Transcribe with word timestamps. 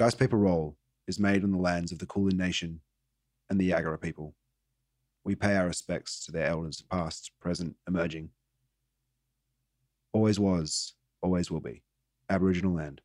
Dice 0.00 0.14
Paper 0.14 0.38
Role 0.38 0.78
is 1.08 1.18
made 1.18 1.44
on 1.44 1.52
the 1.52 1.58
lands 1.58 1.92
of 1.92 1.98
the 1.98 2.06
Kulin 2.06 2.34
Nation 2.34 2.80
and 3.50 3.60
the 3.60 3.68
Yagara 3.68 4.00
people. 4.00 4.34
We 5.26 5.34
pay 5.34 5.56
our 5.56 5.66
respects 5.66 6.24
to 6.24 6.32
their 6.32 6.46
elders, 6.46 6.82
past, 6.90 7.32
present, 7.38 7.76
emerging. 7.86 8.30
Always 10.14 10.40
was, 10.40 10.94
always 11.20 11.50
will 11.50 11.60
be. 11.60 11.82
Aboriginal 12.30 12.72
land. 12.72 13.02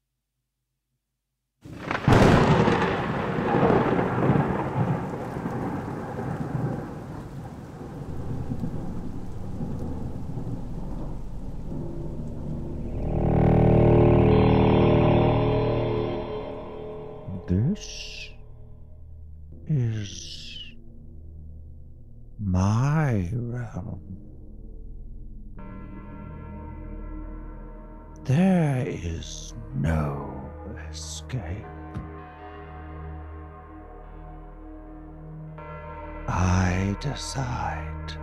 There 28.26 28.84
is 28.88 29.54
no 29.76 30.50
escape. 30.90 31.66
I 36.28 36.96
decide 37.02 38.14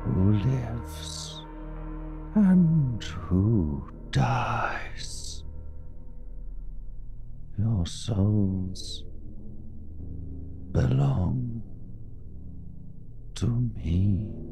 who 0.00 0.32
lives 0.32 1.44
and 2.34 3.00
who 3.04 3.88
dies. 4.10 5.44
Your 7.56 7.86
souls 7.86 9.04
belong 10.72 11.62
to 13.36 13.46
me 13.46 14.45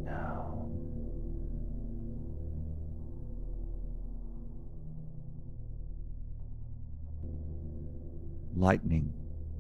Lightning 8.56 9.12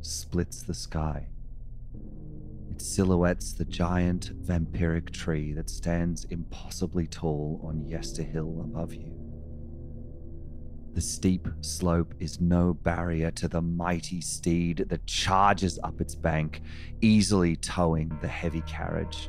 splits 0.02 0.62
the 0.62 0.74
sky. 0.74 1.26
It 2.70 2.80
silhouettes 2.80 3.52
the 3.52 3.64
giant 3.64 4.30
vampiric 4.40 5.10
tree 5.10 5.52
that 5.54 5.68
stands 5.68 6.24
impossibly 6.26 7.08
tall 7.08 7.60
on 7.64 7.88
Yester 7.88 8.22
Hill 8.22 8.60
above 8.60 8.94
you. 8.94 9.12
The 10.92 11.00
steep 11.00 11.48
slope 11.60 12.14
is 12.20 12.40
no 12.40 12.72
barrier 12.72 13.32
to 13.32 13.48
the 13.48 13.60
mighty 13.60 14.20
steed 14.20 14.86
that 14.88 15.06
charges 15.06 15.76
up 15.82 16.00
its 16.00 16.14
bank, 16.14 16.62
easily 17.00 17.56
towing 17.56 18.16
the 18.20 18.28
heavy 18.28 18.60
carriage. 18.60 19.28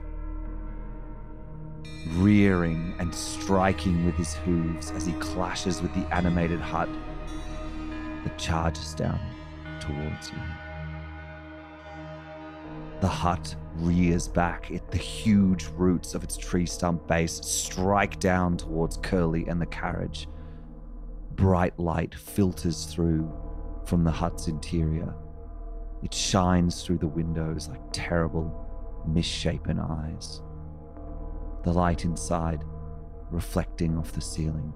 Rearing 2.10 2.94
and 3.00 3.14
striking 3.16 4.06
with 4.06 4.14
his 4.14 4.36
hooves 4.36 4.92
as 4.92 5.08
he 5.08 5.14
clashes 5.14 5.82
with 5.82 5.94
the 5.96 6.06
animated 6.14 6.60
hut 6.60 6.90
that 8.24 8.38
charges 8.38 8.94
down 8.94 9.20
towards 9.80 10.32
you. 10.32 10.40
The 13.02 13.08
hut 13.08 13.56
rears 13.76 14.28
back, 14.28 14.72
it, 14.72 14.90
the 14.90 14.98
huge 14.98 15.68
roots 15.76 16.16
of 16.16 16.24
its 16.24 16.38
tree 16.38 16.66
stump 16.66 17.08
base 17.08 17.42
strike 17.44 18.20
down 18.20 18.58
towards 18.58 18.98
Curly 18.98 19.46
and 19.48 19.62
the 19.62 19.66
carriage 19.66 20.28
bright 21.36 21.78
light 21.78 22.16
filters 22.16 22.86
through 22.86 23.32
from 23.86 24.04
the 24.04 24.12
hut's 24.12 24.48
interior. 24.48 25.14
It 26.04 26.14
shines 26.14 26.84
through 26.84 27.00
the 27.00 27.08
windows 27.08 27.68
like 27.68 27.82
terrible, 27.92 29.04
misshapen 29.08 29.80
eyes. 29.80 30.42
The 31.64 31.74
light 31.74 32.06
inside, 32.06 32.64
reflecting 33.32 33.98
off 33.98 34.12
the 34.12 34.22
ceiling, 34.22 34.74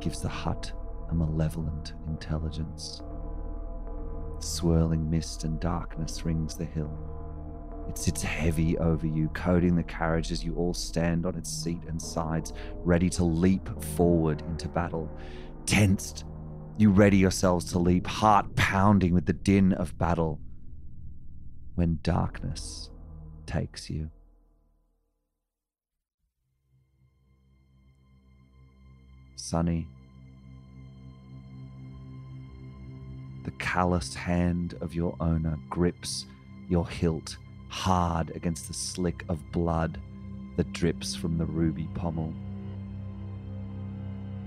gives 0.00 0.22
the 0.22 0.28
hut 0.28 0.72
a 1.10 1.14
malevolent 1.14 1.94
intelligence. 2.06 3.02
Swirling 4.40 5.08
mist 5.10 5.44
and 5.44 5.60
darkness 5.60 6.24
rings 6.24 6.56
the 6.56 6.64
hill. 6.64 6.98
It 7.88 7.98
sits 7.98 8.22
heavy 8.22 8.78
over 8.78 9.06
you, 9.06 9.28
coating 9.28 9.76
the 9.76 9.82
carriage 9.82 10.32
as 10.32 10.44
you 10.44 10.54
all 10.54 10.72
stand 10.72 11.26
on 11.26 11.36
its 11.36 11.50
seat 11.50 11.82
and 11.88 12.00
sides, 12.00 12.52
ready 12.76 13.10
to 13.10 13.24
leap 13.24 13.68
forward 13.96 14.42
into 14.42 14.68
battle. 14.68 15.10
Tensed, 15.66 16.24
you 16.78 16.90
ready 16.90 17.18
yourselves 17.18 17.64
to 17.72 17.78
leap, 17.78 18.06
heart 18.06 18.54
pounding 18.56 19.12
with 19.12 19.26
the 19.26 19.32
din 19.32 19.72
of 19.74 19.98
battle. 19.98 20.40
When 21.74 21.98
darkness 22.02 22.90
takes 23.46 23.90
you. 23.90 24.10
Sonny. 29.36 29.88
The 33.44 33.50
calloused 33.52 34.14
hand 34.14 34.74
of 34.80 34.94
your 34.94 35.16
owner 35.20 35.58
grips 35.70 36.26
your 36.68 36.88
hilt 36.88 37.36
hard 37.68 38.30
against 38.34 38.68
the 38.68 38.74
slick 38.74 39.24
of 39.28 39.50
blood 39.52 39.98
that 40.56 40.72
drips 40.72 41.14
from 41.14 41.38
the 41.38 41.46
ruby 41.46 41.88
pommel. 41.94 42.34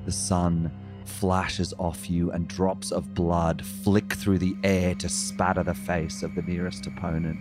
The 0.05 0.11
sun 0.11 0.71
flashes 1.05 1.73
off 1.79 2.09
you 2.09 2.31
and 2.31 2.47
drops 2.47 2.91
of 2.91 3.13
blood 3.13 3.65
flick 3.65 4.13
through 4.13 4.37
the 4.39 4.55
air 4.63 4.95
to 4.95 5.09
spatter 5.09 5.63
the 5.63 5.73
face 5.73 6.23
of 6.23 6.35
the 6.35 6.41
nearest 6.41 6.85
opponent. 6.85 7.39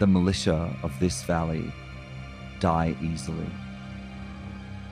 The 0.00 0.06
militia 0.06 0.76
of 0.82 0.98
this 1.00 1.22
valley 1.22 1.72
die 2.60 2.96
easily, 3.00 3.50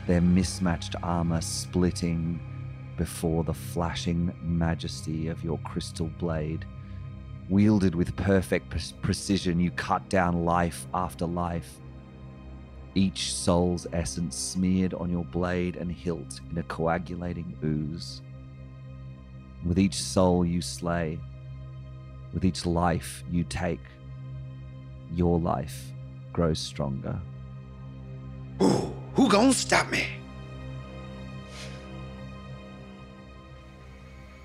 their 0.07 0.21
mismatched 0.21 0.95
armor 1.03 1.41
splitting 1.41 2.41
before 2.97 3.45
the 3.45 3.55
flashing 3.55 4.35
majesty 4.43 5.29
of 5.29 5.43
your 5.43 5.59
crystal 5.59 6.11
blade. 6.19 6.65
Wielded 7.49 7.95
with 7.95 8.17
perfect 8.17 8.71
pre- 8.71 8.81
precision, 9.03 9.61
you 9.61 9.71
cut 9.73 10.09
down 10.09 10.45
life 10.45 10.87
after 10.95 11.27
life 11.27 11.81
each 12.95 13.33
soul's 13.33 13.87
essence 13.93 14.37
smeared 14.37 14.95
on 14.95 15.11
your 15.11 15.25
blade 15.25 15.77
and 15.77 15.91
hilt 15.91 16.41
in 16.51 16.59
a 16.59 16.63
coagulating 16.65 17.57
ooze. 17.65 18.21
With 19.65 19.79
each 19.79 19.95
soul 19.95 20.45
you 20.45 20.61
slay, 20.61 21.19
with 22.35 22.45
each 22.45 22.67
life 22.67 23.25
you 23.31 23.45
take, 23.45 23.81
your 25.15 25.39
life 25.39 25.93
grows 26.33 26.59
stronger. 26.59 27.19
Ooh, 28.63 28.93
who 29.15 29.29
gonna 29.29 29.53
stop 29.53 29.91
me? 29.91 30.07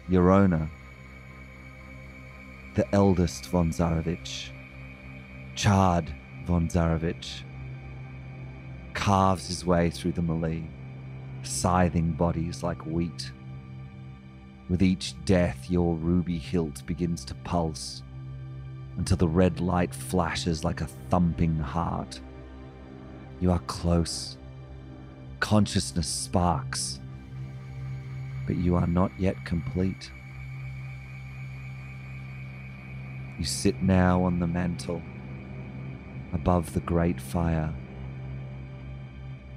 Your 0.09 0.31
owner, 0.31 0.69
the 2.75 2.88
eldest 2.95 3.47
von 3.47 3.72
Zarevich, 3.72 4.51
Chad 5.56 6.13
von 6.45 6.69
Zarevich, 6.69 7.44
carves 8.94 9.47
his 9.47 9.66
way 9.66 9.90
through 9.90 10.13
the 10.13 10.22
melee, 10.22 10.63
scything 11.44 12.13
bodies 12.13 12.63
like 12.63 12.85
wheat. 12.85 13.34
With 14.69 14.81
each 14.81 15.13
death, 15.25 15.69
your 15.69 15.95
ruby 15.95 16.38
hilt 16.38 16.85
begins 16.85 17.25
to 17.25 17.35
pulse 17.35 18.01
until 18.97 19.18
the 19.18 19.28
red 19.28 19.59
light 19.59 19.94
flashes 19.94 20.63
like 20.63 20.79
a 20.79 20.88
thumping 21.09 21.57
heart. 21.57 22.22
You 23.41 23.51
are 23.51 23.59
close. 23.68 24.38
Consciousness 25.41 26.07
sparks, 26.07 27.01
but 28.47 28.55
you 28.55 28.75
are 28.75 28.87
not 28.87 29.11
yet 29.19 29.35
complete. 29.45 30.11
You 33.38 33.45
sit 33.45 33.83
now 33.83 34.23
on 34.23 34.39
the 34.39 34.47
mantle 34.47 35.03
above 36.33 36.73
the 36.73 36.79
great 36.81 37.21
fire 37.21 37.73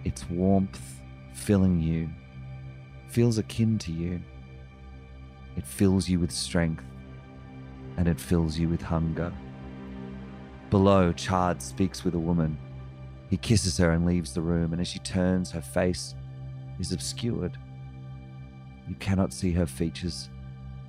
its 0.05 0.29
warmth 0.31 1.01
filling 1.33 1.81
you 1.81 2.09
feels 3.09 3.39
akin 3.39 3.79
to 3.79 3.93
you. 3.93 4.21
It 5.57 5.67
fills 5.67 6.09
you 6.09 6.21
with 6.21 6.31
strength 6.31 6.85
and 7.97 8.07
it 8.07 8.21
fills 8.21 8.59
you 8.59 8.69
with 8.69 8.81
hunger. 8.81 9.33
Below, 10.71 11.13
Chard 11.13 11.61
speaks 11.61 12.05
with 12.05 12.15
a 12.15 12.19
woman. 12.19 12.57
He 13.29 13.37
kisses 13.37 13.77
her 13.79 13.91
and 13.91 14.07
leaves 14.07 14.33
the 14.33 14.41
room, 14.41 14.73
and 14.73 14.81
as 14.81 14.89
she 14.89 15.01
turns, 15.01 15.51
her 15.51 15.61
face 15.61 16.15
is 16.79 16.93
obscured. 16.93 17.59
You 18.91 18.97
cannot 18.97 19.33
see 19.33 19.53
her 19.53 19.67
features, 19.67 20.31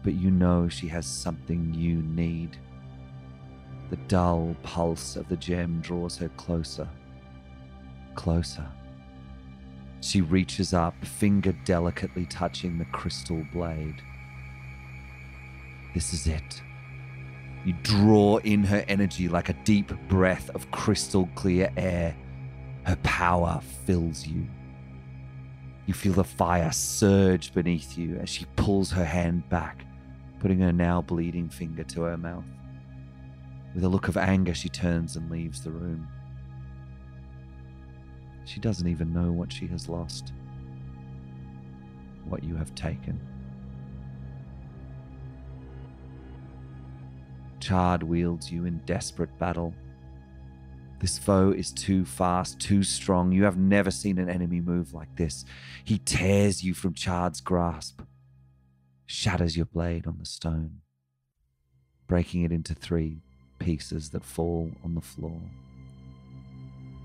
but 0.03 0.15
you 0.15 0.31
know 0.31 0.67
she 0.67 0.87
has 0.87 1.05
something 1.05 1.71
you 1.71 1.97
need. 1.97 2.57
The 3.91 3.97
dull 4.07 4.55
pulse 4.63 5.15
of 5.15 5.29
the 5.29 5.37
gem 5.37 5.81
draws 5.81 6.17
her 6.17 6.29
closer, 6.29 6.89
closer. 8.15 8.67
She 9.99 10.21
reaches 10.21 10.73
up, 10.73 10.95
finger 11.05 11.51
delicately 11.63 12.25
touching 12.25 12.79
the 12.79 12.85
crystal 12.85 13.45
blade. 13.53 14.01
This 15.93 16.11
is 16.11 16.25
it. 16.25 16.59
You 17.65 17.73
draw 17.83 18.37
in 18.37 18.63
her 18.63 18.83
energy 18.87 19.27
like 19.27 19.49
a 19.49 19.63
deep 19.63 19.93
breath 20.07 20.49
of 20.55 20.71
crystal 20.71 21.29
clear 21.35 21.71
air. 21.77 22.15
Her 22.83 22.97
power 23.03 23.61
fills 23.85 24.25
you. 24.25 24.47
You 25.85 25.93
feel 25.93 26.13
the 26.13 26.23
fire 26.23 26.71
surge 26.71 27.53
beneath 27.53 27.97
you 27.97 28.17
as 28.17 28.29
she 28.29 28.45
pulls 28.55 28.91
her 28.91 29.05
hand 29.05 29.49
back, 29.49 29.85
putting 30.39 30.59
her 30.59 30.71
now 30.71 31.01
bleeding 31.01 31.49
finger 31.49 31.83
to 31.85 32.03
her 32.03 32.17
mouth. 32.17 32.45
With 33.73 33.83
a 33.83 33.89
look 33.89 34.07
of 34.07 34.17
anger, 34.17 34.53
she 34.53 34.69
turns 34.69 35.15
and 35.15 35.31
leaves 35.31 35.63
the 35.63 35.71
room. 35.71 36.07
She 38.45 38.59
doesn't 38.59 38.87
even 38.87 39.13
know 39.13 39.31
what 39.31 39.51
she 39.51 39.67
has 39.67 39.87
lost, 39.87 40.33
what 42.25 42.43
you 42.43 42.55
have 42.55 42.75
taken. 42.75 43.19
Chard 47.59 48.03
wields 48.03 48.51
you 48.51 48.65
in 48.65 48.79
desperate 48.85 49.37
battle. 49.39 49.73
This 51.01 51.17
foe 51.17 51.49
is 51.49 51.71
too 51.71 52.05
fast, 52.05 52.59
too 52.59 52.83
strong. 52.83 53.31
You 53.31 53.43
have 53.45 53.57
never 53.57 53.89
seen 53.89 54.19
an 54.19 54.29
enemy 54.29 54.61
move 54.61 54.93
like 54.93 55.15
this. 55.15 55.45
He 55.83 55.97
tears 55.97 56.63
you 56.63 56.75
from 56.75 56.93
Chard's 56.93 57.41
grasp, 57.41 58.01
shatters 59.07 59.57
your 59.57 59.65
blade 59.65 60.05
on 60.05 60.19
the 60.19 60.27
stone, 60.27 60.81
breaking 62.05 62.43
it 62.43 62.51
into 62.51 62.75
three 62.75 63.23
pieces 63.57 64.11
that 64.11 64.23
fall 64.23 64.69
on 64.83 64.93
the 64.93 65.01
floor. 65.01 65.41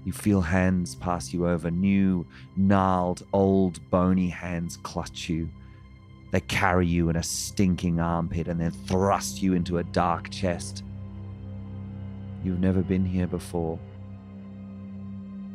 You 0.04 0.12
feel 0.12 0.42
hands 0.42 0.94
pass 0.96 1.32
you 1.32 1.48
over, 1.48 1.70
new, 1.70 2.26
gnarled, 2.54 3.26
old, 3.32 3.80
bony 3.88 4.28
hands 4.28 4.76
clutch 4.76 5.30
you. 5.30 5.48
They 6.32 6.40
carry 6.40 6.86
you 6.86 7.08
in 7.08 7.16
a 7.16 7.22
stinking 7.22 7.98
armpit 7.98 8.46
and 8.46 8.60
then 8.60 8.72
thrust 8.72 9.40
you 9.40 9.54
into 9.54 9.78
a 9.78 9.84
dark 9.84 10.28
chest. 10.28 10.84
You've 12.46 12.60
never 12.60 12.80
been 12.80 13.04
here 13.04 13.26
before, 13.26 13.76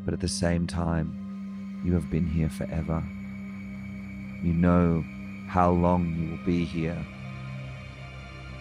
but 0.03 0.13
at 0.13 0.19
the 0.19 0.27
same 0.27 0.67
time, 0.67 1.81
you 1.85 1.93
have 1.93 2.09
been 2.09 2.27
here 2.27 2.49
forever. 2.49 3.01
You 4.43 4.51
know 4.51 5.01
how 5.47 5.71
long 5.71 6.17
you 6.19 6.31
will 6.31 6.45
be 6.45 6.65
here. 6.65 6.97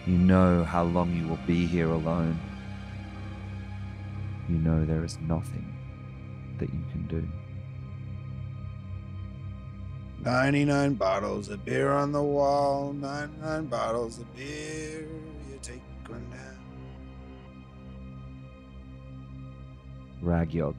You 0.07 0.17
know 0.17 0.63
how 0.63 0.83
long 0.83 1.13
you 1.13 1.27
will 1.27 1.41
be 1.45 1.65
here 1.65 1.89
alone. 1.89 2.39
You 4.47 4.59
know 4.59 4.85
there 4.85 5.03
is 5.03 5.19
nothing 5.19 5.67
that 6.57 6.69
you 6.73 6.83
can 6.89 7.07
do. 7.07 7.27
99 10.23 10.93
bottles 10.93 11.49
of 11.49 11.65
beer 11.65 11.91
on 11.91 12.13
the 12.13 12.23
wall, 12.23 12.93
99 12.93 13.65
bottles 13.65 14.19
of 14.19 14.35
beer. 14.37 15.05
You 15.49 15.59
take 15.61 15.81
Ragyog. 20.23 20.75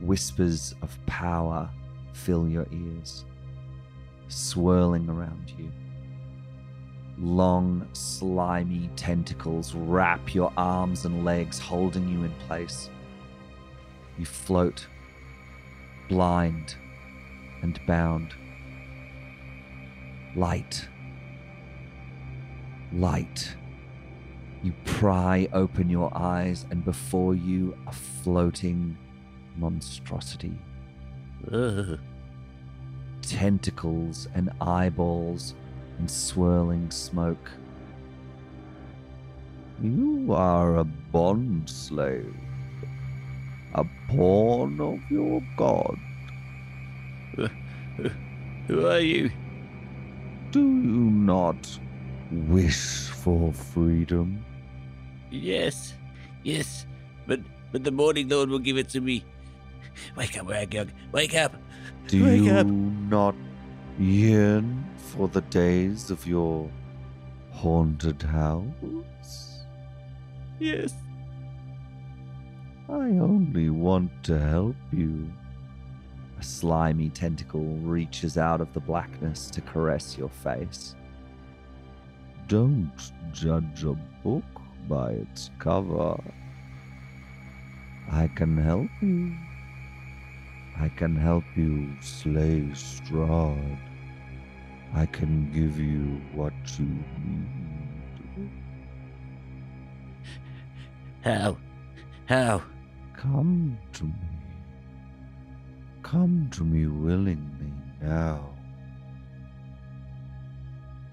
Whispers 0.00 0.74
of 0.82 0.98
power 1.06 1.70
fill 2.12 2.48
your 2.48 2.66
ears, 2.72 3.24
swirling 4.28 5.08
around 5.08 5.52
you. 5.56 5.70
Long, 7.16 7.88
slimy 7.92 8.90
tentacles 8.96 9.74
wrap 9.74 10.34
your 10.34 10.52
arms 10.56 11.04
and 11.04 11.24
legs, 11.24 11.58
holding 11.58 12.08
you 12.08 12.24
in 12.24 12.32
place. 12.46 12.90
You 14.18 14.26
float, 14.26 14.86
blind 16.08 16.76
and 17.62 17.80
bound. 17.86 18.34
Light. 20.36 20.88
Light. 22.92 23.56
You 24.64 24.72
pry 24.86 25.46
open 25.52 25.90
your 25.90 26.10
eyes, 26.16 26.64
and 26.70 26.82
before 26.86 27.34
you, 27.34 27.76
a 27.86 27.92
floating 27.92 28.96
monstrosity. 29.58 30.58
Ugh. 31.52 31.98
Tentacles 33.20 34.26
and 34.34 34.50
eyeballs 34.62 35.54
and 35.98 36.10
swirling 36.10 36.90
smoke. 36.90 37.50
You 39.82 40.32
are 40.32 40.78
a 40.78 40.84
bond 40.84 41.68
slave, 41.68 42.34
a 43.74 43.84
pawn 44.08 44.80
of 44.80 44.98
your 45.10 45.42
god. 45.58 45.98
Who 48.66 48.86
are 48.86 49.00
you? 49.00 49.30
Do 50.52 50.60
you 50.60 51.10
not 51.10 51.78
wish 52.30 53.08
for 53.08 53.52
freedom? 53.52 54.42
Yes, 55.34 55.94
yes, 56.44 56.86
but 57.26 57.40
but 57.72 57.82
the 57.82 57.90
Morning 57.90 58.28
Lord 58.28 58.48
will 58.50 58.60
give 58.60 58.78
it 58.78 58.88
to 58.90 59.00
me. 59.00 59.24
Wake 60.16 60.38
up, 60.38 60.46
Ragyog. 60.46 60.90
Wake 61.12 61.34
up. 61.34 61.56
Do 62.06 62.24
Wake 62.24 62.42
you 62.42 62.52
up. 62.52 62.66
not 62.66 63.34
yearn 63.98 64.84
for 64.96 65.26
the 65.28 65.40
days 65.42 66.10
of 66.10 66.24
your 66.26 66.70
haunted 67.50 68.22
house? 68.22 69.64
Yes. 70.60 70.94
I 72.88 73.18
only 73.18 73.70
want 73.70 74.10
to 74.24 74.38
help 74.38 74.76
you. 74.92 75.28
A 76.38 76.42
slimy 76.42 77.08
tentacle 77.10 77.76
reaches 77.78 78.38
out 78.38 78.60
of 78.60 78.72
the 78.72 78.80
blackness 78.80 79.50
to 79.50 79.60
caress 79.60 80.16
your 80.16 80.28
face. 80.28 80.94
Don't 82.46 82.92
judge 83.32 83.84
a 83.84 83.94
book 84.22 84.44
by 84.88 85.12
its 85.12 85.50
cover. 85.58 86.16
I 88.10 88.28
can 88.28 88.56
help 88.56 88.90
you. 89.00 89.34
I 90.78 90.88
can 90.88 91.16
help 91.16 91.44
you 91.56 91.90
slay 92.00 92.60
Strahd. 92.72 93.78
I 94.94 95.06
can 95.06 95.50
give 95.52 95.78
you 95.78 96.20
what 96.34 96.52
you 96.78 96.86
need. 96.86 98.50
How? 101.22 101.56
How? 102.26 102.62
Come 103.16 103.78
to 103.94 104.04
me. 104.04 104.12
Come 106.02 106.48
to 106.52 106.64
me 106.64 106.86
willingly 106.86 107.72
now. 108.00 108.50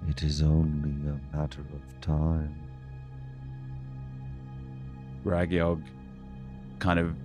It 0.10 0.24
is 0.24 0.42
only 0.42 0.92
a 1.08 1.38
matter 1.38 1.62
of 1.62 2.02
time. 2.02 2.61
Ragyog 5.26 5.84
kind 6.80 7.00
of 7.00 7.16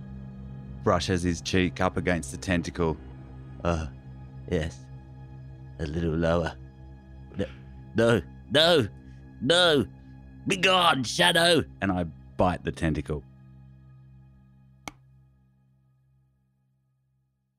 brushes 0.83 1.23
his 1.23 1.41
cheek 1.41 1.81
up 1.81 1.97
against 1.97 2.31
the 2.31 2.37
tentacle. 2.37 2.97
Uh, 3.63 3.87
yes. 4.49 4.85
A 5.79 5.85
little 5.85 6.13
lower. 6.13 6.53
No, 7.37 7.45
no, 7.95 8.21
no, 8.51 8.87
no. 9.41 9.85
Be 10.47 10.57
gone, 10.57 11.03
Shadow. 11.03 11.63
And 11.81 11.91
I 11.91 12.05
bite 12.37 12.63
the 12.63 12.71
tentacle. 12.71 13.23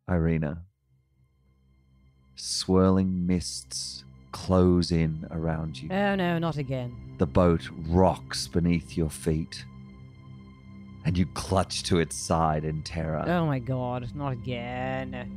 Irina. 0.08 0.62
Swirling 2.36 3.26
mists 3.26 4.04
close 4.32 4.90
in 4.92 5.26
around 5.30 5.82
you. 5.82 5.90
Oh 5.90 6.14
no, 6.14 6.38
not 6.38 6.56
again. 6.56 7.14
The 7.18 7.26
boat 7.26 7.68
rocks 7.88 8.46
beneath 8.46 8.96
your 8.96 9.10
feet, 9.10 9.64
and 11.04 11.16
you 11.16 11.26
clutch 11.26 11.82
to 11.84 11.98
its 11.98 12.16
side 12.16 12.64
in 12.64 12.82
terror. 12.82 13.24
Oh 13.26 13.46
my 13.46 13.58
god, 13.58 14.10
not 14.14 14.32
again. 14.32 15.34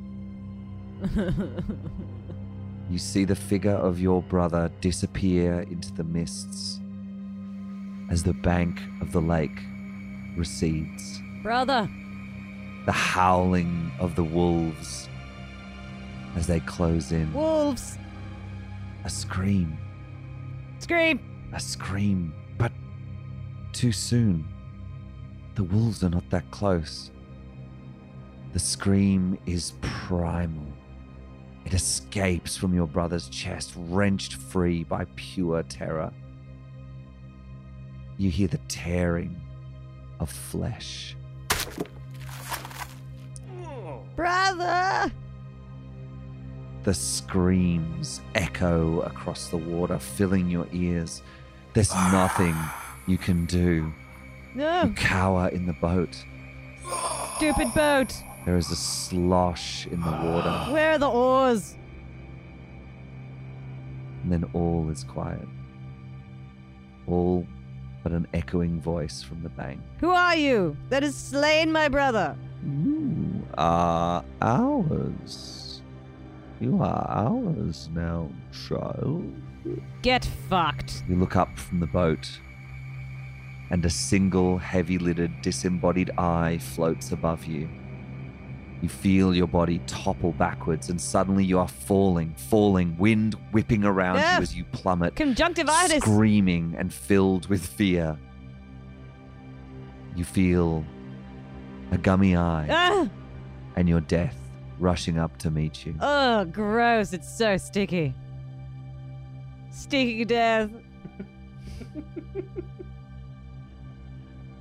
You 2.90 2.98
see 2.98 3.24
the 3.24 3.36
figure 3.36 3.72
of 3.72 4.02
your 4.02 4.22
brother 4.22 4.70
disappear 4.82 5.62
into 5.62 5.94
the 5.94 6.04
mists 6.04 6.82
as 8.10 8.22
the 8.22 8.34
bank 8.34 8.82
of 9.00 9.14
the 9.14 9.22
lake 9.22 9.62
recedes. 10.36 11.22
Brother! 11.42 11.90
The 12.86 12.92
howling 12.92 13.94
of 14.00 14.16
the 14.18 14.26
wolves 14.26 15.08
as 16.36 16.48
they 16.48 16.60
close 16.60 17.14
in. 17.14 17.32
Wolves! 17.34 17.98
A 19.06 19.10
scream, 19.10 19.78
Scream! 20.80 21.20
a 21.54 21.60
scream, 21.60 22.34
but 22.58 22.74
too 23.72 23.92
soon. 23.94 24.48
The 25.56 25.64
wolves 25.64 26.04
are 26.04 26.10
not 26.10 26.30
that 26.30 26.50
close. 26.52 27.12
The 28.54 28.60
scream 28.60 29.38
is 29.46 29.74
primal. 29.82 30.66
It 31.66 31.74
escapes 31.74 32.58
from 32.58 32.74
your 32.74 32.88
brother's 32.88 33.30
chest, 33.30 33.74
wrenched 33.76 34.34
free 34.34 34.84
by 34.84 35.06
pure 35.16 35.64
terror. 35.64 36.12
You 38.18 38.30
hear 38.30 38.48
the 38.48 38.60
tearing 38.68 39.40
of 40.20 40.30
flesh. 40.30 41.16
Brother! 44.16 45.12
The 46.84 46.94
screams 46.94 48.22
echo 48.36 49.02
across 49.02 49.48
the 49.50 49.58
water, 49.58 50.00
filling 50.00 50.50
your 50.50 50.68
ears. 50.72 51.22
There's 51.74 51.94
nothing 51.94 52.56
you 53.08 53.18
can 53.18 53.46
do. 53.46 53.94
You 54.54 54.62
No, 54.62 54.94
cower 54.96 55.48
in 55.50 55.66
the 55.66 55.74
boat. 55.74 56.24
stupid 57.38 57.74
boat. 57.74 58.14
There 58.46 58.58
is 58.58 58.70
a 58.72 58.76
slosh 58.76 59.86
in 59.88 60.02
the 60.02 60.12
water, 60.12 60.52
Where 60.74 60.92
are 60.94 60.98
the 60.98 61.10
oars? 61.10 61.76
and 64.24 64.32
then 64.32 64.44
all 64.54 64.88
is 64.92 65.04
quiet. 65.04 65.48
All 67.08 67.46
but 68.04 68.12
an 68.12 68.28
echoing 68.34 68.80
voice 68.82 69.22
from 69.24 69.42
the 69.44 69.50
bank. 69.50 69.80
Who 70.00 70.10
are 70.12 70.36
you 70.36 70.76
that 70.90 71.02
has 71.04 71.16
slain 71.16 71.72
my 71.72 71.88
brother? 71.88 72.36
You 72.64 73.44
are 73.58 74.24
ours. 74.42 75.82
You 76.60 76.82
are 76.82 77.06
ours 77.10 77.90
now, 77.94 78.30
child. 78.52 79.24
Get 80.04 80.26
fucked. 80.50 81.04
You 81.08 81.16
look 81.16 81.36
up 81.36 81.58
from 81.58 81.80
the 81.80 81.88
boat, 81.88 82.30
and 83.72 83.84
a 83.86 83.90
single 83.90 84.58
heavy 84.58 84.98
lidded, 85.00 85.42
disembodied 85.42 86.12
eye 86.18 86.60
floats 86.60 87.12
above 87.12 87.46
you. 87.46 87.68
You 88.82 88.90
feel 88.90 89.34
your 89.36 89.48
body 89.48 89.80
topple 89.88 90.32
backwards, 90.34 90.90
and 90.90 91.00
suddenly 91.00 91.44
you 91.46 91.58
are 91.60 91.68
falling, 91.68 92.34
falling, 92.36 92.98
wind 92.98 93.36
whipping 93.52 93.84
around 93.84 94.18
Ah! 94.18 94.38
you 94.38 94.42
as 94.44 94.56
you 94.56 94.66
plummet, 94.66 95.16
Conjunctivitis. 95.16 96.02
screaming 96.04 96.76
and 96.78 96.94
filled 96.94 97.48
with 97.48 97.66
fear. 97.66 98.18
You 100.16 100.24
feel 100.26 100.84
a 101.92 101.98
gummy 101.98 102.36
eye 102.36 102.68
Ah! 102.70 103.10
and 103.76 103.88
your 103.88 104.02
death 104.02 104.36
rushing 104.80 105.18
up 105.20 105.38
to 105.38 105.52
meet 105.52 105.86
you. 105.86 105.96
Oh, 106.02 106.44
gross. 106.46 107.14
It's 107.14 107.32
so 107.38 107.56
sticky. 107.58 108.16
Sticky 109.70 110.26
death. 110.26 110.70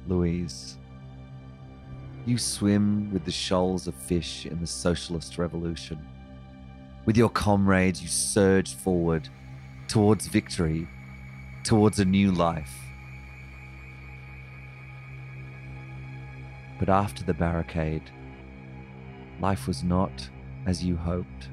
Louise. 0.07 0.77
You 2.27 2.39
swim 2.39 3.11
with 3.13 3.25
the 3.25 3.31
shoals 3.31 3.87
of 3.87 3.95
fish 3.95 4.47
in 4.47 4.61
the 4.61 4.67
socialist 4.67 5.39
revolution. 5.39 5.99
With 7.07 7.17
your 7.17 7.31
comrades, 7.31 8.03
you 8.03 8.09
surge 8.09 8.75
forward 8.75 9.29
towards 9.89 10.27
victory, 10.27 10.87
towards 11.65 11.99
a 11.99 12.05
new 12.05 12.31
life. 12.31 12.75
But 16.79 16.89
after 16.89 17.25
the 17.25 17.35
barricade, 17.35 18.11
life 19.41 19.67
was 19.67 19.83
not 19.83 20.29
as 20.67 20.85
you 20.85 20.97
hoped. 20.97 21.49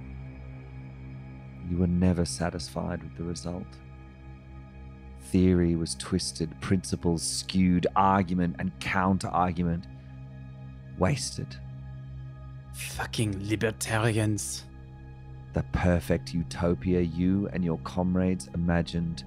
You 1.69 1.77
were 1.77 1.87
never 1.87 2.25
satisfied 2.25 3.03
with 3.03 3.17
the 3.17 3.23
result. 3.23 3.67
Theory 5.31 5.75
was 5.75 5.95
twisted, 5.95 6.59
principles 6.61 7.21
skewed, 7.21 7.85
argument 7.95 8.55
and 8.59 8.71
counter 8.79 9.27
argument 9.27 9.85
wasted. 10.97 11.55
Fucking 12.73 13.47
libertarians. 13.49 14.63
The 15.53 15.63
perfect 15.73 16.33
utopia 16.33 17.01
you 17.01 17.49
and 17.51 17.63
your 17.63 17.79
comrades 17.79 18.49
imagined 18.53 19.23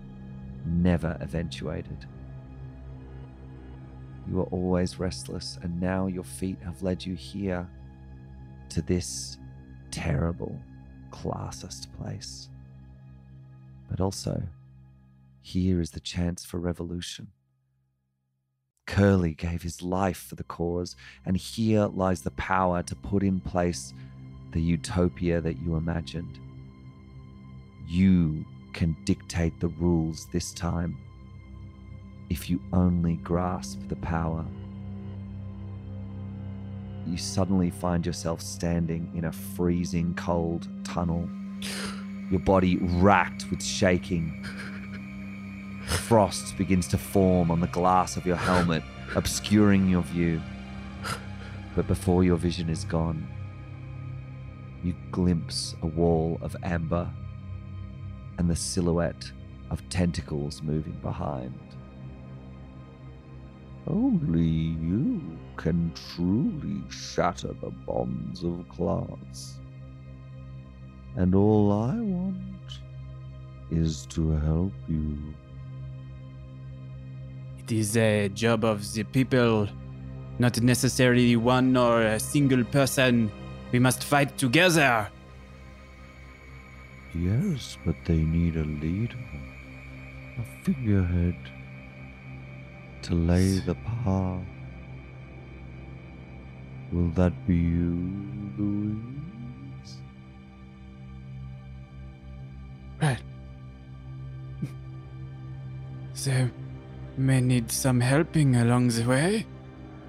never 0.64 1.18
eventuated. 1.20 2.06
You 4.28 4.36
were 4.36 4.44
always 4.44 4.98
restless, 4.98 5.58
and 5.62 5.80
now 5.80 6.06
your 6.06 6.24
feet 6.24 6.58
have 6.64 6.82
led 6.82 7.04
you 7.04 7.14
here 7.14 7.68
to 8.70 8.80
this 8.80 9.38
terrible, 9.90 10.58
classist 11.10 11.92
place. 11.98 12.48
But 13.88 14.00
also, 14.00 14.40
here 15.40 15.80
is 15.80 15.90
the 15.90 16.00
chance 16.00 16.44
for 16.44 16.58
revolution. 16.58 17.28
Curly 18.86 19.34
gave 19.34 19.62
his 19.62 19.82
life 19.82 20.18
for 20.18 20.34
the 20.34 20.44
cause, 20.44 20.96
and 21.24 21.36
here 21.36 21.86
lies 21.86 22.22
the 22.22 22.32
power 22.32 22.82
to 22.82 22.96
put 22.96 23.22
in 23.22 23.40
place 23.40 23.94
the 24.52 24.60
utopia 24.60 25.40
that 25.40 25.60
you 25.62 25.76
imagined. 25.76 26.38
You 27.86 28.44
can 28.72 28.96
dictate 29.04 29.58
the 29.60 29.68
rules 29.68 30.26
this 30.32 30.52
time 30.52 30.96
if 32.30 32.48
you 32.48 32.60
only 32.72 33.16
grasp 33.16 33.80
the 33.88 33.96
power. 33.96 34.44
You 37.06 37.16
suddenly 37.16 37.70
find 37.70 38.06
yourself 38.06 38.40
standing 38.40 39.10
in 39.16 39.24
a 39.24 39.32
freezing 39.32 40.14
cold 40.14 40.68
tunnel, 40.84 41.28
your 42.30 42.40
body 42.40 42.76
racked 42.76 43.50
with 43.50 43.62
shaking. 43.62 44.46
Frost 45.90 46.56
begins 46.56 46.86
to 46.88 46.98
form 46.98 47.50
on 47.50 47.60
the 47.60 47.66
glass 47.68 48.16
of 48.16 48.24
your 48.24 48.36
helmet, 48.36 48.82
obscuring 49.16 49.88
your 49.88 50.02
view. 50.02 50.40
But 51.74 51.86
before 51.86 52.24
your 52.24 52.36
vision 52.36 52.68
is 52.68 52.84
gone, 52.84 53.28
you 54.82 54.94
glimpse 55.10 55.74
a 55.82 55.86
wall 55.86 56.38
of 56.42 56.56
amber 56.62 57.10
and 58.38 58.48
the 58.48 58.56
silhouette 58.56 59.30
of 59.70 59.86
tentacles 59.88 60.62
moving 60.62 60.98
behind. 61.02 61.54
Only 63.86 64.42
you 64.42 65.20
can 65.56 65.92
truly 66.14 66.82
shatter 66.88 67.52
the 67.60 67.70
bonds 67.70 68.44
of 68.44 68.68
class. 68.68 69.58
And 71.16 71.34
all 71.34 71.72
I 71.72 71.98
want 71.98 72.36
is 73.70 74.06
to 74.06 74.30
help 74.30 74.72
you. 74.88 75.18
It 77.70 77.76
is 77.76 77.96
a 77.96 78.28
job 78.30 78.64
of 78.64 78.92
the 78.94 79.04
people, 79.04 79.68
not 80.40 80.60
necessarily 80.60 81.36
one 81.36 81.76
or 81.76 82.02
a 82.02 82.18
single 82.18 82.64
person. 82.64 83.30
We 83.70 83.78
must 83.78 84.02
fight 84.02 84.36
together. 84.36 85.08
Yes, 87.14 87.78
but 87.86 87.94
they 88.06 88.16
need 88.16 88.56
a 88.56 88.64
leader, 88.64 89.14
a 90.36 90.64
figurehead 90.64 91.36
to 93.02 93.14
lay 93.14 93.60
the 93.60 93.76
path. 93.76 94.42
Will 96.90 97.10
that 97.10 97.46
be 97.46 97.54
you, 97.54 97.94
Louise? 98.58 99.94
Right. 103.00 103.22
They 106.24 106.50
may 107.20 107.40
need 107.40 107.70
some 107.70 108.00
helping 108.00 108.56
along 108.56 108.88
the 108.88 109.04
way, 109.04 109.46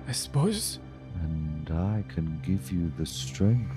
I 0.07 0.11
suppose. 0.11 0.79
And 1.21 1.69
I 1.69 2.03
can 2.13 2.41
give 2.43 2.71
you 2.71 2.91
the 2.97 3.05
strength 3.05 3.71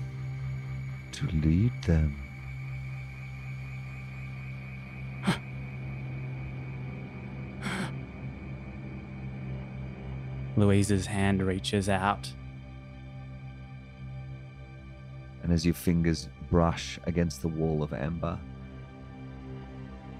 to 1.13 1.27
lead 1.27 1.71
them. 1.83 2.19
Louise's 10.57 11.05
hand 11.05 11.43
reaches 11.43 11.87
out. 11.89 12.33
and 15.45 15.53
as 15.53 15.63
your 15.63 15.75
fingers 15.75 16.27
brush 16.49 16.99
against 17.03 17.43
the 17.43 17.47
wall 17.47 17.83
of 17.83 17.93
amber, 17.93 18.39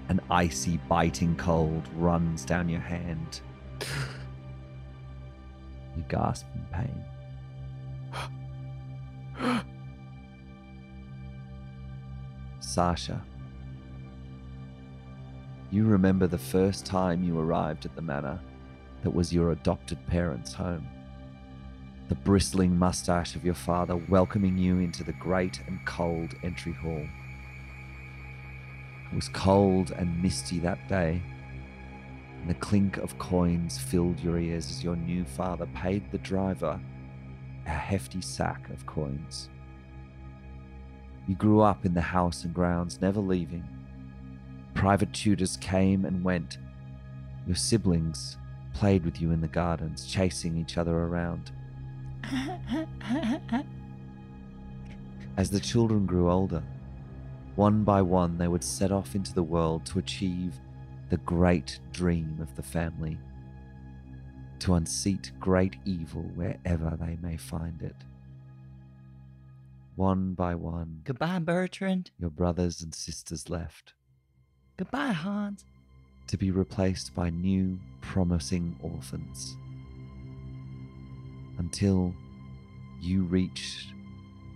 an 0.08 0.20
icy, 0.30 0.78
biting 0.88 1.36
cold 1.36 1.88
runs 1.96 2.44
down 2.44 2.68
your 2.68 2.80
hand. 2.80 3.40
You 5.96 6.04
gasp 6.08 6.46
in 6.54 6.66
pain. 6.72 7.04
Sasha, 12.60 13.24
you 15.70 15.84
remember 15.84 16.26
the 16.26 16.38
first 16.38 16.84
time 16.84 17.24
you 17.24 17.38
arrived 17.38 17.86
at 17.86 17.94
the 17.96 18.02
manor 18.02 18.38
that 19.02 19.14
was 19.14 19.32
your 19.32 19.52
adopted 19.52 20.04
parents' 20.06 20.52
home 20.52 20.86
the 22.08 22.14
bristling 22.14 22.78
mustache 22.78 23.34
of 23.34 23.44
your 23.44 23.54
father 23.54 23.96
welcoming 24.08 24.56
you 24.56 24.78
into 24.78 25.02
the 25.02 25.12
great 25.14 25.60
and 25.66 25.84
cold 25.86 26.34
entry 26.44 26.72
hall. 26.72 27.04
It 29.16 29.24
was 29.24 29.28
cold 29.30 29.92
and 29.92 30.22
misty 30.22 30.58
that 30.58 30.88
day, 30.90 31.22
and 32.38 32.50
the 32.50 32.54
clink 32.54 32.98
of 32.98 33.16
coins 33.18 33.78
filled 33.78 34.20
your 34.20 34.38
ears 34.38 34.68
as 34.68 34.84
your 34.84 34.94
new 34.94 35.24
father 35.24 35.64
paid 35.74 36.10
the 36.12 36.18
driver 36.18 36.78
a 37.64 37.70
hefty 37.70 38.20
sack 38.20 38.68
of 38.68 38.84
coins. 38.84 39.48
You 41.26 41.34
grew 41.34 41.62
up 41.62 41.86
in 41.86 41.94
the 41.94 42.00
house 42.02 42.44
and 42.44 42.52
grounds, 42.52 43.00
never 43.00 43.20
leaving. 43.20 43.64
Private 44.74 45.14
tutors 45.14 45.56
came 45.56 46.04
and 46.04 46.22
went. 46.22 46.58
Your 47.46 47.56
siblings 47.56 48.36
played 48.74 49.06
with 49.06 49.18
you 49.18 49.30
in 49.30 49.40
the 49.40 49.48
gardens, 49.48 50.04
chasing 50.04 50.58
each 50.58 50.76
other 50.76 50.94
around. 50.94 51.52
As 55.38 55.48
the 55.48 55.60
children 55.60 56.04
grew 56.04 56.30
older, 56.30 56.62
One 57.56 57.84
by 57.84 58.02
one, 58.02 58.38
they 58.38 58.48
would 58.48 58.62
set 58.64 58.92
off 58.92 59.14
into 59.14 59.32
the 59.34 59.42
world 59.42 59.84
to 59.86 59.98
achieve 59.98 60.54
the 61.08 61.16
great 61.18 61.80
dream 61.92 62.38
of 62.40 62.54
the 62.56 62.62
family 62.62 63.18
to 64.58 64.74
unseat 64.74 65.30
great 65.38 65.76
evil 65.84 66.22
wherever 66.34 66.96
they 66.98 67.18
may 67.20 67.36
find 67.36 67.82
it. 67.82 67.94
One 69.96 70.34
by 70.34 70.54
one, 70.54 71.02
Goodbye, 71.04 71.38
Bertrand. 71.38 72.10
your 72.18 72.30
brothers 72.30 72.82
and 72.82 72.94
sisters 72.94 73.48
left 73.48 73.92
Goodbye, 74.76 75.12
Hans. 75.12 75.64
to 76.26 76.36
be 76.36 76.50
replaced 76.50 77.14
by 77.14 77.30
new, 77.30 77.78
promising 78.00 78.76
orphans. 78.82 79.56
Until 81.58 82.14
you 83.00 83.22
reached 83.24 83.92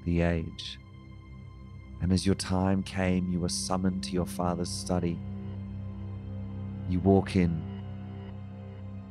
the 0.04 0.20
age. 0.22 0.78
And 2.00 2.12
as 2.12 2.24
your 2.24 2.34
time 2.34 2.82
came, 2.82 3.30
you 3.30 3.40
were 3.40 3.48
summoned 3.48 4.02
to 4.04 4.12
your 4.12 4.26
father's 4.26 4.70
study. 4.70 5.18
You 6.88 7.00
walk 7.00 7.36
in. 7.36 7.62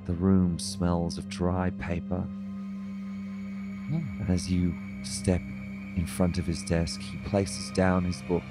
The 0.06 0.14
room 0.14 0.58
smells 0.58 1.18
of 1.18 1.30
dry 1.30 1.70
paper. 1.72 2.28
And 3.92 4.30
as 4.30 4.52
you 4.52 4.74
step 5.04 5.42
in 5.96 6.06
front 6.08 6.38
of 6.38 6.46
his 6.46 6.64
desk, 6.64 7.02
he 7.02 7.18
places 7.30 7.72
down 7.72 8.06
his 8.06 8.22
book. 8.24 8.44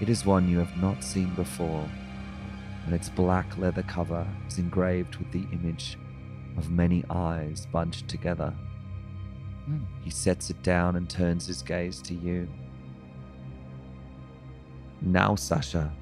It 0.00 0.08
is 0.08 0.26
one 0.26 0.48
you 0.48 0.58
have 0.58 0.76
not 0.78 1.04
seen 1.04 1.32
before, 1.34 1.88
and 2.84 2.94
its 2.94 3.08
black 3.08 3.56
leather 3.58 3.82
cover 3.84 4.26
is 4.48 4.58
engraved 4.58 5.16
with 5.16 5.30
the 5.30 5.46
image 5.52 5.96
of 6.56 6.70
many 6.70 7.04
eyes 7.08 7.66
bunched 7.72 8.08
together. 8.08 8.52
Hmm. 9.66 9.78
He 10.02 10.10
sets 10.10 10.50
it 10.50 10.62
down 10.62 10.96
and 10.96 11.08
turns 11.08 11.46
his 11.46 11.62
gaze 11.62 12.02
to 12.02 12.14
you. 12.14 12.48
Now, 15.04 15.34
Sasha, 15.34 15.92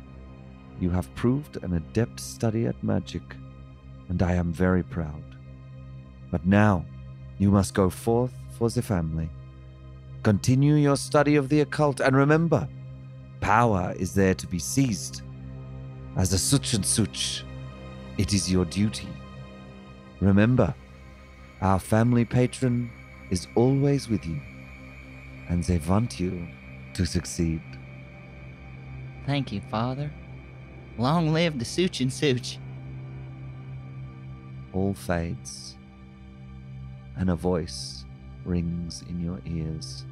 you 0.78 0.90
have 0.90 1.14
proved 1.14 1.57
an 1.62 1.73
adept 1.73 2.21
study 2.21 2.66
at 2.66 2.83
magic, 2.85 3.23
and 4.11 4.23
I 4.23 4.35
am 4.35 4.52
very 4.52 4.83
proud. 4.83 5.23
But 6.30 6.45
now, 6.47 6.85
you 7.38 7.50
must 7.50 7.73
go 7.73 7.88
forth 7.88 8.35
for 8.59 8.69
the 8.69 8.83
family. 8.83 9.30
Continue 10.23 10.75
your 10.75 10.97
study 10.97 11.37
of 11.37 11.49
the 11.49 11.61
occult, 11.61 12.00
and 12.00 12.14
remember, 12.14 12.69
power 13.40 13.95
is 13.99 14.12
there 14.14 14.35
to 14.35 14.47
be 14.47 14.59
seized. 14.59 15.23
As 16.16 16.35
a 16.35 16.38
such 16.38 16.75
and 16.75 16.85
such, 16.85 17.45
it 18.19 18.35
is 18.35 18.52
your 18.52 18.66
duty. 18.66 19.09
Remember, 20.21 20.75
our 21.62 21.78
family 21.78 22.26
patron 22.26 22.90
is 23.30 23.47
always 23.54 24.11
with 24.11 24.26
you, 24.26 24.40
and 25.49 25.64
they 25.64 25.78
want 25.78 26.21
you 26.21 26.47
to 26.92 27.07
succeed. 27.07 27.62
Thank 29.27 29.53
you, 29.53 29.61
Father. 29.71 30.11
Long 30.99 31.33
live 31.33 31.59
the 31.59 31.65
Such 31.65 32.00
and 32.00 32.12
Such. 32.12 32.59
All 34.73 34.95
fades, 34.95 35.77
and 37.17 37.31
a 37.31 37.35
voice 37.35 38.05
rings 38.45 39.03
in 39.09 39.21
your 39.21 39.41
ears. 39.47 40.05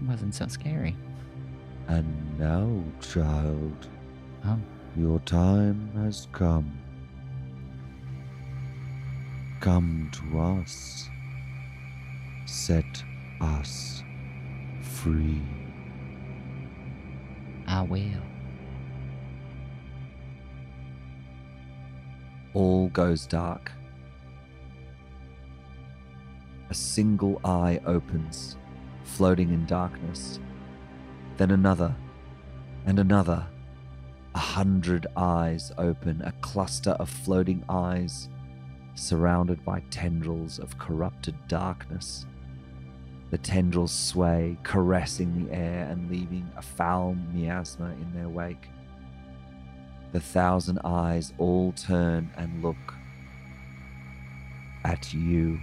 It 0.00 0.08
wasn't 0.08 0.34
so 0.34 0.46
scary. 0.48 0.96
And 1.88 2.38
now, 2.38 2.82
child, 3.00 3.88
Oh. 4.44 4.58
your 4.96 5.18
time 5.20 5.90
has 5.94 6.28
come. 6.32 6.78
Come 9.60 10.10
to 10.12 10.38
us. 10.40 11.08
Set 12.46 13.02
us 13.40 14.02
free. 14.80 15.42
I 17.66 17.82
will. 17.82 18.22
All 22.58 22.88
goes 22.88 23.24
dark. 23.24 23.70
A 26.70 26.74
single 26.74 27.40
eye 27.44 27.80
opens, 27.86 28.56
floating 29.04 29.50
in 29.50 29.64
darkness. 29.64 30.40
Then 31.36 31.52
another, 31.52 31.94
and 32.84 32.98
another. 32.98 33.46
A 34.34 34.40
hundred 34.40 35.06
eyes 35.16 35.70
open, 35.78 36.20
a 36.22 36.32
cluster 36.40 36.96
of 36.98 37.08
floating 37.08 37.62
eyes, 37.68 38.28
surrounded 38.96 39.64
by 39.64 39.84
tendrils 39.90 40.58
of 40.58 40.78
corrupted 40.78 41.36
darkness. 41.46 42.26
The 43.30 43.38
tendrils 43.38 43.92
sway, 43.92 44.58
caressing 44.64 45.44
the 45.44 45.54
air 45.54 45.86
and 45.88 46.10
leaving 46.10 46.50
a 46.56 46.62
foul 46.62 47.14
miasma 47.32 47.92
in 47.92 48.12
their 48.12 48.28
wake. 48.28 48.68
The 50.12 50.20
thousand 50.20 50.80
eyes 50.84 51.32
all 51.38 51.72
turn 51.72 52.30
and 52.36 52.62
look 52.62 52.94
at 54.84 55.12
you. 55.12 55.58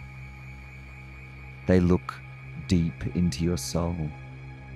They 1.67 1.79
look 1.79 2.13
deep 2.67 3.15
into 3.15 3.43
your 3.43 3.57
soul, 3.57 3.95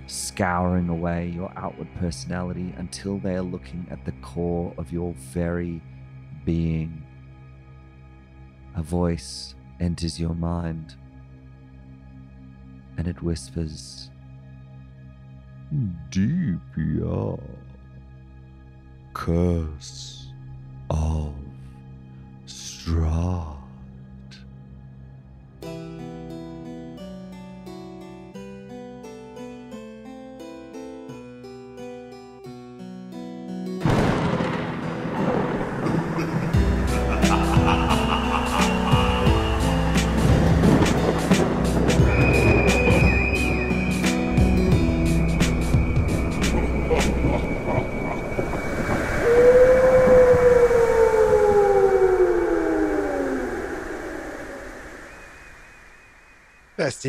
scouring 0.07 0.89
away 0.89 1.27
your 1.27 1.51
outward 1.55 1.87
personality 1.99 2.73
until 2.77 3.19
they 3.19 3.35
are 3.35 3.43
looking 3.43 3.85
at 3.91 4.05
the 4.05 4.13
core 4.23 4.73
of 4.77 4.91
your 4.91 5.13
very 5.13 5.81
being. 6.45 7.03
A 8.75 8.81
voice 8.81 9.53
enters 9.79 10.19
your 10.19 10.35
mind 10.35 10.95
and 12.97 13.07
it 13.07 13.21
whispers, 13.21 14.09
Deep, 16.09 16.59
Deepia. 16.75 17.39
Curse 19.13 20.31
of 20.89 21.33
Strahd. 22.45 23.58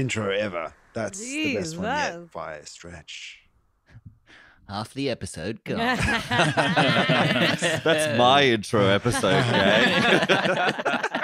Intro 0.00 0.30
ever. 0.30 0.72
That's 0.94 1.20
the 1.20 1.54
best 1.56 1.76
one 1.76 1.86
yet 1.86 2.12
Jesus. 2.14 2.30
by 2.32 2.54
a 2.54 2.66
stretch. 2.66 3.38
Half 4.68 4.94
the 4.94 5.10
episode 5.10 5.62
gone. 5.64 5.78
That's 7.84 8.18
my 8.18 8.44
intro 8.44 8.86
episode, 8.86 9.44
gang. 9.50 11.04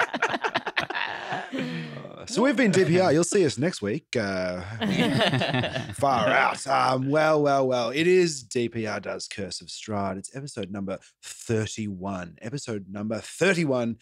Uh, 2.17 2.25
so 2.25 2.41
we've 2.43 2.57
been 2.57 2.71
DPR. 2.73 3.13
You'll 3.13 3.23
see 3.23 3.45
us 3.45 3.57
next 3.57 3.81
week. 3.81 4.05
Uh, 4.19 4.61
far 5.93 6.27
out. 6.27 6.67
Um, 6.67 7.09
well, 7.09 7.41
well, 7.41 7.65
well. 7.65 7.89
It 7.91 8.05
is 8.05 8.43
DPR 8.43 9.01
does 9.01 9.29
Curse 9.29 9.61
of 9.61 9.67
Strahd. 9.67 10.17
It's 10.17 10.35
episode 10.35 10.69
number 10.69 10.99
31. 11.23 12.37
Episode 12.41 12.87
number 12.91 13.19
31. 13.19 13.95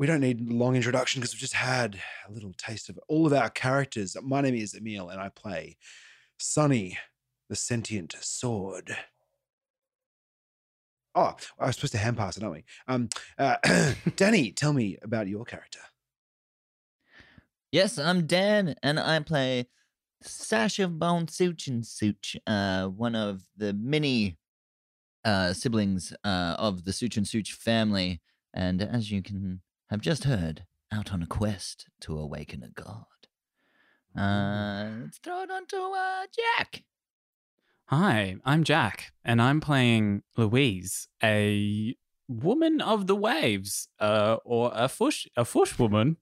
We 0.00 0.06
don't 0.06 0.20
need 0.20 0.50
long 0.50 0.76
introduction 0.76 1.20
because 1.20 1.34
we've 1.34 1.40
just 1.42 1.52
had 1.52 2.00
a 2.26 2.32
little 2.32 2.54
taste 2.56 2.88
of 2.88 2.98
all 3.06 3.26
of 3.26 3.34
our 3.34 3.50
characters. 3.50 4.16
My 4.22 4.40
name 4.40 4.54
is 4.54 4.74
Emil 4.74 5.10
and 5.10 5.20
I 5.20 5.28
play 5.28 5.76
Sonny, 6.38 6.96
the 7.50 7.54
sentient 7.54 8.16
sword. 8.18 8.96
Oh, 11.14 11.36
I 11.58 11.66
was 11.66 11.74
supposed 11.74 11.92
to 11.92 11.98
hand 11.98 12.16
pass 12.16 12.38
it, 12.38 12.42
aren't 12.42 12.54
we? 12.54 12.64
Um, 12.88 13.10
uh, 13.38 13.56
Danny, 14.16 14.52
tell 14.52 14.72
me 14.72 14.96
about 15.02 15.28
your 15.28 15.44
character. 15.44 15.80
yes, 17.70 17.98
I'm 17.98 18.26
Dan, 18.26 18.76
and 18.82 18.98
I 18.98 19.20
play 19.20 19.66
Sasha 20.22 20.88
Bone 20.88 21.28
Such 21.28 21.66
and 21.66 21.84
Such, 21.84 22.38
uh, 22.46 22.86
one 22.86 23.14
of 23.14 23.42
the 23.54 23.74
many 23.74 24.38
uh, 25.26 25.52
siblings 25.52 26.14
uh, 26.24 26.56
of 26.58 26.86
the 26.86 26.94
Such 26.94 27.18
and 27.18 27.28
Such 27.28 27.52
family. 27.52 28.22
And 28.54 28.80
as 28.80 29.10
you 29.12 29.22
can 29.22 29.60
have 29.90 30.00
just 30.00 30.24
heard, 30.24 30.64
out 30.92 31.12
on 31.12 31.20
a 31.20 31.26
quest 31.26 31.86
to 32.00 32.16
awaken 32.16 32.62
a 32.62 32.68
god. 32.68 33.06
Uh, 34.16 35.02
let's 35.02 35.18
throw 35.18 35.42
it 35.42 35.50
on 35.50 35.66
to 35.66 35.76
uh, 35.76 36.26
Jack. 36.32 36.84
Hi, 37.86 38.36
I'm 38.44 38.62
Jack, 38.62 39.12
and 39.24 39.42
I'm 39.42 39.60
playing 39.60 40.22
Louise, 40.36 41.08
a 41.22 41.96
woman 42.28 42.80
of 42.80 43.08
the 43.08 43.16
waves, 43.16 43.88
uh, 43.98 44.36
or 44.44 44.70
a 44.72 44.88
fush, 44.88 45.26
a 45.36 45.44
fush 45.44 45.76
woman, 45.76 46.18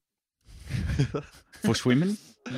fush 1.63 1.85
women, 1.85 2.17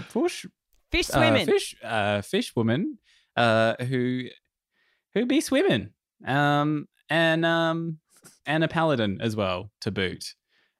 fush, 0.09 0.47
Fish 0.93 1.11
uh, 1.13 1.45
fish, 1.45 1.77
uh, 1.85 2.21
fish 2.23 2.55
woman, 2.57 2.99
uh, 3.37 3.75
who 3.85 4.25
who 5.15 5.27
be 5.27 5.41
swimming, 5.41 5.91
um, 6.25 6.89
and 7.09 7.45
um, 7.45 7.99
and 8.47 8.65
a 8.65 8.69
paladin 8.69 9.19
as 9.21 9.35
well 9.37 9.71
to 9.81 9.91
boot. 9.91 10.35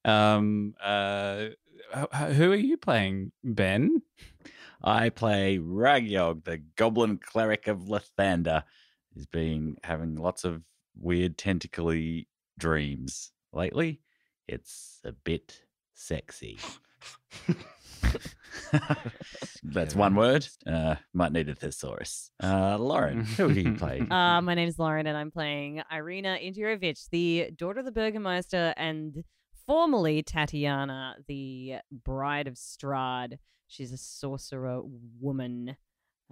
Um, 0.05 0.75
uh, 0.83 1.47
who 2.33 2.53
are 2.53 2.57
you 2.57 2.77
playing, 2.77 3.33
Ben? 3.45 4.03
I 4.83 5.11
play 5.11 5.59
Ragyog, 5.59 6.45
the 6.45 6.59
goblin 6.77 7.19
cleric 7.19 7.67
of 7.69 7.81
Lathander. 7.81 8.65
He's 9.15 9.27
been 9.27 9.77
having 9.85 10.17
lots 10.17 10.45
of 10.45 10.63
weird 10.99 11.37
tentacly 11.37 12.29
dreams 12.59 13.33
lately. 13.53 14.01
It's 14.49 15.01
a 15.05 15.13
bit 15.13 15.63
sexy. 15.95 16.59
That's 19.63 19.95
one 19.95 20.15
word. 20.15 20.47
Uh, 20.67 20.97
might 21.13 21.33
need 21.33 21.49
a 21.49 21.55
thesaurus. 21.55 22.31
Uh, 22.43 22.79
Lauren, 22.79 23.25
who 23.25 23.53
do 23.53 23.61
you 23.61 23.75
play? 23.75 24.01
Uh, 24.11 24.41
my 24.41 24.55
name 24.55 24.69
is 24.69 24.79
Lauren, 24.79 25.07
and 25.07 25.17
I'm 25.17 25.31
playing 25.31 25.83
Irina 25.93 26.39
Indirovich, 26.43 27.09
the 27.11 27.51
daughter 27.57 27.81
of 27.81 27.85
the 27.85 27.93
Burgermeister, 27.93 28.75
and 28.77 29.25
formerly 29.71 30.21
Tatiana, 30.21 31.15
the 31.29 31.77
bride 32.05 32.49
of 32.49 32.55
Strahd. 32.55 33.39
She's 33.69 33.93
a 33.93 33.97
sorcerer 33.97 34.81
woman. 35.21 35.77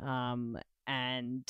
Um, 0.04 0.58
and 0.88 1.48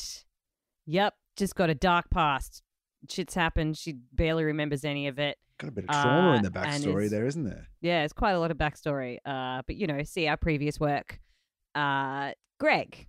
yep, 0.87 1.15
just 1.37 1.55
got 1.55 1.71
a 1.71 1.75
dark 1.75 2.11
past. 2.11 2.63
Shit's 3.09 3.33
happened. 3.33 3.79
She 3.79 3.95
barely 4.13 4.45
remembers 4.45 4.85
any 4.85 5.09
of 5.09 5.19
it. 5.19 5.39
Got 5.59 5.69
a 5.69 5.73
bit 5.73 5.85
of 5.85 5.91
trauma 5.91 6.35
in 6.35 6.47
Uh, 6.47 6.51
the 6.51 6.61
and 6.61 6.85
backstory 6.85 7.09
there, 7.09 7.25
isn't 7.27 7.45
there? 7.45 7.69
Yeah, 7.81 8.05
it's 8.05 8.13
quite 8.13 8.33
a 8.33 8.39
lot 8.39 8.51
of 8.51 8.59
backstory. 8.59 9.17
Uh, 9.25 9.63
but 9.67 9.77
you 9.77 9.87
know, 9.87 10.03
see 10.03 10.29
our 10.29 10.37
previous 10.37 10.79
work. 10.79 11.21
Uh, 11.75 12.33
Greg. 12.61 13.08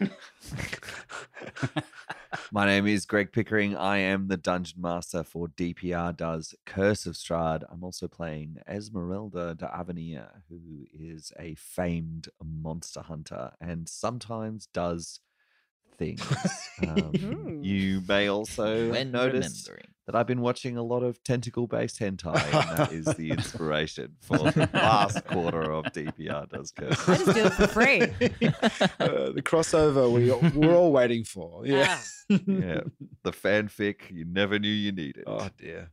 My 2.52 2.66
name 2.66 2.86
is 2.86 3.06
Greg 3.06 3.32
Pickering. 3.32 3.76
I 3.76 3.98
am 3.98 4.28
the 4.28 4.36
dungeon 4.36 4.80
master 4.80 5.22
for 5.22 5.48
DPR 5.48 6.16
Does 6.16 6.54
Curse 6.64 7.06
of 7.06 7.14
Strahd. 7.14 7.64
I'm 7.70 7.84
also 7.84 8.08
playing 8.08 8.58
Ezmerelda 8.68 9.56
d'Avenir, 9.56 10.42
who 10.48 10.86
is 10.92 11.32
a 11.38 11.54
famed 11.56 12.28
monster 12.42 13.02
hunter 13.02 13.52
and 13.60 13.88
sometimes 13.88 14.66
does 14.72 15.20
things. 15.98 16.22
Um, 16.86 17.60
you 17.62 18.02
may 18.06 18.28
also 18.28 18.90
when 18.90 19.10
notice 19.10 19.68
that 20.06 20.14
I've 20.14 20.26
been 20.26 20.40
watching 20.40 20.76
a 20.78 20.82
lot 20.82 21.02
of 21.02 21.22
tentacle 21.22 21.66
based 21.66 21.98
hentai, 22.00 22.34
and 22.36 22.78
that 22.78 22.92
is 22.92 23.04
the 23.04 23.30
inspiration 23.38 24.14
for 24.22 24.38
the 24.38 24.70
last 24.72 25.24
quarter 25.26 25.70
of 25.70 25.84
DPR 25.86 26.48
Does 26.48 26.70
Curse. 26.70 27.08
I 27.08 27.16
just 27.18 27.34
do 27.34 27.44
it 27.44 27.52
for 27.52 27.66
free. 27.66 28.00
Uh, 29.00 29.30
the 29.32 29.42
crossover 29.42 30.10
we 30.12 30.30
we're 30.58 30.74
all 30.74 30.92
waiting 30.92 31.24
for. 31.24 31.66
Yeah. 31.66 31.98
Yeah, 32.28 32.80
the 33.22 33.32
fanfic 33.32 34.10
you 34.10 34.24
never 34.24 34.58
knew 34.58 34.68
you 34.70 34.92
needed. 34.92 35.24
Oh 35.26 35.48
dear. 35.58 35.90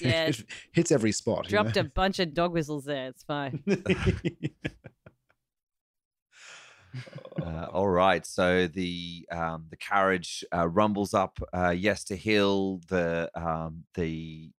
Yeah. 0.00 0.26
it 0.26 0.44
hits 0.72 0.92
every 0.92 1.12
spot. 1.12 1.44
you 1.44 1.50
Dropped 1.50 1.76
know? 1.76 1.82
a 1.82 1.84
bunch 1.84 2.18
of 2.18 2.34
dog 2.34 2.52
whistles 2.52 2.84
there. 2.84 3.08
It's 3.08 3.22
fine. 3.22 3.62
Uh, 7.42 7.66
all 7.72 7.88
right, 7.88 8.26
so 8.26 8.66
the 8.66 9.26
um, 9.30 9.66
the 9.70 9.76
carriage 9.76 10.44
uh, 10.54 10.68
rumbles 10.68 11.14
up 11.14 11.38
uh, 11.52 11.70
Yester 11.70 12.16
Hill. 12.16 12.80
The 12.88 13.30
um, 13.34 13.84
the 13.94 14.50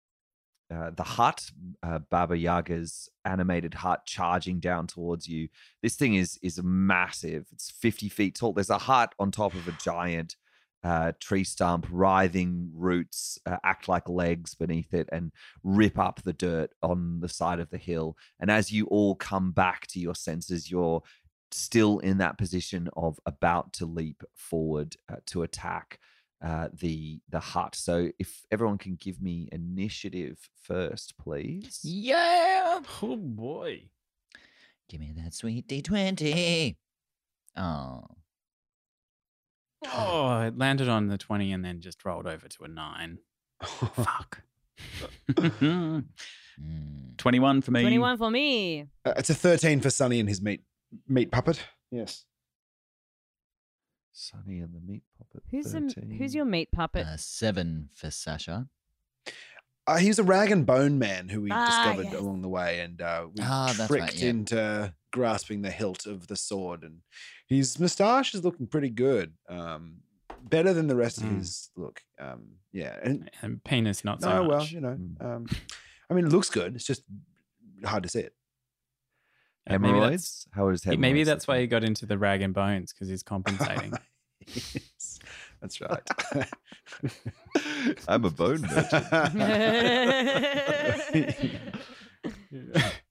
uh, 0.73 0.91
the 0.95 1.03
hut, 1.03 1.51
uh, 1.83 1.99
Baba 2.11 2.37
Yaga's 2.37 3.09
animated 3.25 3.75
hut, 3.75 4.03
charging 4.07 4.61
down 4.61 4.87
towards 4.87 5.27
you. 5.27 5.49
This 5.83 5.97
thing 5.97 6.15
is 6.15 6.39
is 6.43 6.63
massive. 6.63 7.47
It's 7.53 7.71
fifty 7.71 8.09
feet 8.09 8.37
tall. 8.37 8.53
There's 8.53 8.71
a 8.71 8.79
hut 8.79 9.15
on 9.19 9.31
top 9.31 9.55
of 9.55 9.67
a 9.67 9.77
giant 9.83 10.37
uh, 10.85 11.13
tree 11.21 11.45
stump. 11.45 11.87
Writhing 11.91 12.71
roots 12.75 13.39
uh, 13.47 13.57
act 13.65 13.89
like 13.89 14.09
legs 14.09 14.55
beneath 14.55 14.93
it 14.93 15.09
and 15.11 15.33
rip 15.65 15.99
up 15.99 16.23
the 16.23 16.35
dirt 16.35 16.71
on 16.83 17.21
the 17.21 17.29
side 17.29 17.61
of 17.61 17.71
the 17.71 17.79
hill. 17.79 18.17
And 18.39 18.51
as 18.51 18.71
you 18.71 18.87
all 18.87 19.15
come 19.15 19.53
back 19.53 19.87
to 19.89 19.99
your 19.99 20.15
senses, 20.15 20.71
you're 20.71 21.03
still 21.53 21.99
in 21.99 22.19
that 22.19 22.39
position 22.39 22.89
of 22.97 23.19
about 23.27 23.73
to 23.75 23.87
leap 23.87 24.23
forward 24.35 24.97
uh, 25.11 25.17
to 25.27 25.43
attack 25.43 25.99
uh, 26.43 26.69
the 26.73 27.21
the 27.29 27.41
hut. 27.41 27.75
So 27.75 28.11
if 28.19 28.45
everyone 28.51 28.79
can 28.79 28.95
give 28.95 29.21
me 29.21 29.49
initiative 29.53 30.39
first, 30.63 31.19
please. 31.19 31.81
Yeah. 31.83 32.81
Oh 33.03 33.17
boy. 33.17 33.89
Give 34.89 35.01
me 35.01 35.13
that 35.17 35.35
sweet 35.35 35.69
D20. 35.69 36.77
Oh. 37.57 38.05
Oh, 39.87 40.41
it 40.41 40.59
landed 40.59 40.89
on 40.89 41.09
the 41.09 41.19
20 41.19 41.53
and 41.53 41.65
then 41.65 41.81
just 41.81 42.05
rolled 42.05 42.27
over 42.27 42.49
to 42.49 42.65
a 42.65 42.69
9. 42.69 43.19
Fuck. 43.63 44.43
Mm. 46.61 47.17
21 47.17 47.63
for 47.63 47.71
me. 47.71 47.83
21 47.83 48.19
for 48.19 48.31
me. 48.31 48.87
Uh, 49.05 49.15
it's 49.17 49.31
a 49.31 49.35
13 49.35 49.81
for 49.81 49.91
Sonny 49.91 50.21
and 50.21 50.29
his 50.29 50.43
meat 50.43 50.63
meat 51.07 51.31
puppet. 51.31 51.61
Yes. 51.91 52.25
Sonny 54.13 54.59
and 54.61 54.75
the 54.75 54.81
meat 54.81 55.03
puppet. 55.17 55.43
Who's 55.51 55.73
the, 55.73 55.81
13. 55.81 56.11
who's 56.19 56.35
your 56.35 56.45
meat 56.45 56.73
puppet? 56.73 57.07
Uh, 57.07 57.17
seven 57.17 57.89
for 57.95 58.11
Sasha. 58.11 58.69
Uh, 59.87 59.97
he's 59.97 60.19
a 60.19 60.23
rag 60.25 60.51
and 60.51 60.67
bone 60.67 60.99
man 60.99 61.29
who 61.29 61.41
we 61.41 61.51
Ah, 61.51 61.65
discovered 61.67 62.13
yes. 62.13 62.21
along 62.21 62.43
the 62.43 62.49
way, 62.49 62.81
and 62.81 63.01
uh, 63.01 63.27
we 63.33 63.41
Ah, 63.43 63.73
that's 63.77 63.89
tricked 63.89 64.03
right, 64.03 64.15
yeah. 64.17 64.29
into 64.29 64.95
grasping 65.13 65.63
the 65.63 65.71
hilt 65.71 66.05
of 66.05 66.27
the 66.27 66.37
sword. 66.37 66.83
And 66.83 67.01
his 67.47 67.79
moustache 67.79 68.35
is 68.35 68.45
looking 68.45 68.67
pretty 68.67 68.91
good, 68.91 69.33
um, 69.49 69.99
better 70.43 70.75
than 70.75 70.89
the 70.89 70.97
rest 70.97 71.19
of 71.19 71.25
Mm. 71.25 71.39
his 71.39 71.71
look. 71.77 72.03
Um, 72.19 72.57
yeah, 72.73 72.99
and 73.03 73.31
And 73.41 73.65
penis, 73.65 74.05
not 74.05 74.21
so 74.21 74.43
no, 74.43 74.49
well, 74.49 74.65
you 74.67 74.81
know, 74.81 74.97
Mm. 74.97 75.25
um, 75.25 75.47
I 76.11 76.15
mean, 76.15 76.27
it 76.27 76.33
looks 76.33 76.51
good. 76.51 76.75
It's 76.75 76.85
just 76.87 77.05
hard 77.85 78.03
to 78.03 78.09
see 78.11 78.21
it. 78.21 78.35
Uh, 79.69 79.79
maybe 79.79 80.01
that's, 80.01 80.47
hemorrhoids? 80.55 80.87
Maybe 80.87 81.25
that's 81.25 81.47
why 81.47 81.61
he 81.61 81.67
got 81.67 81.85
into 81.85 82.07
the 82.07 82.17
rag 82.19 82.43
and 82.43 82.55
bones 82.55 82.93
because 82.93 83.09
he's 83.09 83.23
compensating. 83.23 83.93
Yes, 84.55 85.19
that's 85.61 85.79
right. 85.79 86.09
I'm 88.09 88.25
a 88.25 88.31
bone 88.31 88.63
merchant. 88.63 89.07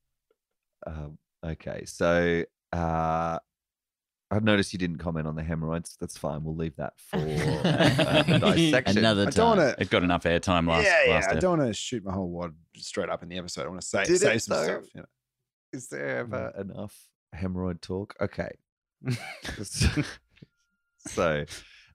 Um, 0.88 1.18
okay, 1.46 1.84
so 1.86 2.44
uh, 2.72 3.40
I 4.30 4.40
noticed 4.40 4.74
you 4.74 4.80
didn't 4.80 4.98
comment 4.98 5.28
on 5.28 5.36
the 5.36 5.44
hemorrhoids. 5.44 5.98
That's 6.00 6.18
fine. 6.18 6.44
We'll 6.44 6.56
leave 6.56 6.76
that 6.78 6.94
for 6.98 7.18
uh, 7.18 8.24
dissection. 8.54 8.98
Another 8.98 9.24
I 9.24 9.26
time. 9.26 9.32
don't 9.34 9.58
want 9.58 9.78
to. 9.78 9.82
It 9.82 9.90
got 9.90 10.04
enough 10.04 10.24
airtime 10.24 10.68
last, 10.68 10.86
yeah, 10.86 11.06
yeah. 11.06 11.14
last 11.14 11.30
I 11.30 11.36
don't 11.36 11.60
want 11.60 11.70
to 11.70 11.74
shoot 11.74 12.04
my 12.04 12.14
whole 12.14 12.30
wad 12.30 12.54
straight 12.76 13.10
up 13.10 13.24
in 13.24 13.30
the 13.30 13.38
episode. 13.38 13.66
I 13.66 13.68
want 13.70 13.82
to 13.82 13.88
say 13.88 14.04
Did 14.06 14.20
save 14.20 14.42
some 14.42 14.58
though? 14.58 14.64
stuff. 14.64 14.84
You 14.94 15.02
know. 15.02 15.08
Is 15.78 15.90
there 15.90 16.18
ever 16.18 16.52
enough 16.58 16.96
hemorrhoid 17.36 17.82
talk? 17.82 18.16
Okay. 18.20 18.50
so, 20.98 21.46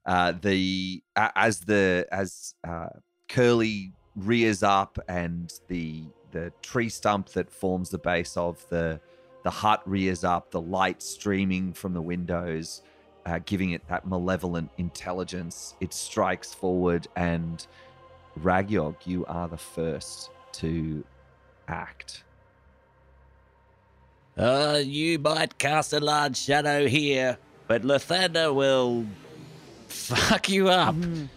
uh, 0.05 0.33
the 0.41 1.03
a- 1.17 1.31
as 1.35 1.59
the 1.59 2.07
as 2.09 2.55
uh, 2.65 2.87
Curly 3.27 3.91
rears 4.15 4.63
up 4.63 4.97
and 5.09 5.51
the 5.67 6.05
the 6.31 6.53
tree 6.61 6.87
stump 6.87 7.27
that 7.29 7.51
forms 7.51 7.89
the 7.89 7.97
base 7.97 8.37
of 8.37 8.65
the 8.69 9.01
the 9.43 9.51
hut 9.51 9.81
rears 9.85 10.23
up, 10.23 10.49
the 10.49 10.61
light 10.61 11.03
streaming 11.03 11.73
from 11.73 11.93
the 11.93 12.01
windows, 12.01 12.83
uh, 13.25 13.39
giving 13.45 13.71
it 13.71 13.85
that 13.89 14.07
malevolent 14.07 14.71
intelligence. 14.77 15.75
It 15.81 15.93
strikes 15.93 16.53
forward, 16.53 17.05
and 17.17 17.67
Ragyog, 18.39 18.95
you 19.05 19.25
are 19.25 19.49
the 19.49 19.57
first 19.57 20.29
to 20.53 21.03
act. 21.67 22.23
Uh, 24.37 24.81
you 24.83 25.19
might 25.19 25.57
cast 25.59 25.93
a 25.93 25.99
large 25.99 26.37
shadow 26.37 26.87
here, 26.87 27.37
but 27.67 27.83
Lathander 27.83 28.53
will 28.53 29.05
fuck 29.87 30.49
you 30.49 30.69
up. 30.69 30.95
Mhm. 30.95 31.29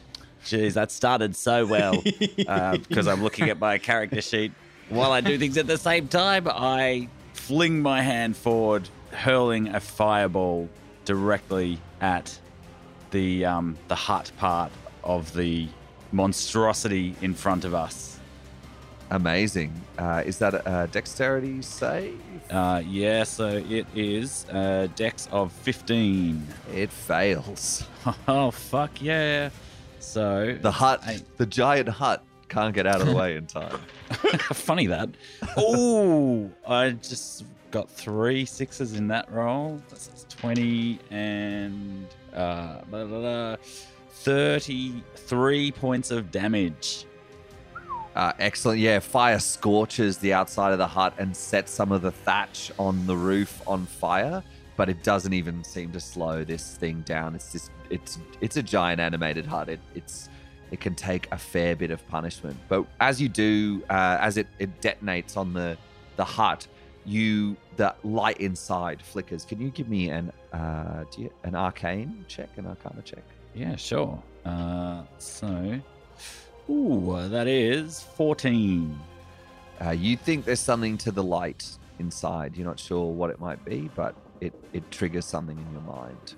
Jeez, 0.44 0.74
that 0.74 0.90
started 0.92 1.34
so 1.36 1.66
well 1.66 2.00
because 2.36 3.06
I'm 3.08 3.22
looking 3.22 3.50
at 3.50 3.58
my 3.58 3.78
character 3.78 4.22
sheet 4.22 4.52
while 4.88 5.10
I 5.12 5.20
do 5.20 5.36
things 5.38 5.56
at 5.58 5.66
the 5.66 5.76
same 5.78 6.08
time. 6.08 6.46
I 6.48 7.08
Fling 7.32 7.80
my 7.82 8.00
hand 8.02 8.36
forward, 8.36 8.88
hurling 9.12 9.68
a 9.68 9.78
fireball 9.78 10.68
directly 11.04 11.78
at 12.00 12.38
the 13.10 13.44
um, 13.44 13.76
the 13.88 13.94
hut 13.94 14.32
part 14.38 14.72
of 15.04 15.32
the 15.34 15.68
monstrosity 16.12 17.14
in 17.22 17.34
front 17.34 17.64
of 17.64 17.74
us. 17.74 18.15
Amazing. 19.10 19.72
Uh, 19.98 20.22
is 20.26 20.38
that 20.38 20.54
a 20.54 20.88
dexterity 20.90 21.62
save? 21.62 22.20
Uh, 22.50 22.82
yeah, 22.86 23.22
so 23.24 23.48
it 23.68 23.86
is 23.94 24.46
a 24.50 24.88
dex 24.96 25.28
of 25.30 25.52
15. 25.52 26.46
It 26.74 26.90
fails. 26.90 27.86
Oh, 28.28 28.52
fuck 28.52 29.02
yeah. 29.02 29.50
So, 29.98 30.56
The 30.60 30.70
hut, 30.70 31.02
the 31.38 31.46
giant 31.46 31.88
hut, 31.88 32.22
can't 32.48 32.72
get 32.72 32.86
out 32.86 33.00
of 33.00 33.08
the 33.08 33.14
way 33.14 33.34
in 33.36 33.46
time. 33.48 33.80
funny 34.52 34.86
that. 34.86 35.08
Oh, 35.56 36.48
I 36.68 36.90
just 36.90 37.44
got 37.72 37.90
three 37.90 38.44
sixes 38.44 38.94
in 38.94 39.08
that 39.08 39.30
roll. 39.32 39.82
That's 39.88 40.24
20 40.30 41.00
and 41.10 42.06
uh, 42.32 42.82
blah, 42.88 43.04
blah, 43.06 43.18
blah, 43.18 43.56
33 44.10 45.72
points 45.72 46.10
of 46.12 46.30
damage. 46.30 47.06
Uh, 48.16 48.32
excellent. 48.38 48.80
Yeah, 48.80 48.98
fire 48.98 49.38
scorches 49.38 50.16
the 50.16 50.32
outside 50.32 50.72
of 50.72 50.78
the 50.78 50.86
hut 50.86 51.12
and 51.18 51.36
sets 51.36 51.70
some 51.70 51.92
of 51.92 52.00
the 52.00 52.10
thatch 52.10 52.72
on 52.78 53.06
the 53.06 53.14
roof 53.14 53.60
on 53.66 53.84
fire, 53.84 54.42
but 54.76 54.88
it 54.88 55.02
doesn't 55.02 55.34
even 55.34 55.62
seem 55.62 55.92
to 55.92 56.00
slow 56.00 56.42
this 56.42 56.76
thing 56.76 57.02
down. 57.02 57.34
It's 57.34 57.52
just 57.52 57.70
it's 57.90 58.18
it's 58.40 58.56
a 58.56 58.62
giant 58.62 59.00
animated 59.00 59.44
hut. 59.44 59.68
It 59.68 59.80
it's 59.94 60.30
it 60.70 60.80
can 60.80 60.94
take 60.94 61.28
a 61.30 61.36
fair 61.36 61.76
bit 61.76 61.90
of 61.90 62.06
punishment. 62.08 62.56
But 62.68 62.86
as 63.00 63.20
you 63.20 63.28
do, 63.28 63.84
uh, 63.90 64.16
as 64.18 64.38
it, 64.38 64.46
it 64.58 64.80
detonates 64.80 65.36
on 65.36 65.52
the 65.52 65.76
the 66.16 66.24
hut, 66.24 66.66
you 67.04 67.54
the 67.76 67.94
light 68.02 68.40
inside 68.40 69.02
flickers. 69.02 69.44
Can 69.44 69.60
you 69.60 69.68
give 69.68 69.90
me 69.90 70.08
an 70.08 70.32
uh, 70.54 71.04
you, 71.18 71.30
an 71.44 71.54
arcane 71.54 72.24
check, 72.28 72.48
an 72.56 72.66
arcana 72.66 73.02
check? 73.02 73.24
Yeah, 73.54 73.76
sure. 73.76 74.22
Uh, 74.46 75.02
so, 75.18 75.80
ooh, 76.70 77.28
that 77.28 77.46
is 77.46 78.02
14. 78.16 78.98
Uh, 79.84 79.90
you 79.90 80.16
think 80.16 80.44
there's 80.44 80.60
something 80.60 80.96
to 80.98 81.10
the 81.10 81.22
light 81.22 81.68
inside. 81.98 82.56
You're 82.56 82.66
not 82.66 82.80
sure 82.80 83.12
what 83.12 83.30
it 83.30 83.40
might 83.40 83.64
be, 83.64 83.90
but 83.94 84.14
it, 84.40 84.54
it 84.72 84.90
triggers 84.90 85.24
something 85.24 85.56
in 85.58 85.72
your 85.72 85.82
mind. 85.82 86.34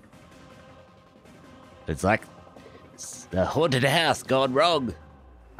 It's 1.86 2.04
like 2.04 2.22
it's 2.94 3.24
the 3.26 3.44
haunted 3.44 3.84
house 3.84 4.22
gone 4.22 4.52
wrong. 4.52 4.94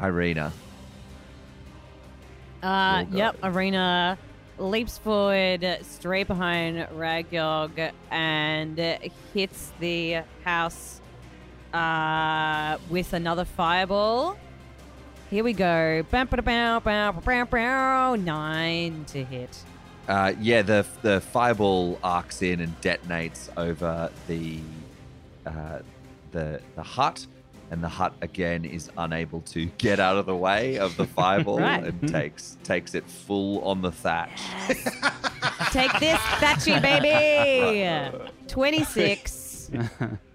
Irina, 0.01 0.51
Uh, 2.63 3.05
Roll 3.09 3.17
yep, 3.17 3.37
Irina 3.43 4.17
leaps 4.57 4.97
forward 4.97 5.65
straight 5.81 6.27
behind 6.27 6.87
Ragyog 6.95 7.91
and 8.11 8.77
hits 9.33 9.71
the 9.79 10.21
house 10.43 11.01
uh, 11.73 12.77
with 12.89 13.13
another 13.13 13.45
fireball. 13.45 14.37
Here 15.29 15.43
we 15.43 15.53
go. 15.53 16.03
Bam, 16.09 16.27
ba, 16.27 16.37
da, 16.37 16.41
bow, 16.41 16.79
bow, 16.79 17.11
bow, 17.11 17.21
bow, 17.21 17.45
bow. 17.45 18.15
Nine 18.15 19.05
to 19.09 19.23
hit. 19.23 19.57
uh, 20.07 20.33
yeah, 20.39 20.61
the 20.63 20.85
the 21.01 21.21
fireball 21.21 21.99
arcs 22.03 22.41
in 22.41 22.61
and 22.61 22.79
detonates 22.81 23.49
over 23.57 24.09
the 24.27 24.59
uh, 25.45 25.79
the 26.31 26.59
the 26.75 26.81
hut, 26.83 27.25
and 27.69 27.83
the 27.83 27.89
hut 27.89 28.13
again 28.21 28.65
is 28.65 28.89
unable 28.97 29.41
to 29.41 29.65
get 29.77 29.99
out 29.99 30.17
of 30.17 30.25
the 30.25 30.35
way 30.35 30.79
of 30.79 30.97
the 30.97 31.05
fireball 31.05 31.59
Right. 31.59 31.83
and 31.83 32.09
takes 32.09 32.57
takes 32.63 32.95
it 32.95 33.07
full 33.07 33.63
on 33.63 33.81
the 33.83 33.91
thatch. 33.91 34.41
Take 35.71 35.91
this, 35.99 36.19
Thatchy 36.39 36.79
baby! 36.81 38.17
26 38.47 39.69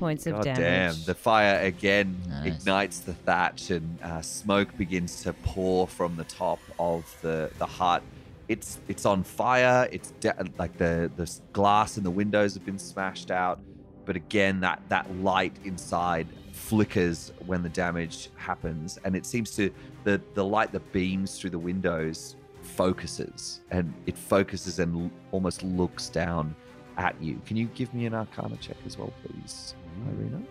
points 0.00 0.26
of 0.26 0.32
God 0.34 0.44
damage. 0.44 0.58
damn! 0.96 1.04
The 1.04 1.14
fire 1.14 1.60
again 1.60 2.16
Nice. 2.28 2.46
ignites 2.60 3.00
the 3.00 3.14
thatch, 3.14 3.70
and 3.70 3.98
uh, 4.02 4.20
smoke 4.22 4.76
begins 4.76 5.22
to 5.22 5.32
pour 5.32 5.86
from 5.86 6.16
the 6.16 6.24
top 6.24 6.58
of 6.78 7.04
the 7.22 7.50
the 7.58 7.66
hut. 7.66 8.02
It's 8.48 8.80
it's 8.88 9.06
on 9.06 9.22
fire. 9.22 9.88
It's 9.92 10.10
de- 10.20 10.34
like 10.58 10.76
the 10.78 11.10
the 11.16 11.30
glass 11.52 11.96
in 11.98 12.02
the 12.04 12.10
windows 12.10 12.54
have 12.54 12.64
been 12.66 12.78
smashed 12.80 13.30
out, 13.30 13.60
but 14.06 14.16
again 14.16 14.58
that 14.60 14.82
that 14.88 15.06
light 15.18 15.54
inside 15.64 16.26
flickers 16.52 17.32
when 17.46 17.62
the 17.62 17.68
damage 17.68 18.28
happens, 18.36 18.98
and 19.04 19.14
it 19.14 19.24
seems 19.24 19.54
to 19.56 19.70
the 20.04 20.20
the 20.34 20.44
light 20.44 20.72
that 20.72 20.92
beams 20.92 21.38
through 21.38 21.50
the 21.50 21.58
windows 21.58 22.34
focuses, 22.62 23.60
and 23.70 23.92
it 24.06 24.16
focuses 24.16 24.78
and 24.78 24.94
l- 25.04 25.10
almost 25.32 25.62
looks 25.62 26.08
down 26.08 26.54
at 26.96 27.14
you. 27.22 27.40
Can 27.46 27.56
you 27.56 27.66
give 27.74 27.92
me 27.94 28.06
an 28.06 28.14
Arcana 28.14 28.56
check 28.56 28.76
as 28.86 28.98
well, 28.98 29.12
please, 29.24 29.74
Irina? 30.08 30.42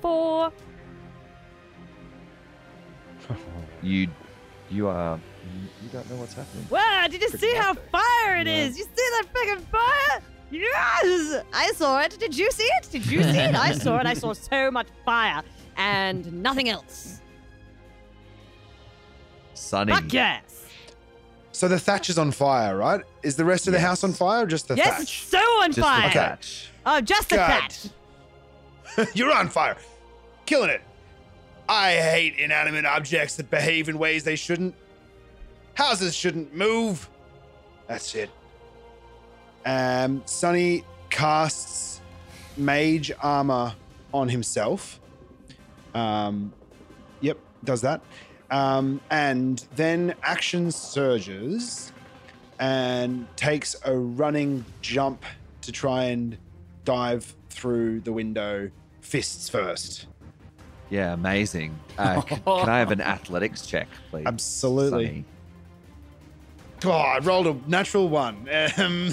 Four. 0.00 0.52
You, 3.82 4.08
you 4.70 4.88
are, 4.88 5.20
you, 5.44 5.68
you 5.82 5.88
don't 5.92 6.08
know 6.08 6.16
what's 6.16 6.32
happening. 6.32 6.66
Wow, 6.70 7.06
did 7.10 7.20
you 7.20 7.28
see 7.28 7.54
how 7.54 7.74
fire 7.74 8.36
it 8.36 8.46
is? 8.46 8.78
You 8.78 8.84
see 8.84 8.90
that 8.94 9.24
fucking 9.30 9.66
fire? 9.66 10.22
Yes! 10.50 11.44
I 11.52 11.72
saw 11.72 12.00
it. 12.00 12.18
Did 12.18 12.34
you 12.36 12.50
see 12.50 12.62
it? 12.62 12.88
Did 12.90 13.04
you 13.06 13.22
see 13.22 13.38
it? 13.38 13.54
I 13.54 13.72
saw 13.72 13.98
it. 13.98 14.06
I 14.06 14.14
saw 14.14 14.32
so 14.32 14.70
much 14.70 14.86
fire 15.04 15.42
and 15.76 16.32
nothing 16.42 16.68
else. 16.70 17.20
Sonny. 19.52 19.92
Fuck 19.92 20.12
yes! 20.12 20.53
So 21.54 21.68
the 21.68 21.78
thatch 21.78 22.10
is 22.10 22.18
on 22.18 22.32
fire, 22.32 22.76
right? 22.76 23.00
Is 23.22 23.36
the 23.36 23.44
rest 23.44 23.68
of 23.68 23.72
the 23.72 23.78
house 23.78 24.02
on 24.02 24.12
fire 24.12 24.42
or 24.42 24.46
just 24.46 24.66
the 24.66 24.74
thatch? 24.74 24.98
yes, 24.98 25.10
so 25.10 25.38
on 25.38 25.70
Just 25.70 25.86
fire. 25.86 26.08
the 26.08 26.12
thatch. 26.14 26.68
Oh, 26.84 27.00
just 27.00 27.28
the 27.30 27.36
God. 27.36 27.70
thatch. 28.92 29.08
You're 29.14 29.32
on 29.32 29.48
fire. 29.48 29.76
Killing 30.46 30.70
it. 30.70 30.82
I 31.68 31.92
hate 31.92 32.38
inanimate 32.38 32.84
objects 32.84 33.36
that 33.36 33.50
behave 33.50 33.88
in 33.88 33.98
ways 34.00 34.24
they 34.24 34.34
shouldn't. 34.34 34.74
Houses 35.74 36.12
shouldn't 36.14 36.52
move. 36.56 37.08
That's 37.86 38.12
it. 38.16 38.30
Um, 39.64 40.22
Sonny 40.26 40.84
casts 41.08 42.00
mage 42.56 43.12
armor 43.22 43.74
on 44.12 44.28
himself. 44.28 44.98
Um, 45.94 46.52
yep, 47.20 47.38
does 47.62 47.80
that. 47.82 48.00
Um, 48.50 49.00
and 49.10 49.64
then 49.76 50.14
action 50.22 50.70
surges 50.70 51.92
and 52.58 53.26
takes 53.36 53.74
a 53.84 53.96
running 53.96 54.64
jump 54.80 55.24
to 55.62 55.72
try 55.72 56.04
and 56.04 56.36
dive 56.84 57.34
through 57.50 58.00
the 58.00 58.12
window, 58.12 58.70
fists 59.00 59.48
first. 59.48 60.06
Yeah, 60.90 61.14
amazing. 61.14 61.78
Uh, 61.98 62.20
c- 62.20 62.36
can 62.44 62.68
I 62.68 62.78
have 62.78 62.90
an 62.92 63.00
athletics 63.00 63.66
check, 63.66 63.88
please? 64.10 64.26
Absolutely. 64.26 65.06
Sonny? 65.06 65.24
Oh, 66.84 66.90
I 66.90 67.18
rolled 67.18 67.46
a 67.46 67.56
natural 67.68 68.08
one. 68.08 68.46
Um, 68.76 69.10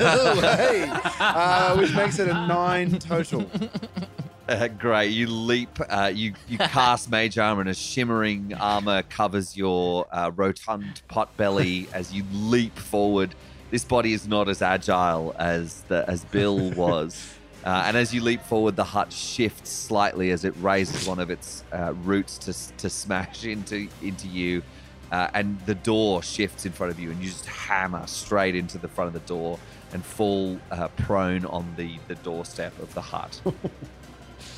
oh, 0.00 0.40
hey. 0.40 0.86
Uh, 1.18 1.76
which 1.78 1.94
makes 1.94 2.18
it 2.18 2.28
a 2.28 2.34
nine 2.34 2.98
total. 2.98 3.50
Uh, 4.48 4.68
great. 4.78 5.08
You 5.08 5.26
leap, 5.26 5.70
uh, 5.88 6.12
you, 6.14 6.34
you 6.48 6.58
cast 6.58 7.10
mage 7.10 7.38
armor, 7.38 7.60
and 7.62 7.70
a 7.70 7.74
shimmering 7.74 8.54
armor 8.54 9.02
covers 9.02 9.56
your 9.56 10.06
uh, 10.12 10.30
rotund 10.34 11.02
pot 11.08 11.36
belly 11.36 11.88
as 11.92 12.12
you 12.12 12.24
leap 12.32 12.76
forward. 12.78 13.34
This 13.70 13.84
body 13.84 14.12
is 14.12 14.28
not 14.28 14.48
as 14.48 14.62
agile 14.62 15.34
as 15.38 15.82
the 15.82 16.08
as 16.08 16.24
Bill 16.24 16.70
was. 16.76 17.32
Uh, 17.64 17.82
and 17.86 17.96
as 17.96 18.14
you 18.14 18.20
leap 18.20 18.40
forward, 18.42 18.76
the 18.76 18.84
hut 18.84 19.12
shifts 19.12 19.70
slightly 19.70 20.30
as 20.30 20.44
it 20.44 20.54
raises 20.60 21.08
one 21.08 21.18
of 21.18 21.30
its 21.30 21.64
uh, 21.72 21.92
roots 22.04 22.38
to, 22.38 22.76
to 22.76 22.88
smash 22.88 23.44
into 23.44 23.88
into 24.02 24.28
you, 24.28 24.62
uh, 25.10 25.28
and 25.34 25.58
the 25.66 25.74
door 25.74 26.22
shifts 26.22 26.64
in 26.64 26.70
front 26.70 26.92
of 26.92 27.00
you, 27.00 27.10
and 27.10 27.20
you 27.20 27.28
just 27.28 27.46
hammer 27.46 28.06
straight 28.06 28.54
into 28.54 28.78
the 28.78 28.86
front 28.86 29.08
of 29.08 29.14
the 29.14 29.28
door 29.28 29.58
and 29.92 30.04
fall 30.04 30.56
uh, 30.70 30.86
prone 30.88 31.44
on 31.46 31.74
the 31.76 31.98
the 32.06 32.14
doorstep 32.16 32.78
of 32.78 32.94
the 32.94 33.02
hut. 33.02 33.40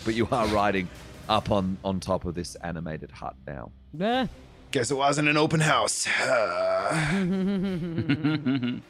But 0.05 0.15
you 0.15 0.29
are 0.31 0.47
riding 0.49 0.89
up 1.29 1.51
on 1.51 1.79
on 1.85 2.01
top 2.01 2.25
of 2.25 2.35
this 2.35 2.55
animated 2.57 3.11
hut 3.11 3.35
now. 3.47 3.71
Ah. 4.01 4.29
Guess 4.71 4.91
it 4.91 4.97
wasn't 4.97 5.29
an 5.29 5.39
open 5.39 5.61
house. 5.61 6.07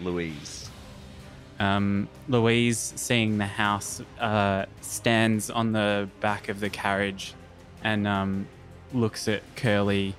Louise. 0.00 0.70
Um, 1.58 2.08
Louise, 2.26 2.94
seeing 2.96 3.36
the 3.36 3.46
house, 3.46 4.00
uh, 4.18 4.64
stands 4.80 5.50
on 5.50 5.72
the 5.72 6.08
back 6.20 6.48
of 6.48 6.60
the 6.60 6.70
carriage 6.70 7.34
and 7.84 8.06
um, 8.06 8.48
looks 8.94 9.28
at 9.28 9.42
Curly 9.56 10.14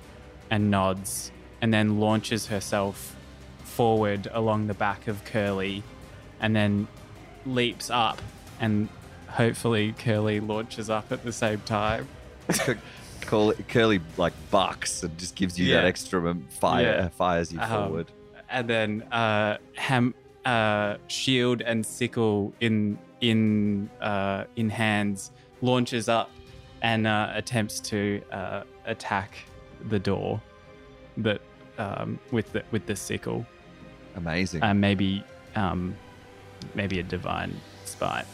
and 0.50 0.70
nods, 0.70 1.32
and 1.60 1.74
then 1.74 1.98
launches 1.98 2.46
herself 2.46 3.16
forward 3.64 4.28
along 4.32 4.68
the 4.68 4.74
back 4.74 5.08
of 5.08 5.24
Curly, 5.24 5.82
and 6.40 6.54
then 6.54 6.86
leaps 7.44 7.90
up, 7.90 8.22
and 8.60 8.88
hopefully 9.32 9.94
Curly 9.98 10.40
launches 10.40 10.88
up 10.90 11.10
at 11.12 11.24
the 11.24 11.32
same 11.32 11.60
time. 11.60 12.08
Call 13.22 13.52
Curly 13.68 14.00
like 14.16 14.32
bucks 14.50 15.02
and 15.02 15.16
just 15.18 15.36
gives 15.36 15.58
you 15.58 15.72
that 15.74 15.84
extra 15.84 16.34
fire, 16.50 16.82
Yeah. 16.84 17.04
uh, 17.06 17.08
fires 17.10 17.52
you 17.52 17.60
Um, 17.60 17.68
forward. 17.68 18.06
and 18.50 18.68
then 18.68 19.02
uh, 19.12 19.58
ham, 19.76 20.14
uh, 20.44 20.96
shield 21.06 21.62
and 21.62 21.84
sickle 21.86 22.52
in 22.60 22.98
in 23.20 23.88
uh, 24.00 24.44
in 24.56 24.68
hands 24.70 25.30
launches 25.60 26.08
up 26.08 26.30
and 26.82 27.06
uh, 27.06 27.30
attempts 27.34 27.78
to 27.78 28.20
uh, 28.32 28.64
attack 28.86 29.36
the 29.88 30.00
door, 30.00 30.40
but 31.16 31.40
um, 31.78 32.18
with 32.32 32.52
the 32.52 32.64
with 32.72 32.86
the 32.86 32.96
sickle 32.96 33.46
Amazing. 34.16 34.62
and 34.64 34.80
maybe 34.80 35.22
um, 35.54 35.94
maybe 36.74 36.98
a 36.98 37.04
divine 37.04 37.60
smite. 37.84 38.26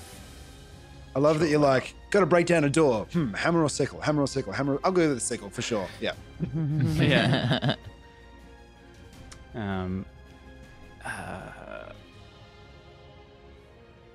I 1.18 1.20
love 1.20 1.40
that 1.40 1.48
you're 1.50 1.58
like, 1.58 1.94
got 2.10 2.20
to 2.20 2.26
break 2.26 2.46
down 2.46 2.62
a 2.62 2.70
door. 2.70 3.06
Hmm, 3.12 3.34
hammer 3.34 3.60
or 3.64 3.68
sickle? 3.68 4.00
Hammer 4.00 4.22
or 4.22 4.28
sickle? 4.28 4.52
Hammer. 4.52 4.78
I'll 4.84 4.92
go 4.92 5.08
with 5.08 5.16
the 5.16 5.20
sickle 5.20 5.50
for 5.50 5.62
sure. 5.62 5.88
Yeah. 6.00 6.12
Yeah. 6.94 7.74
Um, 9.54 10.04
uh, 11.04 11.88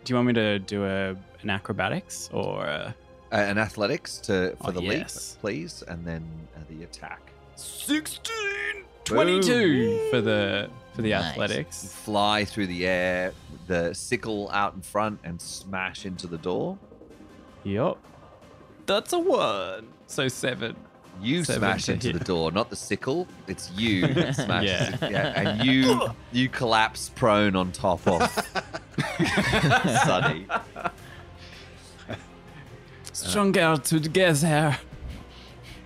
do 0.06 0.12
you 0.12 0.16
want 0.16 0.28
me 0.28 0.34
to 0.34 0.60
do 0.60 0.86
a 0.86 1.10
an 1.42 1.50
acrobatics 1.50 2.30
or 2.32 2.64
a, 2.66 2.96
Uh, 3.34 3.36
an 3.36 3.58
athletics 3.58 4.20
to 4.20 4.56
for 4.62 4.70
Oh, 4.70 4.72
the 4.72 4.84
yes. 4.84 5.32
leap, 5.34 5.42
please, 5.42 5.84
and 5.90 6.06
then 6.06 6.24
uh, 6.56 6.60
the 6.70 6.84
attack. 6.84 7.34
16 7.56 8.86
22 9.04 10.08
for 10.12 10.22
the 10.22 10.70
for 10.96 11.02
the 11.02 11.10
Nice. 11.10 11.26
athletics. 11.32 11.92
Fly 12.06 12.46
through 12.46 12.68
the 12.68 12.88
air, 12.88 13.34
the 13.68 13.94
sickle 13.94 14.50
out 14.52 14.76
in 14.76 14.82
front, 14.82 15.20
and 15.26 15.42
smash 15.42 16.06
into 16.06 16.28
the 16.28 16.38
door. 16.38 16.78
Yup. 17.64 17.98
That's 18.86 19.14
a 19.14 19.20
one. 19.20 19.88
So 20.08 20.28
seven. 20.28 20.76
You 21.22 21.44
Seven 21.44 21.60
smash 21.62 21.90
into 21.90 22.08
hit. 22.08 22.20
the 22.20 22.26
door, 22.26 22.52
not 22.52 22.70
the 22.70 22.76
sickle. 22.76 23.28
It's 23.48 23.72
you 23.72 24.08
that 24.14 24.36
smashes. 24.36 24.70
Yeah. 25.02 25.06
it, 25.06 25.12
yeah, 25.12 25.40
and 25.40 25.64
you 25.66 26.02
you 26.32 26.50
collapse 26.50 27.10
prone 27.16 27.56
on 27.56 27.72
top 27.72 28.06
of 28.08 28.22
Sonny. 30.04 30.48
Stronger 33.14 33.78
together. 33.78 34.78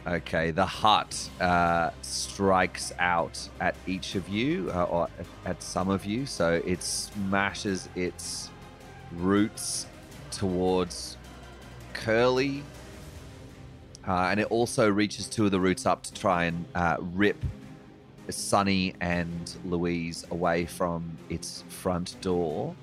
Okay, 0.08 0.52
the 0.52 0.66
hut 0.66 1.30
uh, 1.42 1.90
strikes 2.02 2.94
out 2.98 3.50
at 3.60 3.76
each 3.86 4.16
of 4.16 4.30
you, 4.30 4.72
uh, 4.74 4.84
or 4.84 5.10
at, 5.20 5.26
at 5.46 5.62
some 5.62 5.90
of 5.90 6.06
you. 6.06 6.26
So 6.26 6.62
it 6.66 6.82
smashes 6.82 7.90
its 7.96 8.50
roots 9.12 9.88
towards 10.32 11.17
Curly. 12.04 12.64
Uh, 14.08 14.30
and 14.32 14.40
it 14.40 14.48
also 14.50 14.90
reaches 14.90 15.28
two 15.28 15.46
of 15.46 15.52
the 15.52 15.60
roots 15.60 15.86
up 15.86 16.04
to 16.04 16.14
try 16.14 16.46
and 16.46 16.66
uh, 16.76 16.98
rip 17.00 17.44
Sonny 18.30 18.94
and 19.02 19.54
Louise 19.66 20.26
away 20.32 20.66
from 20.66 21.18
its 21.30 21.64
front 21.68 22.20
door. 22.22 22.76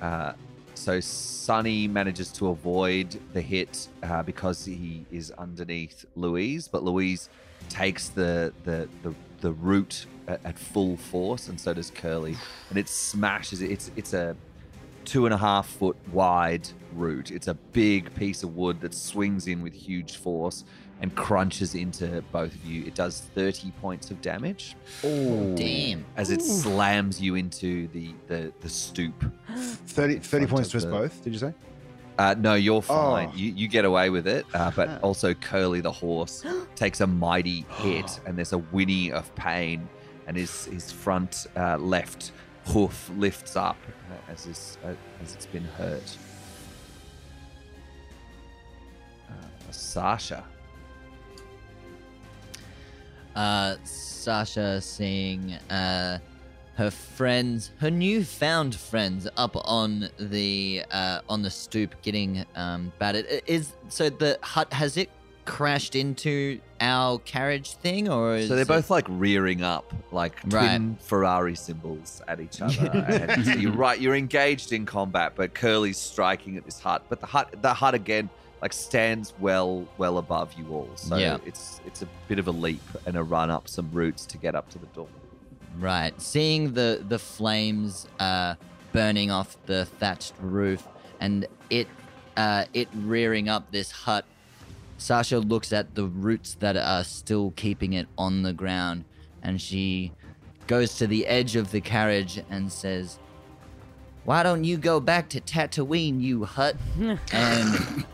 Uh, 0.00 0.32
so 0.74 1.00
Sonny 1.00 1.88
manages 1.88 2.30
to 2.32 2.48
avoid 2.48 3.18
the 3.32 3.40
hit 3.40 3.88
uh, 4.02 4.22
because 4.22 4.64
he 4.64 5.04
is 5.10 5.30
underneath 5.32 6.04
Louise, 6.14 6.68
but 6.68 6.82
Louise 6.82 7.28
takes 7.68 8.08
the 8.08 8.52
the 8.64 8.88
the, 9.02 9.14
the 9.40 9.52
root 9.52 10.06
at, 10.28 10.40
at 10.44 10.58
full 10.58 10.96
force, 10.96 11.48
and 11.48 11.58
so 11.60 11.72
does 11.72 11.90
Curly, 11.90 12.36
and 12.68 12.78
it 12.78 12.88
smashes 12.88 13.62
it. 13.62 13.70
It's 13.70 13.90
it's 13.96 14.12
a 14.12 14.36
two 15.06 15.24
and 15.24 15.32
a 15.32 15.38
half 15.38 15.66
foot 15.66 15.96
wide 16.12 16.68
root. 16.92 17.30
It's 17.30 17.48
a 17.48 17.54
big 17.54 18.12
piece 18.14 18.42
of 18.42 18.54
wood 18.54 18.80
that 18.82 18.92
swings 18.92 19.46
in 19.46 19.62
with 19.62 19.72
huge 19.72 20.16
force 20.16 20.64
and 21.00 21.14
crunches 21.14 21.74
into 21.74 22.22
both 22.32 22.54
of 22.54 22.64
you. 22.64 22.84
It 22.86 22.94
does 22.94 23.20
30 23.34 23.70
points 23.82 24.10
of 24.10 24.20
damage 24.20 24.76
Oh, 25.04 25.54
Damn. 25.54 26.04
as 26.16 26.30
it 26.30 26.42
slams 26.42 27.20
you 27.20 27.34
into 27.36 27.86
the 27.88 28.14
the, 28.26 28.52
the 28.60 28.68
stoop. 28.68 29.14
30, 29.56 30.18
30 30.18 30.46
points 30.46 30.70
to 30.70 30.76
us 30.78 30.84
the- 30.84 30.90
both, 30.90 31.22
did 31.24 31.32
you 31.32 31.38
say? 31.38 31.54
Uh, 32.18 32.34
no, 32.38 32.54
you're 32.54 32.80
fine. 32.80 33.28
Oh. 33.30 33.36
You, 33.36 33.52
you 33.52 33.68
get 33.68 33.84
away 33.84 34.08
with 34.08 34.26
it, 34.26 34.46
uh, 34.54 34.70
but 34.74 35.02
also 35.02 35.34
Curly 35.34 35.82
the 35.82 35.92
horse 35.92 36.42
takes 36.74 37.02
a 37.02 37.06
mighty 37.06 37.66
hit, 37.68 38.20
and 38.26 38.38
there's 38.38 38.54
a 38.54 38.58
whinny 38.58 39.12
of 39.12 39.32
pain, 39.34 39.86
and 40.26 40.34
his 40.34 40.64
his 40.64 40.90
front 40.90 41.46
uh, 41.56 41.76
left 41.76 42.32
hoof 42.64 43.10
lifts 43.16 43.54
up 43.54 43.76
as 44.28 44.78
uh, 44.84 44.94
as 45.22 45.34
it's 45.34 45.46
been 45.46 45.64
hurt. 45.64 46.16
Uh, 49.28 49.32
Sasha, 49.70 50.44
uh, 53.34 53.76
Sasha 53.84 54.80
seeing 54.80 55.52
uh, 55.70 56.18
her 56.74 56.90
friends, 56.90 57.72
her 57.78 57.90
newfound 57.90 58.74
friends, 58.74 59.26
up 59.36 59.56
on 59.66 60.08
the 60.18 60.84
uh, 60.90 61.20
on 61.28 61.42
the 61.42 61.50
stoop, 61.50 61.94
getting 62.02 62.44
um, 62.54 62.92
battered. 62.98 63.26
Is 63.46 63.72
so 63.88 64.10
the 64.10 64.38
hut 64.42 64.72
has 64.72 64.96
it 64.96 65.10
crashed 65.46 65.96
into 65.96 66.60
our 66.80 67.18
carriage 67.20 67.72
thing, 67.72 68.08
or 68.08 68.36
is 68.36 68.48
so 68.48 68.56
they're 68.56 68.64
both 68.66 68.90
like 68.90 69.06
rearing 69.08 69.62
up, 69.62 69.94
like 70.12 70.40
twin 70.48 70.96
Ferrari 71.00 71.54
symbols 71.54 72.20
at 72.28 72.40
each 72.40 72.60
other. 72.60 72.88
and 73.08 73.44
so 73.46 73.52
you're 73.52 73.72
right, 73.72 74.00
you're 74.00 74.14
engaged 74.16 74.72
in 74.72 74.84
combat, 74.84 75.32
but 75.36 75.54
Curly's 75.54 75.96
striking 75.96 76.56
at 76.56 76.64
this 76.64 76.78
hut. 76.78 77.04
But 77.08 77.20
the 77.20 77.26
hut, 77.26 77.54
the 77.62 77.72
hut 77.72 77.94
again, 77.94 78.28
like 78.60 78.72
stands 78.72 79.32
well, 79.40 79.86
well 79.96 80.18
above 80.18 80.52
you 80.54 80.66
all. 80.70 80.90
So 80.96 81.16
Yeah. 81.16 81.38
it's 81.46 81.80
it's 81.86 82.02
a 82.02 82.08
bit 82.28 82.38
of 82.38 82.48
a 82.48 82.52
leap 82.52 82.82
and 83.06 83.16
a 83.16 83.22
run 83.22 83.50
up 83.50 83.68
some 83.68 83.90
roots 83.92 84.26
to 84.26 84.38
get 84.38 84.54
up 84.54 84.68
to 84.70 84.78
the 84.78 84.86
door. 84.86 85.08
Right. 85.78 86.18
Seeing 86.20 86.74
the 86.74 87.02
the 87.08 87.18
flames 87.18 88.06
uh, 88.20 88.54
burning 88.92 89.30
off 89.30 89.56
the 89.66 89.84
thatched 89.84 90.34
roof 90.40 90.86
and 91.20 91.46
it 91.70 91.86
uh, 92.36 92.64
it 92.74 92.88
rearing 92.94 93.48
up 93.48 93.70
this 93.70 93.90
hut, 93.90 94.24
Sasha 94.98 95.38
looks 95.38 95.72
at 95.72 95.94
the 95.94 96.04
roots 96.04 96.56
that 96.60 96.76
are 96.76 97.04
still 97.04 97.52
keeping 97.56 97.92
it 97.92 98.06
on 98.16 98.42
the 98.42 98.52
ground, 98.52 99.04
and 99.42 99.60
she 99.60 100.12
goes 100.66 100.96
to 100.96 101.06
the 101.06 101.26
edge 101.26 101.56
of 101.56 101.70
the 101.70 101.80
carriage 101.80 102.42
and 102.50 102.72
says, 102.72 103.18
"Why 104.24 104.42
don't 104.42 104.64
you 104.64 104.76
go 104.76 105.00
back 105.00 105.28
to 105.30 105.40
Tatooine, 105.40 106.20
you 106.20 106.44
hut?" 106.44 106.76
and 107.32 108.04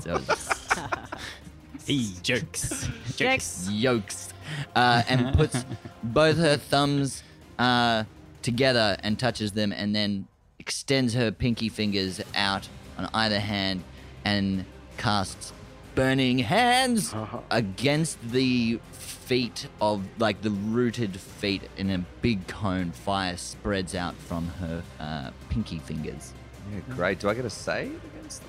so 0.00 0.20
Hey, 1.86 2.06
jokes. 2.22 2.88
Jokes. 3.16 3.68
yokes 3.70 4.32
uh, 4.74 5.02
and 5.06 5.36
puts 5.36 5.64
both 6.02 6.38
her 6.38 6.56
thumbs 6.56 7.22
uh, 7.58 8.04
together 8.40 8.96
and 9.02 9.18
touches 9.18 9.52
them 9.52 9.70
and 9.70 9.94
then 9.94 10.26
extends 10.58 11.12
her 11.12 11.30
pinky 11.30 11.68
fingers 11.68 12.22
out 12.34 12.68
on 12.96 13.10
either 13.12 13.38
hand 13.38 13.84
and 14.24 14.64
casts 14.96 15.52
burning 15.94 16.38
hands 16.38 17.14
against 17.50 18.18
the 18.32 18.80
feet 18.92 19.68
of 19.80 20.02
like 20.18 20.42
the 20.42 20.50
rooted 20.50 21.18
feet 21.18 21.62
in 21.76 21.88
a 21.90 21.98
big 22.20 22.46
cone 22.48 22.90
fire 22.90 23.36
spreads 23.36 23.94
out 23.94 24.14
from 24.16 24.48
her 24.60 24.82
uh, 25.00 25.30
pinky 25.50 25.78
fingers 25.78 26.32
Yeah, 26.72 26.80
great. 26.94 27.20
Do 27.20 27.28
I 27.28 27.34
get 27.34 27.44
a 27.44 27.50
save 27.50 28.00
against 28.16 28.42
that? 28.42 28.48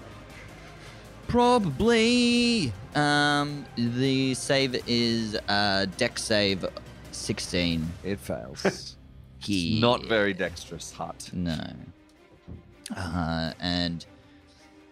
Probably. 1.27 2.71
Um, 2.93 3.65
the 3.77 4.33
save 4.35 4.75
is 4.87 5.37
uh, 5.47 5.85
Dex 5.97 6.23
save 6.23 6.65
16. 7.11 7.91
It 8.03 8.19
fails. 8.19 8.95
It's 9.47 9.49
Yeah. 9.49 9.79
not 9.79 10.05
very 10.05 10.33
dexterous 10.33 10.91
hut. 10.91 11.29
No. 11.31 11.59
Uh, 12.95 13.51
and 13.59 14.03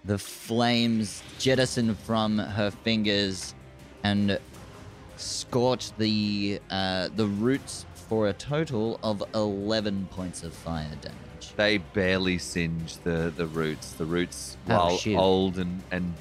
the 0.06 0.18
flames 0.18 1.24
jettison 1.40 1.96
from 1.96 2.38
her 2.38 2.72
fingers 2.72 3.54
and 4.04 4.38
scorch 5.18 5.96
the 5.98 6.60
uh, 6.70 7.10
the 7.16 7.26
roots 7.28 7.86
for 8.10 8.28
a 8.28 8.34
total 8.34 9.00
of 9.04 9.24
11 9.34 10.08
points 10.12 10.44
of 10.44 10.54
fire 10.54 10.90
damage. 11.02 11.54
They 11.56 11.78
barely 11.78 12.38
singe 12.38 12.98
the, 12.98 13.32
the 13.36 13.48
roots. 13.48 13.94
The 13.94 14.06
roots, 14.06 14.58
Oh, 14.68 14.76
while 14.76 14.98
shit. 14.98 15.18
old 15.18 15.58
and 15.58 15.82
and 15.92 16.14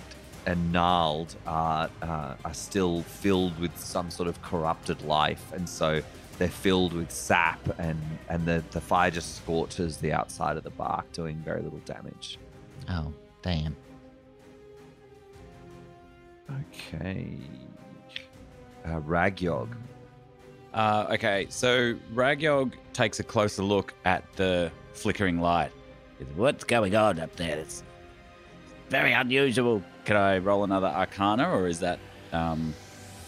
and 0.47 0.73
gnarled, 0.73 1.35
are 1.47 1.88
uh, 2.03 2.35
are 2.45 2.55
still 2.55 3.03
filled 3.03 3.59
with 3.59 3.77
some 3.79 4.11
sort 4.11 4.29
of 4.29 4.40
corrupted 4.42 5.03
life, 5.03 5.53
and 5.53 5.68
so 5.68 6.03
they're 6.38 6.49
filled 6.49 6.92
with 6.92 7.11
sap, 7.11 7.61
and 7.79 8.01
and 8.29 8.45
the 8.47 8.62
the 8.73 8.81
fire 8.81 9.11
just 9.11 9.37
scorches 9.37 9.97
the 9.99 10.12
outside 10.12 10.57
of 10.57 10.62
the 10.64 10.71
bark, 10.71 11.11
doing 11.12 11.37
very 11.45 11.62
little 11.62 11.81
damage. 11.85 12.38
Oh, 12.88 13.12
damn. 13.42 13.76
Okay, 16.50 17.37
uh, 18.85 19.00
Ragyog. 19.00 19.68
Uh, 20.74 21.07
okay, 21.12 21.46
so 21.48 21.94
Ragyog 22.14 22.72
takes 22.93 23.20
a 23.20 23.24
closer 23.24 23.62
look 23.62 23.95
at 24.05 24.24
the 24.36 24.70
flickering 24.93 25.40
light. 25.40 25.70
What's 26.36 26.64
going 26.64 26.95
on 26.95 27.18
up 27.20 27.34
there? 27.36 27.59
It's 27.59 27.82
very 28.88 29.12
unusual. 29.12 29.82
Can 30.05 30.16
I 30.16 30.38
roll 30.38 30.64
another 30.64 30.86
Arcana, 30.88 31.51
or 31.51 31.66
is 31.68 31.80
that 31.80 31.99
um, 32.32 32.74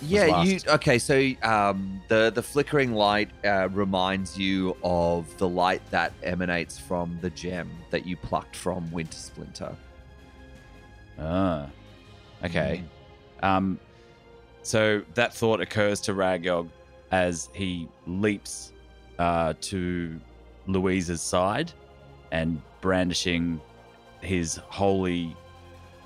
Yeah, 0.02 0.26
last. 0.26 0.48
you 0.48 0.58
okay? 0.72 0.98
So 0.98 1.30
um, 1.42 2.02
the 2.08 2.30
the 2.34 2.42
flickering 2.42 2.92
light 2.94 3.30
uh, 3.44 3.68
reminds 3.70 4.38
you 4.38 4.76
of 4.82 5.36
the 5.38 5.48
light 5.48 5.82
that 5.90 6.12
emanates 6.22 6.78
from 6.78 7.18
the 7.20 7.30
gem 7.30 7.70
that 7.90 8.06
you 8.06 8.16
plucked 8.16 8.56
from 8.56 8.90
Winter 8.92 9.18
Splinter. 9.18 9.74
Ah, 11.18 11.68
okay. 12.44 12.82
Um, 13.42 13.78
so 14.62 15.02
that 15.14 15.34
thought 15.34 15.60
occurs 15.60 16.00
to 16.02 16.14
Ragyog 16.14 16.68
as 17.10 17.50
he 17.52 17.88
leaps 18.06 18.72
uh, 19.18 19.54
to 19.60 20.18
Louise's 20.66 21.20
side 21.20 21.72
and 22.32 22.60
brandishing 22.80 23.60
his 24.20 24.56
holy 24.68 25.36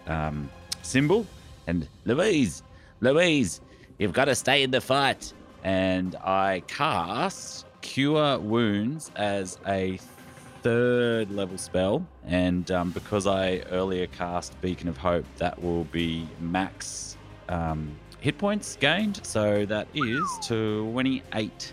um, 0.07 0.51
symbol. 0.83 1.27
And 1.67 1.89
Louise, 2.05 2.63
Louise, 3.01 3.61
you've 3.99 4.13
got 4.13 4.27
to 4.27 4.35
stay 4.35 4.63
in 4.63 4.71
the 4.71 4.81
fight. 4.81 5.33
and 5.65 6.15
I 6.17 6.63
cast 6.67 7.67
cure 7.81 8.39
wounds 8.39 9.11
as 9.17 9.59
a 9.67 9.99
third 10.69 11.31
level 11.31 11.57
spell, 11.57 12.07
and 12.27 12.71
um, 12.71 12.91
because 12.91 13.27
I 13.27 13.61
earlier 13.71 14.07
cast 14.07 14.61
Beacon 14.61 14.87
of 14.89 14.99
Hope, 14.99 15.25
that 15.39 15.63
will 15.63 15.85
be 15.85 16.29
max 16.41 17.17
um, 17.49 17.97
hit 18.21 18.37
points 18.37 18.77
gained. 18.79 19.21
So 19.25 19.65
that 19.65 19.89
is 19.95 20.23
28 20.47 21.73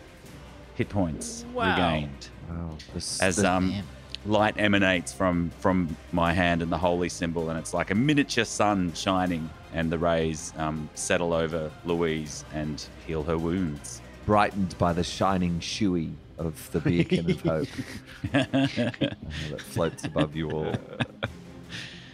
hit 0.76 0.88
points 0.90 1.46
Wow. 1.54 1.72
regained 1.76 2.30
Wow. 2.50 2.78
This, 2.94 3.22
as 3.22 3.36
the- 3.38 3.52
um, 3.52 3.70
Damn. 3.72 3.86
light 4.32 4.56
emanates 4.58 5.12
from 5.12 5.52
from 5.60 5.98
my 6.14 6.32
hand 6.32 6.62
and 6.62 6.72
the 6.72 6.78
holy 6.78 7.10
symbol, 7.10 7.50
and 7.50 7.60
it's 7.60 7.74
like 7.74 7.92
a 7.92 7.96
miniature 7.96 8.46
sun 8.46 8.94
shining, 8.94 9.50
and 9.74 9.92
the 9.92 9.98
rays 9.98 10.54
um, 10.58 10.90
settle 10.96 11.34
over 11.34 11.70
Louise 11.84 12.46
and 12.54 12.82
heal 13.06 13.24
her 13.24 13.38
wounds. 13.38 14.02
brightened 14.26 14.76
by 14.78 14.92
the 14.94 15.04
shining 15.04 15.60
shoey 15.60 16.12
of 16.38 16.72
the 16.72 16.80
beacon 16.80 17.32
of 17.32 17.42
hope 17.42 17.68
uh, 18.34 18.44
that 18.52 19.62
floats 19.62 20.04
above 20.06 20.36
you 20.36 20.52
all. 20.52 20.74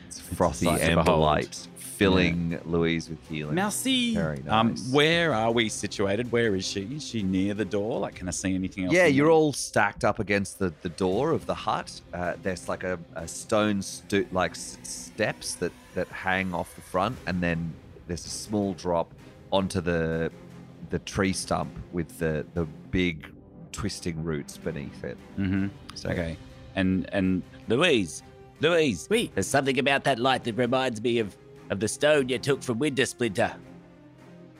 It's 0.08 0.20
frothy 0.20 0.66
sight 0.66 0.80
to 0.80 0.86
amber 0.86 1.04
behold. 1.04 1.22
light 1.22 1.68
filling 1.76 2.60
Louise 2.66 3.10
with 3.10 3.20
healing. 3.30 3.54
Merci. 3.54 4.16
Very 4.16 4.38
nice. 4.38 4.50
Um, 4.50 4.76
where 4.92 5.34
are 5.36 5.52
we 5.52 5.70
situated? 5.70 6.32
Where 6.32 6.56
is 6.56 6.66
she? 6.68 6.82
Is 6.96 7.06
she 7.08 7.22
near 7.22 7.54
the 7.54 7.66
door? 7.66 8.00
Like, 8.00 8.16
can 8.16 8.28
I 8.28 8.32
see 8.32 8.56
anything 8.56 8.86
else? 8.86 8.94
Yeah, 8.94 9.06
you're 9.06 9.28
there? 9.28 9.32
all 9.32 9.54
stacked 9.54 10.04
up 10.04 10.18
against 10.18 10.58
the, 10.58 10.74
the 10.82 10.90
door 10.90 11.32
of 11.32 11.46
the 11.46 11.54
hut. 11.54 12.02
Uh, 12.12 12.34
there's 12.42 12.68
like 12.68 12.84
a, 12.84 12.98
a 13.16 13.28
stone 13.28 13.84
stu- 13.84 14.28
like 14.32 14.52
s- 14.52 14.80
steps 14.82 15.54
that, 15.56 15.72
that 15.94 16.08
hang 16.08 16.56
off 16.56 16.74
the 16.76 16.82
front, 16.82 17.18
and 17.28 17.40
then 17.42 17.72
there's 18.08 18.26
a 18.26 18.30
small 18.30 18.74
drop 18.74 19.14
onto 19.52 19.80
the 19.82 20.32
the 20.90 21.00
tree 21.00 21.32
stump 21.34 21.72
with 21.94 22.18
the, 22.20 22.46
the 22.54 22.66
big 22.90 23.32
twisting 23.72 24.24
roots 24.24 24.58
beneath 24.58 25.04
it. 25.04 25.18
Mm-hmm. 25.38 25.68
So 25.96 26.10
Okay, 26.10 26.38
and 26.76 27.10
and 27.14 27.44
Louise, 27.68 28.24
Louise, 28.60 29.08
Wait. 29.10 29.34
there's 29.34 29.48
something 29.48 29.80
about 29.80 30.04
that 30.06 30.20
light 30.20 30.44
that 30.44 30.56
reminds 30.56 31.02
me 31.02 31.20
of, 31.20 31.36
of 31.70 31.80
the 31.80 31.88
stone 31.88 32.30
you 32.30 32.38
took 32.38 32.62
from 32.62 32.80
Winter 32.80 33.06
Splinter. 33.06 33.54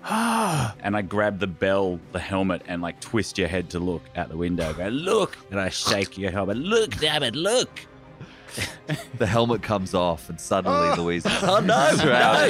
Ah. 0.04 0.76
and 0.84 0.96
I 0.96 1.02
grab 1.02 1.40
the 1.40 1.48
bell, 1.48 2.00
the 2.12 2.20
helmet, 2.20 2.64
and 2.68 2.82
like 2.82 3.00
twist 3.00 3.38
your 3.38 3.48
head 3.48 3.70
to 3.72 3.80
look 3.80 4.04
out 4.16 4.30
the 4.30 4.38
window. 4.38 4.74
Go 4.74 4.88
look, 4.88 5.38
and 5.52 5.60
I 5.60 5.70
shake 5.70 6.18
your 6.18 6.32
helmet. 6.32 6.58
Look, 6.58 6.98
Damn 6.98 7.24
it, 7.24 7.36
look! 7.36 7.70
the 9.18 9.26
helmet 9.26 9.62
comes 9.62 9.94
off, 9.94 10.30
and 10.30 10.40
suddenly 10.40 10.90
Oh. 10.90 10.96
Louise. 11.02 11.26
Oh, 11.44 11.60
no, 11.60 11.96
no, 11.96 12.50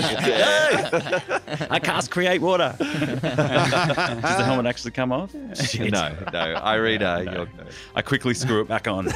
I 1.70 1.80
cast 1.82 2.12
create 2.12 2.42
water. 2.42 2.76
Does 2.80 3.22
the 3.22 4.44
helmet 4.44 4.66
actually 4.66 4.92
come 4.92 5.12
off? 5.12 5.32
Shit. 5.56 5.92
no, 5.92 6.16
no, 6.34 6.56
Irina, 6.66 7.24
you're 7.32 7.48
I 7.96 8.02
quickly 8.02 8.34
screw 8.34 8.62
it 8.62 8.68
back 8.68 8.88
on 8.88 9.08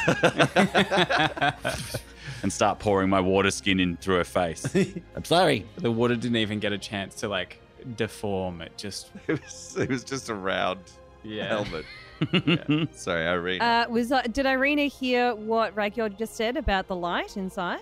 and 2.43 2.51
start 2.53 2.79
pouring 2.79 3.09
my 3.09 3.19
water 3.19 3.51
skin 3.51 3.79
in 3.79 3.97
through 3.97 4.17
her 4.17 4.23
face. 4.23 4.65
I'm 5.15 5.25
sorry. 5.25 5.65
the 5.77 5.91
water 5.91 6.15
didn't 6.15 6.37
even 6.37 6.59
get 6.59 6.71
a 6.73 6.77
chance 6.77 7.15
to 7.15 7.27
like 7.27 7.59
deform. 7.95 8.61
It 8.61 8.77
just 8.77 9.09
It 9.27 9.41
was, 9.41 9.75
it 9.77 9.89
was 9.89 10.03
just 10.03 10.29
a 10.29 10.35
round 10.35 10.79
yeah. 11.25 11.47
helmet. 11.47 11.85
Sorry, 12.95 13.27
Irina. 13.27 13.63
Uh, 13.63 13.85
was 13.89 14.11
uh, 14.11 14.21
did 14.23 14.45
Irina 14.45 14.83
hear 14.83 15.35
what 15.35 15.75
Ragyog 15.75 16.17
just 16.17 16.35
said 16.35 16.57
about 16.57 16.87
the 16.87 16.95
light 16.95 17.35
inside? 17.37 17.81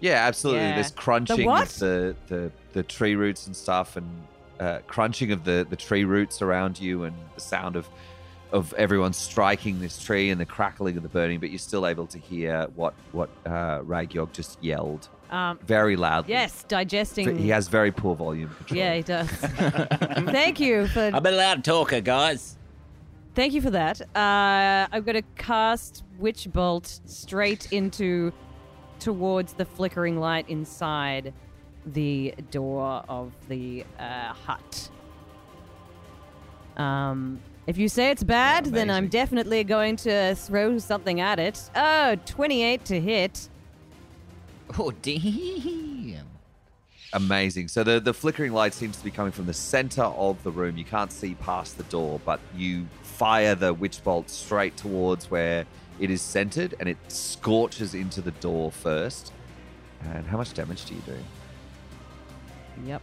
Yeah, 0.00 0.26
absolutely. 0.26 0.62
Yeah. 0.62 0.74
There's 0.76 0.90
crunching 0.92 1.44
what? 1.44 1.64
of 1.64 1.78
the, 1.78 2.16
the, 2.28 2.52
the 2.72 2.82
tree 2.82 3.16
roots 3.16 3.46
and 3.46 3.56
stuff, 3.56 3.96
and 3.96 4.08
uh, 4.60 4.78
crunching 4.86 5.32
of 5.32 5.44
the, 5.44 5.66
the 5.68 5.76
tree 5.76 6.04
roots 6.04 6.40
around 6.40 6.80
you, 6.80 7.04
and 7.04 7.16
the 7.34 7.40
sound 7.40 7.76
of 7.76 7.88
of 8.50 8.72
everyone 8.74 9.12
striking 9.12 9.78
this 9.78 10.02
tree 10.02 10.30
and 10.30 10.40
the 10.40 10.46
crackling 10.46 10.96
of 10.96 11.02
the 11.02 11.08
burning. 11.08 11.38
But 11.38 11.50
you're 11.50 11.58
still 11.58 11.86
able 11.86 12.06
to 12.06 12.18
hear 12.18 12.66
what 12.74 12.94
what 13.12 13.30
uh, 13.44 13.80
Ragyog 13.80 14.32
just 14.32 14.62
yelled 14.62 15.08
Um, 15.30 15.58
very 15.66 15.96
loudly. 15.96 16.32
yes, 16.32 16.64
digesting. 16.68 17.36
He 17.36 17.50
has 17.50 17.68
very 17.68 17.92
poor 17.92 18.14
volume 18.16 18.48
control. 18.56 18.78
yeah, 18.78 18.94
he 18.94 19.02
does. 19.02 19.28
Thank 19.30 20.58
you 20.58 20.86
for 20.88 21.10
I'm 21.12 21.24
a 21.26 21.30
loud 21.30 21.64
talker, 21.64 22.00
guys. 22.00 22.56
Thank 23.34 23.52
you 23.52 23.60
for 23.60 23.70
that. 23.70 24.00
Uh, 24.16 24.88
I'm 24.90 25.02
going 25.04 25.16
to 25.16 25.28
cast 25.36 26.02
Witch 26.18 26.48
Bolt 26.52 27.00
straight 27.04 27.72
into 27.72 28.32
towards 28.98 29.52
the 29.52 29.64
flickering 29.64 30.18
light 30.18 30.48
inside 30.48 31.32
the 31.86 32.34
door 32.50 33.04
of 33.08 33.32
the 33.48 33.84
uh, 33.98 34.32
hut. 34.32 34.90
Um, 36.76 37.40
if 37.66 37.76
you 37.76 37.88
say 37.88 38.10
it's 38.10 38.24
bad, 38.24 38.66
then 38.66 38.90
I'm 38.90 39.08
definitely 39.08 39.62
going 39.62 39.96
to 39.96 40.34
throw 40.34 40.78
something 40.78 41.20
at 41.20 41.38
it. 41.38 41.60
Oh, 41.76 42.16
28 42.24 42.84
to 42.86 43.00
hit. 43.00 43.48
Oh, 44.78 44.90
damn. 44.90 46.26
Amazing. 47.12 47.68
So 47.68 47.82
the, 47.82 48.00
the 48.00 48.12
flickering 48.12 48.52
light 48.52 48.74
seems 48.74 48.98
to 48.98 49.04
be 49.04 49.10
coming 49.10 49.32
from 49.32 49.46
the 49.46 49.54
center 49.54 50.02
of 50.02 50.42
the 50.42 50.50
room. 50.50 50.76
You 50.76 50.84
can't 50.84 51.10
see 51.10 51.34
past 51.34 51.78
the 51.78 51.84
door, 51.84 52.20
but 52.24 52.38
you 52.54 52.86
fire 53.02 53.54
the 53.54 53.72
witch 53.72 54.04
bolt 54.04 54.28
straight 54.28 54.76
towards 54.76 55.30
where 55.30 55.64
it 55.98 56.10
is 56.10 56.20
centered 56.20 56.74
and 56.78 56.88
it 56.88 56.98
scorches 57.08 57.94
into 57.94 58.20
the 58.20 58.30
door 58.32 58.70
first. 58.70 59.32
And 60.12 60.26
how 60.26 60.36
much 60.36 60.52
damage 60.52 60.84
do 60.84 60.94
you 60.94 61.00
do? 61.00 61.16
Yep. 62.84 63.02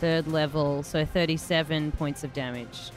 Third 0.00 0.26
level, 0.28 0.82
so 0.82 1.04
37 1.04 1.92
points 1.92 2.24
of 2.24 2.32
damage. 2.32 2.90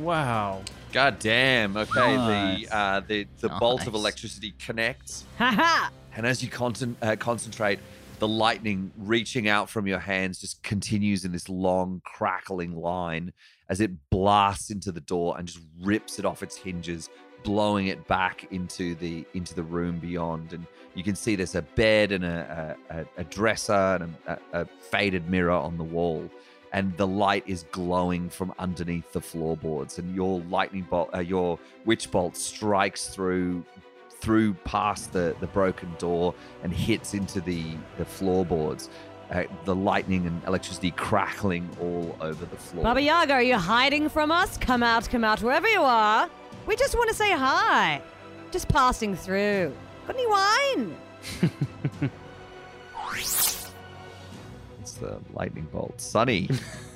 Wow. 0.00 0.62
God 0.92 1.18
damn. 1.18 1.76
Okay, 1.76 2.16
Nice. 2.16 2.66
the 2.68 2.76
uh, 2.76 3.00
the 3.06 3.26
the 3.40 3.48
bolt 3.60 3.86
of 3.86 3.94
electricity 3.94 4.54
connects, 4.58 5.24
Ha 5.38 5.50
ha! 5.52 5.90
and 6.16 6.26
as 6.26 6.42
you 6.42 6.48
concent- 6.48 6.96
uh, 7.02 7.16
concentrate, 7.16 7.78
the 8.18 8.26
lightning 8.28 8.90
reaching 8.98 9.48
out 9.48 9.70
from 9.70 9.86
your 9.86 10.00
hands 10.00 10.40
just 10.40 10.62
continues 10.62 11.24
in 11.24 11.32
this 11.32 11.48
long 11.48 12.02
crackling 12.04 12.74
line 12.76 13.32
as 13.68 13.80
it 13.80 13.90
blasts 14.10 14.70
into 14.70 14.90
the 14.90 15.00
door 15.00 15.36
and 15.38 15.46
just 15.46 15.60
rips 15.80 16.18
it 16.18 16.24
off 16.24 16.42
its 16.42 16.56
hinges, 16.56 17.08
blowing 17.44 17.86
it 17.86 18.04
back 18.08 18.46
into 18.50 18.96
the 18.96 19.24
into 19.34 19.54
the 19.54 19.62
room 19.62 19.98
beyond. 20.00 20.52
And 20.52 20.66
you 20.96 21.04
can 21.04 21.14
see 21.14 21.36
there's 21.36 21.54
a 21.54 21.62
bed 21.62 22.10
and 22.10 22.24
a 22.24 22.76
a, 22.90 23.04
a- 23.20 23.24
dresser 23.24 23.98
and 24.02 24.14
a, 24.26 24.38
a 24.62 24.66
faded 24.90 25.30
mirror 25.30 25.52
on 25.52 25.78
the 25.78 25.84
wall. 25.84 26.28
And 26.72 26.96
the 26.96 27.06
light 27.06 27.44
is 27.46 27.64
glowing 27.72 28.28
from 28.28 28.54
underneath 28.58 29.12
the 29.12 29.20
floorboards, 29.20 29.98
and 29.98 30.14
your 30.14 30.40
lightning 30.42 30.86
bolt, 30.88 31.10
uh, 31.14 31.18
your 31.18 31.58
witch 31.84 32.10
bolt 32.10 32.36
strikes 32.36 33.08
through 33.08 33.64
through 34.20 34.52
past 34.64 35.12
the, 35.12 35.34
the 35.40 35.46
broken 35.46 35.90
door 35.98 36.34
and 36.62 36.72
hits 36.72 37.14
into 37.14 37.40
the, 37.40 37.64
the 37.96 38.04
floorboards. 38.04 38.90
Uh, 39.30 39.44
the 39.64 39.74
lightning 39.74 40.26
and 40.26 40.42
electricity 40.44 40.90
crackling 40.90 41.68
all 41.80 42.16
over 42.20 42.44
the 42.46 42.56
floor. 42.56 42.82
Baba 42.82 43.00
Yaga, 43.00 43.34
are 43.34 43.42
you 43.42 43.56
hiding 43.56 44.08
from 44.08 44.32
us? 44.32 44.58
Come 44.58 44.82
out, 44.82 45.08
come 45.08 45.22
out, 45.22 45.40
wherever 45.40 45.68
you 45.68 45.80
are. 45.80 46.28
We 46.66 46.74
just 46.74 46.96
want 46.96 47.10
to 47.10 47.14
say 47.14 47.30
hi. 47.30 48.02
Just 48.50 48.68
passing 48.68 49.14
through. 49.14 49.72
Got 50.08 50.16
any 50.16 50.26
wine? 50.26 50.96
It's 55.00 55.08
the 55.08 55.20
lightning 55.32 55.68
bolt. 55.72 56.00
Sonny. 56.00 56.48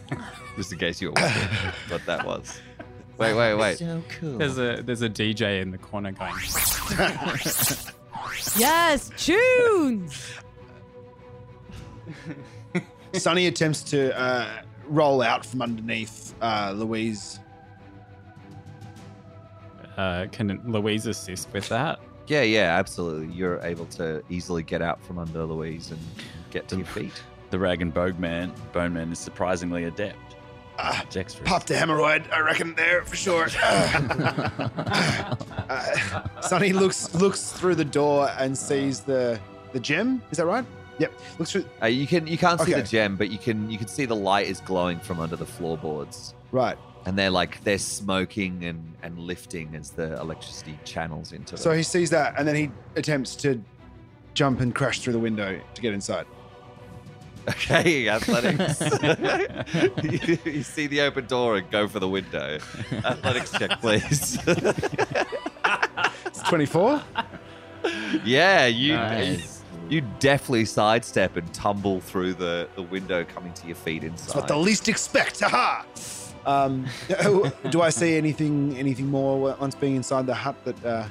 Just 0.56 0.72
in 0.72 0.78
case 0.78 1.00
you 1.00 1.08
were 1.08 1.14
wondering 1.20 1.48
what 1.88 2.04
that 2.06 2.26
was. 2.26 2.60
Wait, 3.16 3.34
wait, 3.34 3.54
wait. 3.54 3.78
So 3.78 4.02
cool. 4.20 4.38
There's 4.38 4.58
a 4.58 4.82
there's 4.82 5.02
a 5.02 5.08
DJ 5.08 5.62
in 5.62 5.70
the 5.70 5.78
corner 5.78 6.12
going. 6.12 6.34
Yes, 8.56 9.10
tunes. 9.16 10.32
Sonny 13.12 13.46
attempts 13.46 13.82
to 13.84 14.18
uh, 14.18 14.62
roll 14.86 15.22
out 15.22 15.46
from 15.46 15.62
underneath 15.62 16.34
uh, 16.40 16.72
Louise. 16.74 17.38
Uh, 19.96 20.26
can 20.32 20.60
Louise 20.64 21.06
assist 21.06 21.52
with 21.52 21.68
that? 21.68 22.00
Yeah, 22.26 22.42
yeah, 22.42 22.76
absolutely. 22.78 23.34
You're 23.34 23.60
able 23.60 23.86
to 23.86 24.22
easily 24.30 24.62
get 24.62 24.82
out 24.82 25.02
from 25.04 25.18
under 25.18 25.44
Louise 25.44 25.90
and 25.90 26.00
get 26.50 26.66
to 26.68 26.76
your 26.76 26.86
feet. 26.86 27.22
The 27.54 27.60
rag 27.60 27.82
and 27.82 27.94
bone 27.94 28.18
man, 28.18 28.52
bone 28.72 28.92
man 28.94 29.12
is 29.12 29.20
surprisingly 29.20 29.84
adept. 29.84 30.34
Ah, 30.76 31.04
Dexterous. 31.08 31.48
Popped 31.48 31.70
a 31.70 31.74
hemorrhoid, 31.74 32.28
I 32.32 32.40
reckon, 32.40 32.74
there 32.74 33.04
for 33.04 33.14
sure. 33.14 33.46
uh, 33.62 35.36
Sonny 36.40 36.72
looks 36.72 37.14
looks 37.14 37.52
through 37.52 37.76
the 37.76 37.84
door 37.84 38.28
and 38.40 38.58
sees 38.58 38.98
the 39.00 39.38
the 39.72 39.78
gem. 39.78 40.20
Is 40.32 40.38
that 40.38 40.46
right? 40.46 40.64
Yep. 40.98 41.12
Looks 41.38 41.52
through. 41.52 41.64
Uh, 41.80 41.86
you 41.86 42.08
can 42.08 42.26
you 42.26 42.36
can't 42.36 42.60
see 42.60 42.72
the 42.74 42.82
gem, 42.82 43.14
but 43.14 43.30
you 43.30 43.38
can 43.38 43.70
you 43.70 43.78
can 43.78 43.86
see 43.86 44.04
the 44.04 44.16
light 44.16 44.48
is 44.48 44.58
glowing 44.58 44.98
from 44.98 45.20
under 45.20 45.36
the 45.36 45.46
floorboards. 45.46 46.34
Right. 46.50 46.76
And 47.06 47.16
they're 47.16 47.30
like 47.30 47.62
they're 47.62 47.78
smoking 47.78 48.64
and, 48.64 48.96
and 49.04 49.16
lifting 49.16 49.76
as 49.76 49.90
the 49.90 50.18
electricity 50.20 50.76
channels 50.84 51.30
into 51.30 51.56
So 51.56 51.68
them. 51.68 51.78
he 51.78 51.84
sees 51.84 52.10
that, 52.10 52.34
and 52.36 52.48
then 52.48 52.56
he 52.56 52.72
attempts 52.96 53.36
to 53.36 53.62
jump 54.34 54.58
and 54.58 54.74
crash 54.74 54.98
through 54.98 55.12
the 55.12 55.20
window 55.20 55.60
to 55.74 55.80
get 55.80 55.94
inside. 55.94 56.26
Okay, 57.48 58.08
athletics. 58.08 58.80
you, 60.02 60.38
you 60.52 60.62
see 60.62 60.86
the 60.86 61.00
open 61.02 61.26
door 61.26 61.56
and 61.56 61.70
go 61.70 61.86
for 61.88 62.00
the 62.00 62.08
window. 62.08 62.58
Athletics 62.92 63.52
check, 63.52 63.80
please. 63.80 64.38
It's 66.26 66.42
24. 66.48 67.02
yeah, 68.24 68.66
you 68.66 68.94
Nice. 68.94 69.62
you 69.88 70.00
definitely 70.18 70.64
sidestep 70.64 71.36
and 71.36 71.52
tumble 71.52 72.00
through 72.00 72.34
the, 72.34 72.68
the 72.76 72.82
window, 72.82 73.24
coming 73.24 73.52
to 73.54 73.66
your 73.66 73.76
feet 73.76 74.04
inside. 74.04 74.24
It's 74.26 74.34
what 74.34 74.48
the 74.48 74.56
least 74.56 74.88
expect. 74.88 75.40
Haha. 75.40 75.84
Um, 76.46 76.86
do 77.70 77.80
I 77.80 77.90
see 77.90 78.16
anything 78.16 78.76
anything 78.76 79.06
more 79.06 79.56
once 79.58 79.74
being 79.74 79.96
inside 79.96 80.26
the 80.26 80.34
hut 80.34 80.56
that 80.64 80.84
uh, 80.84 81.06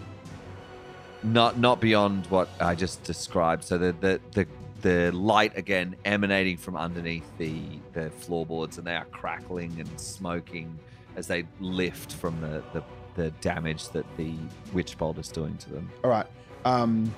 not 1.23 1.57
not 1.57 1.79
beyond 1.79 2.27
what 2.27 2.49
I 2.59 2.75
just 2.75 3.03
described. 3.03 3.63
So 3.63 3.77
the 3.77 3.93
the 3.99 4.21
the, 4.33 4.47
the 4.83 5.11
light 5.13 5.57
again 5.57 5.95
emanating 6.05 6.57
from 6.57 6.77
underneath 6.77 7.25
the 7.39 7.61
the 7.93 8.11
floorboards, 8.11 8.77
and 8.77 8.85
they 8.85 8.95
are 8.95 9.05
crackling 9.05 9.75
and 9.79 9.99
smoking 9.99 10.77
as 11.15 11.25
they 11.25 11.45
lift 11.59 12.13
from 12.13 12.39
the 12.41 12.61
the, 12.73 12.83
the 13.15 13.31
damage 13.41 13.89
that 13.89 14.05
the 14.17 14.35
witch 14.73 14.97
bolt 14.97 15.17
is 15.17 15.29
doing 15.29 15.57
to 15.57 15.71
them. 15.71 15.89
All 16.03 16.11
right. 16.11 16.27
Um, 16.65 17.13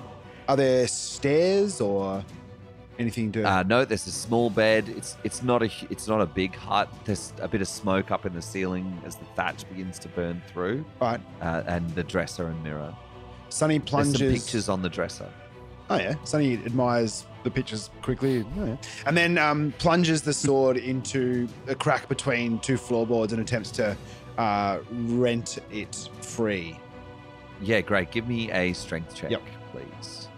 are 0.48 0.56
there 0.56 0.86
stairs 0.88 1.80
or 1.80 2.24
anything 2.98 3.32
to? 3.32 3.42
Uh, 3.42 3.64
no, 3.64 3.84
there's 3.84 4.06
a 4.06 4.12
small 4.12 4.48
bed. 4.48 4.88
It's 4.88 5.16
it's 5.24 5.42
not 5.42 5.62
a 5.62 5.70
it's 5.90 6.06
not 6.06 6.20
a 6.20 6.26
big 6.26 6.54
hut. 6.54 6.88
There's 7.04 7.32
a 7.40 7.48
bit 7.48 7.60
of 7.60 7.68
smoke 7.68 8.10
up 8.12 8.26
in 8.26 8.32
the 8.32 8.42
ceiling 8.42 9.00
as 9.04 9.16
the 9.16 9.24
thatch 9.36 9.68
begins 9.68 9.98
to 10.00 10.08
burn 10.08 10.40
through, 10.52 10.84
All 11.00 11.08
right. 11.08 11.20
uh, 11.42 11.64
and 11.66 11.88
the 11.96 12.04
dresser 12.04 12.46
and 12.48 12.62
mirror. 12.62 12.94
Sonny 13.48 13.78
plunges. 13.80 14.18
There's 14.18 14.32
some 14.40 14.44
pictures 14.44 14.68
on 14.68 14.82
the 14.82 14.88
dresser. 14.88 15.28
Oh 15.88 15.96
yeah. 15.96 16.14
Sonny 16.24 16.54
admires 16.54 17.26
the 17.44 17.50
pictures 17.50 17.90
quickly. 18.02 18.44
Oh, 18.58 18.64
yeah. 18.64 18.76
And 19.06 19.16
then 19.16 19.38
um, 19.38 19.72
plunges 19.78 20.22
the 20.22 20.32
sword 20.32 20.76
into 20.78 21.48
a 21.68 21.74
crack 21.74 22.08
between 22.08 22.58
two 22.58 22.76
floorboards 22.76 23.32
and 23.32 23.40
attempts 23.40 23.70
to 23.72 23.96
uh, 24.36 24.80
rent 24.90 25.58
it 25.70 26.08
free. 26.20 26.78
Yeah, 27.62 27.80
great. 27.82 28.10
Give 28.10 28.26
me 28.26 28.50
a 28.50 28.72
strength 28.72 29.14
check, 29.14 29.30
Yep. 29.30 29.42
please. 29.72 30.28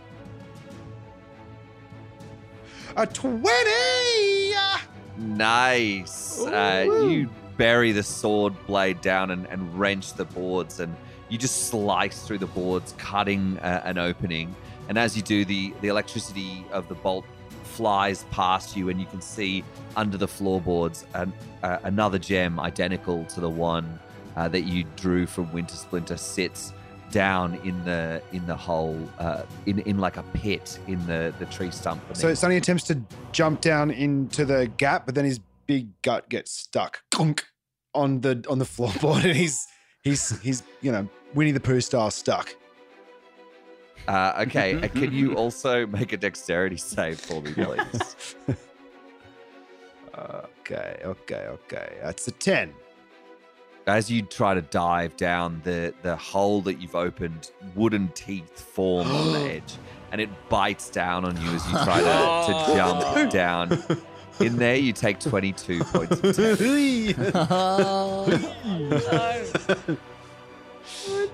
A 2.97 3.07
twenty. 3.07 4.55
Nice. 5.17 6.41
Uh, 6.45 6.87
you 7.09 7.29
bury 7.57 7.91
the 7.93 8.03
sword 8.05 8.55
blade 8.67 9.01
down 9.01 9.31
and, 9.33 9.47
and 9.47 9.79
wrench 9.79 10.13
the 10.15 10.25
boards, 10.25 10.79
and 10.79 10.95
you 11.29 11.39
just 11.39 11.69
slice 11.69 12.23
through 12.27 12.39
the 12.39 12.47
boards, 12.47 12.95
cutting 12.99 13.59
uh, 13.59 13.83
an 13.85 13.99
opening. 13.99 14.55
And 14.89 14.99
as 14.99 15.17
you 15.17 15.23
do, 15.23 15.45
the, 15.45 15.73
the 15.81 15.89
electricity 15.89 16.65
of 16.73 16.89
the 16.89 16.95
bolt 16.95 17.25
flies 17.63 18.25
past 18.31 18.77
you, 18.77 18.89
and 18.89 18.99
you 18.99 19.07
can 19.07 19.21
see 19.21 19.63
under 19.97 20.17
the 20.17 20.27
floorboards 20.27 21.07
an, 21.15 21.33
uh, 21.63 21.79
another 21.85 22.19
gem 22.19 22.59
identical 22.59 23.25
to 23.27 23.41
the 23.41 23.51
one 23.51 23.99
uh, 24.37 24.49
that 24.49 24.63
you 24.63 24.85
drew 24.97 25.27
from 25.27 25.53
Winter 25.53 25.77
Splinter 25.77 26.17
sits 26.17 26.73
down 27.11 27.55
in 27.65 27.83
the 27.85 28.23
in 28.33 28.47
the 28.47 28.55
hole 28.55 28.99
uh, 29.19 29.43
in 29.67 29.79
in 29.81 29.99
like 29.99 30.17
a 30.17 30.23
pit 30.35 30.79
in 30.87 31.05
the 31.07 31.33
the 31.39 31.47
tree 31.47 31.71
stump. 31.71 32.03
So. 32.13 32.35
Sonny 32.35 32.57
attempts 32.57 32.85
to 32.85 33.01
jump 33.33 33.61
down 33.61 33.91
into 33.91 34.45
the 34.45 34.71
gap, 34.77 35.07
but 35.07 35.15
then 35.15 35.25
his 35.25 35.41
big 35.67 35.89
gut 36.03 36.29
gets 36.29 36.51
stuck 36.53 37.03
on 37.95 38.21
the 38.21 38.45
on 38.49 38.59
the 38.59 38.65
floorboard, 38.77 39.25
and 39.25 39.37
he's 39.37 39.67
he's 40.03 40.41
he's 40.41 40.63
you 40.81 40.93
know 40.93 41.09
Winnie 41.35 41.53
the 41.53 41.61
Pooh 41.61 41.81
style 41.81 42.11
stuck. 42.11 42.55
Uh, 44.09 44.45
okay, 44.47 44.75
uh, 44.81 44.89
can 44.89 45.13
you 45.13 45.35
also 45.37 45.87
make 45.87 46.13
a 46.15 46.17
dexterity 46.17 46.79
save 46.79 47.21
for 47.21 47.43
me, 47.43 47.53
please? 47.53 48.35
Okay, 50.71 51.01
okay, 51.05 51.47
okay. 51.47 51.97
That's 52.03 52.27
a 52.29 52.33
ten. 52.33 52.75
As 53.87 54.11
you 54.11 54.23
try 54.23 54.53
to 54.55 54.63
dive 54.63 55.17
down, 55.17 55.61
the 55.65 55.95
the 56.03 56.17
hole 56.17 56.61
that 56.63 56.81
you've 56.81 56.97
opened, 56.97 57.53
wooden 57.77 58.09
teeth 58.09 58.61
form 58.61 59.09
on 59.11 59.33
the 59.33 59.39
edge, 59.55 59.75
and 60.11 60.21
it 60.21 60.29
bites 60.49 60.91
down 60.91 61.25
on 61.25 61.41
you 61.41 61.49
as 61.51 61.65
you 61.67 61.73
try 61.73 62.01
to, 62.01 62.53
to 62.53 62.75
jump 62.77 63.31
down. 63.31 63.81
In 64.41 64.57
there, 64.57 64.77
you 64.77 64.93
take 64.93 65.21
twenty 65.21 65.53
two 65.53 65.85
points. 65.85 66.21
Of 66.21 66.37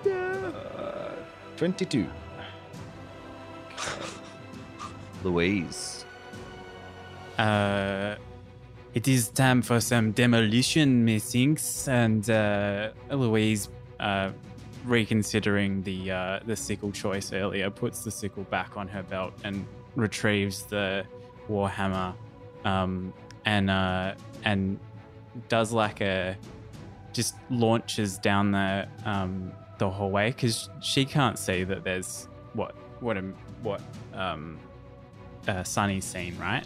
damage. 0.05 1.17
Twenty-two. 1.57 2.07
Louise, 5.23 6.05
Uh, 7.39 8.17
it 8.95 9.09
is 9.09 9.29
time 9.29 9.61
for 9.63 9.81
some 9.81 10.13
demolition, 10.13 11.05
methinks, 11.05 11.89
and 11.89 12.31
uh, 12.31 12.91
Louise, 13.11 13.69
uh, 13.99 14.31
reconsidering 14.85 15.83
the 15.83 16.11
uh, 16.13 16.41
the 16.47 16.55
sickle 16.55 16.93
choice 16.93 17.33
earlier, 17.33 17.71
puts 17.71 18.05
the 18.05 18.11
sickle 18.11 18.45
back 18.45 18.77
on 18.77 18.87
her 18.87 19.03
belt 19.03 19.33
and 19.43 19.67
retrieves 19.97 20.63
the 20.65 21.05
warhammer, 21.49 22.15
um, 22.65 23.13
and 23.45 23.69
uh, 23.69 24.15
and 24.45 24.79
does 25.49 25.73
like 25.73 26.01
a 26.01 26.37
just 27.13 27.35
launches 27.51 28.19
down 28.19 28.53
the 28.53 28.87
um, 29.05 29.51
the 29.79 29.91
hallway 29.91 30.29
because 30.31 30.71
she 30.81 31.05
can't 31.05 31.39
see 31.39 31.65
that 31.65 31.83
there's 31.83 32.29
what 32.53 32.77
what 33.01 33.17
a, 33.17 33.25
what 33.65 33.81
um, 34.15 34.59
uh, 35.49 35.65
Sonny's 35.65 36.05
seen, 36.05 36.39
right? 36.39 36.65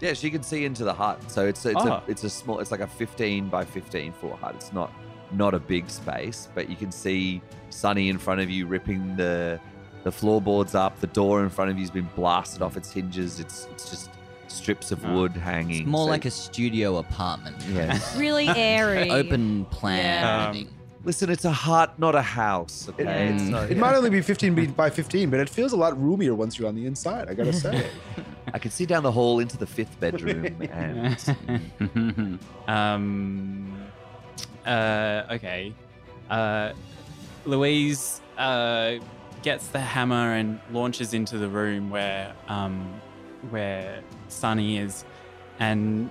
yeah, 0.00 0.12
she 0.14 0.30
can 0.30 0.42
see 0.42 0.64
into 0.64 0.82
the 0.84 0.92
hut. 0.92 1.18
So 1.30 1.46
it's 1.46 1.64
it's 1.66 1.76
Oh. 1.84 1.88
a 1.94 2.02
it's 2.08 2.24
a 2.24 2.30
small, 2.30 2.58
it's 2.60 2.70
like 2.70 2.80
a 2.80 2.86
fifteen 2.86 3.48
by 3.48 3.64
fifteen 3.64 4.12
foot 4.12 4.34
hut. 4.36 4.54
It's 4.56 4.72
not 4.72 4.92
not 5.32 5.54
a 5.54 5.58
big 5.60 5.88
space, 5.90 6.48
but 6.54 6.68
you 6.68 6.76
can 6.76 6.92
see 6.92 7.40
Sonny 7.70 8.08
in 8.08 8.18
front 8.18 8.40
of 8.40 8.50
you 8.50 8.66
ripping 8.66 9.16
the 9.16 9.58
the 10.04 10.10
floorboards 10.12 10.74
up. 10.74 10.98
The 11.00 11.06
door 11.08 11.42
in 11.44 11.48
front 11.50 11.70
of 11.70 11.78
you's 11.78 11.90
been 11.90 12.08
blasted 12.16 12.62
off 12.62 12.76
its 12.76 12.90
hinges. 12.92 13.38
It's 13.40 13.66
it's 13.72 13.88
just 13.90 14.10
strips 14.48 14.90
of 14.92 15.02
Oh. 15.06 15.14
wood 15.14 15.32
hanging. 15.32 15.82
It's 15.82 15.86
more 15.88 16.06
So- 16.06 16.10
like 16.10 16.24
a 16.26 16.30
studio 16.30 16.96
apartment. 16.98 17.56
yes. 17.72 18.16
Really 18.16 18.48
airy. 18.56 19.08
Open 19.10 19.64
plan. 19.66 19.98
Yeah. 20.04 20.48
everything. 20.48 20.68
Listen, 21.04 21.30
it's 21.30 21.44
a 21.44 21.50
hut, 21.52 21.98
not 21.98 22.14
a 22.14 22.22
house. 22.22 22.88
Okay, 22.90 23.28
it's 23.28 23.42
Mm. 23.44 23.50
not, 23.50 23.70
It 23.70 23.76
might 23.76 23.94
only 23.96 24.10
be 24.10 24.20
fifteen 24.22 24.54
by 24.72 24.88
fifteen, 24.90 25.30
but 25.30 25.40
it 25.40 25.48
feels 25.48 25.72
a 25.72 25.76
lot 25.76 26.00
roomier 26.00 26.34
once 26.34 26.58
you're 26.58 26.68
on 26.68 26.74
the 26.76 26.86
inside. 26.86 27.28
I 27.28 27.34
gotta 27.34 27.52
say. 27.52 27.86
I 28.54 28.58
can 28.58 28.70
see 28.70 28.86
down 28.86 29.02
the 29.02 29.10
hall 29.12 29.40
into 29.40 29.56
the 29.56 29.66
fifth 29.66 29.98
bedroom, 29.98 30.46
and 30.70 32.38
um. 32.68 33.90
Uh. 34.64 35.22
Okay. 35.32 35.72
Uh. 36.30 36.72
Louise 37.44 38.20
uh 38.38 38.94
gets 39.42 39.66
the 39.68 39.80
hammer 39.80 40.34
and 40.34 40.60
launches 40.70 41.12
into 41.12 41.36
the 41.38 41.48
room 41.48 41.90
where 41.90 42.32
um 42.46 43.00
where 43.50 44.00
Sonny 44.28 44.78
is, 44.78 45.04
and 45.58 46.08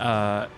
uh 0.00 0.48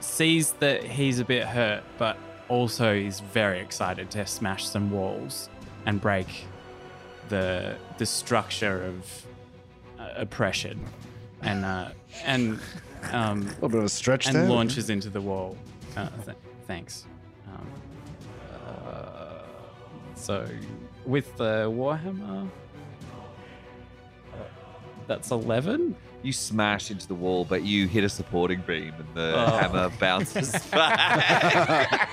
sees 0.00 0.50
that 0.54 0.82
he's 0.82 1.20
a 1.20 1.24
bit 1.24 1.44
hurt, 1.46 1.84
but 1.96 2.16
also 2.48 2.92
is 2.94 3.20
very 3.20 3.60
excited 3.60 4.10
to 4.12 4.26
smash 4.26 4.66
some 4.66 4.90
walls 4.90 5.48
and 5.86 6.00
break 6.00 6.46
the 7.28 7.76
the 7.98 8.06
structure 8.06 8.82
of 8.84 9.26
uh, 9.98 10.08
oppression, 10.16 10.80
and 11.42 11.64
uh, 11.64 11.88
and 12.24 12.58
um, 13.12 13.42
A 13.42 13.44
little 13.44 13.68
bit 13.68 13.78
of 13.78 13.84
a 13.84 13.88
stretch 13.88 14.26
and 14.26 14.34
there. 14.36 14.48
launches 14.48 14.90
into 14.90 15.08
the 15.10 15.20
wall. 15.20 15.56
Uh, 15.96 16.08
th- 16.24 16.36
thanks. 16.66 17.06
Um, 17.48 17.66
uh, 18.86 19.42
so 20.14 20.46
with 21.06 21.36
the 21.36 21.66
warhammer, 21.70 22.48
that's 25.06 25.30
eleven. 25.30 25.94
you 26.24 26.32
smash 26.32 26.90
into 26.92 27.08
the 27.08 27.14
wall, 27.14 27.44
but 27.44 27.64
you 27.64 27.88
hit 27.88 28.04
a 28.04 28.08
supporting 28.08 28.60
beam, 28.64 28.94
and 28.96 29.08
the 29.14 29.34
Oh. 29.36 29.56
hammer 29.58 29.90
bounces 30.00 30.52
back. 30.70 32.08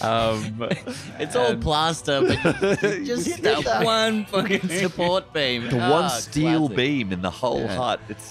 Um, 0.00 0.68
It's 1.18 1.34
all 1.34 1.46
and- 1.52 1.62
plaster, 1.62 2.20
but 2.20 2.38
just 2.80 3.26
hit 3.26 3.42
that 3.42 3.82
one 3.84 4.26
fucking 4.26 4.68
support 4.68 5.32
beam. 5.32 5.68
the 5.70 5.80
Ah, 5.80 5.90
one 5.90 6.10
steel 6.10 6.68
classic. 6.68 6.76
beam 6.76 7.12
in 7.12 7.22
the 7.22 7.30
whole 7.30 7.62
Yeah. 7.62 7.76
hut. 7.76 8.00
It's 8.08 8.28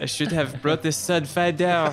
I 0.00 0.06
should 0.06 0.30
have 0.30 0.62
brought 0.62 0.82
this 0.82 0.96
stud 0.96 1.26
fade 1.26 1.56
down. 1.56 1.92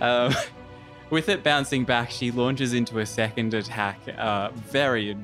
um, 0.00 0.32
with 1.12 1.28
it 1.28 1.42
bouncing 1.42 1.84
back, 1.84 2.10
she 2.10 2.30
launches 2.30 2.72
into 2.72 2.98
a 2.98 3.04
second 3.04 3.52
attack. 3.52 4.00
Uh, 4.16 4.48
very 4.54 5.12
uh, 5.12 5.16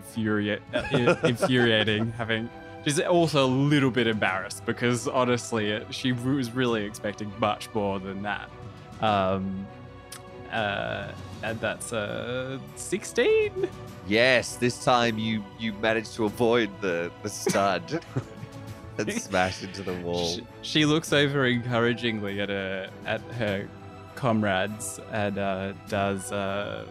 infuriating. 1.24 2.12
Having 2.12 2.50
she's 2.84 3.00
also 3.00 3.46
a 3.46 3.48
little 3.48 3.90
bit 3.90 4.06
embarrassed 4.06 4.66
because 4.66 5.08
honestly, 5.08 5.70
it, 5.70 5.92
she 5.92 6.12
was 6.12 6.52
really 6.52 6.84
expecting 6.84 7.32
much 7.40 7.72
more 7.72 7.98
than 7.98 8.22
that. 8.22 8.50
Um, 9.00 9.66
uh, 10.52 11.10
and 11.42 11.58
that's 11.58 11.92
uh 11.94 12.58
16. 12.76 13.66
Yes, 14.06 14.56
this 14.56 14.84
time 14.84 15.18
you 15.18 15.42
you 15.58 15.72
managed 15.72 16.14
to 16.16 16.26
avoid 16.26 16.68
the 16.82 17.10
the 17.22 17.30
stud 17.30 18.04
and 18.98 19.10
smash 19.10 19.62
into 19.62 19.82
the 19.82 19.94
wall. 19.94 20.26
She, 20.26 20.46
she 20.60 20.84
looks 20.84 21.14
over 21.14 21.46
encouragingly 21.46 22.42
at 22.42 22.50
her 22.50 22.90
at 23.06 23.22
her 23.38 23.66
comrades 24.18 25.00
and 25.12 25.38
uh, 25.38 25.72
does 25.88 26.32
uh, 26.32 26.84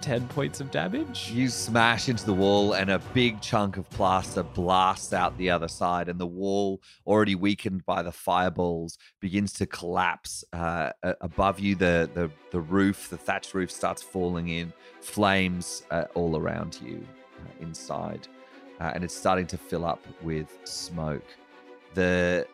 ten 0.00 0.26
points 0.28 0.60
of 0.60 0.70
damage. 0.70 1.30
You 1.32 1.48
smash 1.48 2.08
into 2.08 2.24
the 2.24 2.32
wall, 2.32 2.74
and 2.74 2.90
a 2.90 3.00
big 3.12 3.40
chunk 3.40 3.76
of 3.76 3.90
plaster 3.90 4.44
blasts 4.44 5.12
out 5.12 5.36
the 5.36 5.50
other 5.50 5.68
side, 5.68 6.08
and 6.08 6.18
the 6.20 6.26
wall, 6.26 6.80
already 7.06 7.34
weakened 7.34 7.84
by 7.84 8.02
the 8.02 8.12
fireballs, 8.12 8.98
begins 9.20 9.52
to 9.54 9.66
collapse 9.66 10.44
uh, 10.52 10.90
above 11.20 11.58
you. 11.58 11.74
The, 11.74 12.08
the 12.14 12.30
the 12.50 12.60
roof, 12.60 13.08
the 13.10 13.16
thatched 13.16 13.52
roof, 13.54 13.70
starts 13.70 14.02
falling 14.02 14.48
in. 14.48 14.72
Flames 15.00 15.82
uh, 15.90 16.04
all 16.14 16.36
around 16.36 16.78
you, 16.84 17.04
uh, 17.40 17.64
inside, 17.66 18.28
uh, 18.80 18.92
and 18.94 19.02
it's 19.02 19.14
starting 19.14 19.48
to 19.48 19.58
fill 19.58 19.84
up 19.84 20.02
with 20.22 20.48
smoke. 20.64 21.26
The 21.94 22.46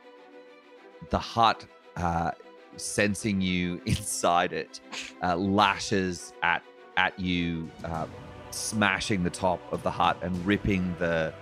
the 1.10 1.18
hut, 1.18 1.66
uh, 1.96 2.32
sensing 2.78 3.40
you 3.40 3.80
inside 3.86 4.52
it, 4.52 4.80
uh, 5.22 5.36
lashes 5.36 6.32
at 6.42 6.62
at 6.96 7.18
you, 7.18 7.70
uh, 7.84 8.06
smashing 8.50 9.22
the 9.22 9.30
top 9.30 9.60
of 9.72 9.82
the 9.82 9.90
hut 9.90 10.16
and 10.22 10.46
ripping 10.46 10.94
the 10.98 11.32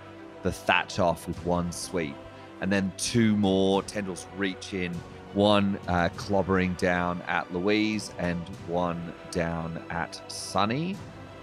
the 0.43 0.51
thatch 0.51 0.99
off 0.99 1.27
with 1.27 1.43
one 1.45 1.71
sweep. 1.71 2.15
And 2.61 2.71
then 2.71 2.91
two 2.97 3.35
more 3.35 3.83
tendrils 3.83 4.25
reach 4.35 4.73
in, 4.73 4.93
one 5.33 5.79
uh, 5.87 6.09
clobbering 6.15 6.77
down 6.77 7.21
at 7.27 7.51
Louise 7.53 8.11
and 8.17 8.39
one 8.67 9.13
down 9.31 9.83
at 9.89 10.19
Sonny. 10.31 10.95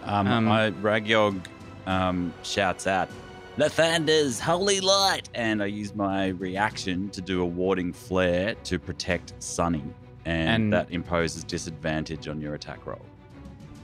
Um, 0.05 0.27
Um, 0.27 0.49
I, 0.49 0.71
Ragyog 0.73 1.41
um, 1.87 2.33
shouts 2.43 2.87
out, 2.87 3.09
Lathander's 3.57 4.41
holy 4.41 4.81
light! 4.81 5.29
And 5.35 5.63
I 5.63 5.67
use 5.67 5.95
my 5.95 6.29
reaction 6.29 7.09
to 7.11 7.21
do 7.21 7.43
a 7.43 7.47
warding 7.47 7.93
flare 7.93 8.55
to 8.65 8.79
protect 8.79 9.33
Sonny. 9.43 9.85
And, 10.25 10.49
And- 10.65 10.73
that 10.73 10.91
imposes 10.91 11.45
disadvantage 11.45 12.27
on 12.29 12.41
your 12.41 12.55
attack 12.55 12.85
roll. 12.87 13.05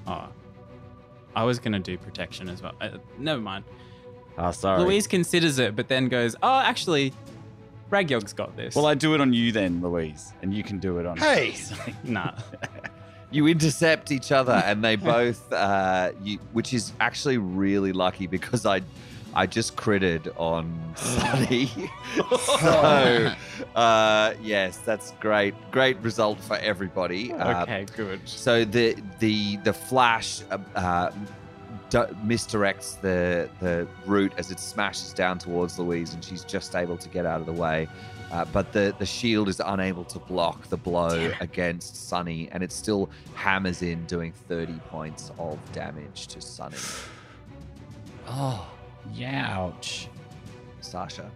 Oh, 0.06 0.28
I 1.36 1.44
was 1.44 1.58
gonna 1.60 1.78
do 1.78 1.96
protection 1.96 2.48
as 2.48 2.62
well. 2.62 2.72
Uh, 2.80 2.98
never 3.18 3.40
mind. 3.40 3.64
Ah, 4.36 4.50
sorry. 4.50 4.82
Louise 4.82 5.06
considers 5.06 5.58
it, 5.60 5.76
but 5.76 5.86
then 5.86 6.08
goes, 6.08 6.34
"Oh, 6.42 6.58
actually, 6.60 7.12
Ragyog's 7.90 8.32
got 8.32 8.56
this." 8.56 8.74
Well, 8.74 8.86
I 8.86 8.94
do 8.94 9.14
it 9.14 9.20
on 9.20 9.32
you 9.32 9.52
then, 9.52 9.80
Louise, 9.82 10.32
and 10.42 10.52
you 10.52 10.64
can 10.64 10.78
do 10.78 10.98
it 10.98 11.06
on 11.06 11.16
Hey! 11.18 11.52
Sonny. 11.52 11.94
nah. 12.04 12.32
You 13.30 13.46
intercept 13.46 14.10
each 14.10 14.32
other, 14.32 14.54
and 14.64 14.82
they 14.82 14.96
both, 14.96 15.52
uh, 15.52 16.10
you, 16.24 16.38
which 16.52 16.72
is 16.74 16.92
actually 16.98 17.38
really 17.38 17.92
lucky 17.92 18.26
because 18.26 18.66
I, 18.66 18.80
I 19.34 19.46
just 19.46 19.76
critted 19.76 20.32
on 20.38 20.92
Sonny. 20.96 21.66
so, 22.46 23.32
uh, 23.76 24.34
yes, 24.42 24.78
that's 24.78 25.12
great. 25.20 25.54
Great 25.70 25.98
result 25.98 26.40
for 26.40 26.56
everybody. 26.56 27.32
Uh, 27.32 27.62
okay, 27.62 27.86
good. 27.96 28.20
So 28.28 28.64
the 28.64 28.96
the 29.18 29.56
the 29.58 29.72
flash 29.72 30.42
uh, 30.50 30.58
uh, 30.74 31.12
misdirects 32.24 33.00
the 33.00 33.48
the 33.60 33.86
root 34.06 34.32
as 34.36 34.50
it 34.50 34.58
smashes 34.58 35.12
down 35.12 35.38
towards 35.38 35.78
Louise, 35.78 36.14
and 36.14 36.24
she's 36.24 36.44
just 36.44 36.74
able 36.74 36.96
to 36.96 37.08
get 37.08 37.26
out 37.26 37.40
of 37.40 37.46
the 37.46 37.52
way. 37.52 37.88
Uh, 38.30 38.44
but 38.52 38.72
the 38.72 38.94
the 38.98 39.06
shield 39.06 39.48
is 39.48 39.60
unable 39.64 40.04
to 40.04 40.18
block 40.18 40.68
the 40.68 40.76
blow 40.76 41.32
against 41.40 42.08
Sonny, 42.08 42.48
and 42.52 42.62
it 42.62 42.72
still 42.72 43.10
hammers 43.34 43.82
in, 43.82 44.04
doing 44.06 44.32
thirty 44.48 44.78
points 44.88 45.32
of 45.38 45.58
damage 45.72 46.26
to 46.28 46.40
Sonny. 46.40 46.76
Oh, 48.32 48.64
Youch. 49.14 50.06
Sasha. 50.80 51.30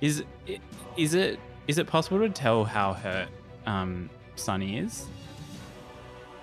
Is 0.00 0.24
it 0.46 0.60
is 0.96 1.14
it 1.14 1.38
is 1.68 1.78
it 1.78 1.86
possible 1.86 2.18
to 2.18 2.28
tell 2.28 2.64
how 2.64 2.92
hurt 2.94 3.28
um 3.66 4.10
Sonny 4.36 4.78
is? 4.78 5.06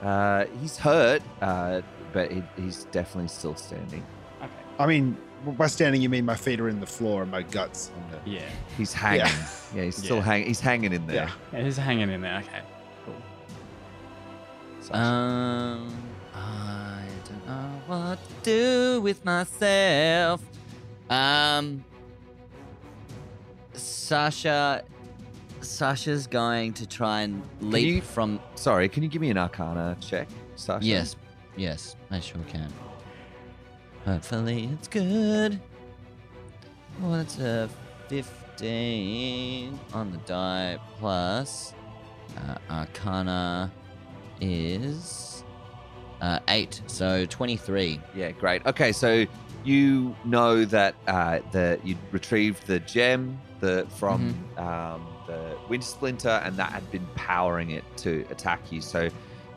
Uh, 0.02 0.46
he's 0.60 0.76
hurt, 0.78 1.22
uh, 1.42 1.82
but 2.12 2.30
he, 2.30 2.44
he's 2.58 2.84
definitely 2.86 3.30
still 3.30 3.56
standing. 3.56 4.06
Okay. 4.42 4.52
I 4.78 4.86
mean, 4.86 5.16
by 5.58 5.68
standing, 5.68 6.02
you 6.02 6.10
mean 6.10 6.26
my 6.26 6.36
feet 6.36 6.60
are 6.60 6.68
in 6.68 6.82
the 6.82 6.86
floor 6.86 7.22
and 7.22 7.32
my 7.32 7.42
guts 7.44 7.90
on 7.96 8.04
the. 8.12 8.30
Yeah. 8.30 8.42
He's 8.78 8.92
hanging. 8.94 9.20
Yeah. 9.28 9.48
Yeah, 9.76 9.84
he's 9.86 9.96
still 9.96 10.18
Yeah. 10.18 10.22
hanging. 10.24 10.48
He's 10.48 10.60
hanging 10.60 10.94
in 10.94 11.08
there. 11.08 11.32
Yeah. 11.54 11.60
It 11.60 11.66
is 11.66 11.78
hanging 11.78 12.10
in 12.10 12.22
there. 12.22 12.40
Okay. 12.46 12.62
Cool. 13.06 13.16
Sasha. 14.82 14.98
Um, 14.98 15.02
I 15.02 15.80
don't 15.80 15.90
know 15.90 16.13
what 17.88 18.20
to 18.44 18.44
do 18.44 19.02
with 19.02 19.24
myself. 19.26 20.42
Um, 21.10 21.84
Sasha, 23.74 24.84
Sasha's 25.62 26.28
going 26.28 26.74
to 26.74 26.86
try 26.88 27.22
and 27.22 27.42
leap 27.62 27.86
you- 27.88 28.02
from. 28.02 28.40
Sorry, 28.56 28.88
can 28.90 29.04
you 29.04 29.10
give 29.10 29.22
me 29.22 29.30
an 29.30 29.38
Arcana 29.38 29.98
check, 30.00 30.28
Sasha? 30.56 30.86
Yes, 30.86 31.16
yes, 31.56 31.96
I 32.12 32.20
sure 32.20 32.42
can. 32.48 32.72
Hopefully, 34.06 34.70
it's 34.74 34.88
good. 34.88 35.60
Well, 37.02 37.16
it's 37.16 37.40
a 37.40 37.70
15 38.10 39.80
on 39.94 40.12
the 40.12 40.18
die 40.20 40.78
plus 41.00 41.74
uh, 42.38 42.56
Arcana 42.70 43.72
is 44.42 45.33
uh, 46.24 46.40
8, 46.48 46.82
so 46.88 47.26
23. 47.26 48.00
Yeah, 48.16 48.32
great. 48.32 48.66
Okay, 48.66 48.92
so 48.92 49.26
you 49.64 50.16
know 50.26 50.66
that 50.66 50.96
uh, 51.08 51.40
the 51.52 51.80
you 51.84 51.96
retrieved 52.12 52.66
the 52.68 52.80
gem 52.80 53.40
the 53.60 53.88
from 53.98 54.34
um, 54.58 55.08
the 55.28 55.58
Winter 55.70 55.86
Splinter, 55.86 56.42
and 56.44 56.58
that 56.58 56.72
had 56.72 56.90
been 56.92 57.08
powering 57.16 57.72
it 57.72 57.84
to 57.98 58.26
attack 58.30 58.72
you. 58.72 58.82
So 58.82 59.10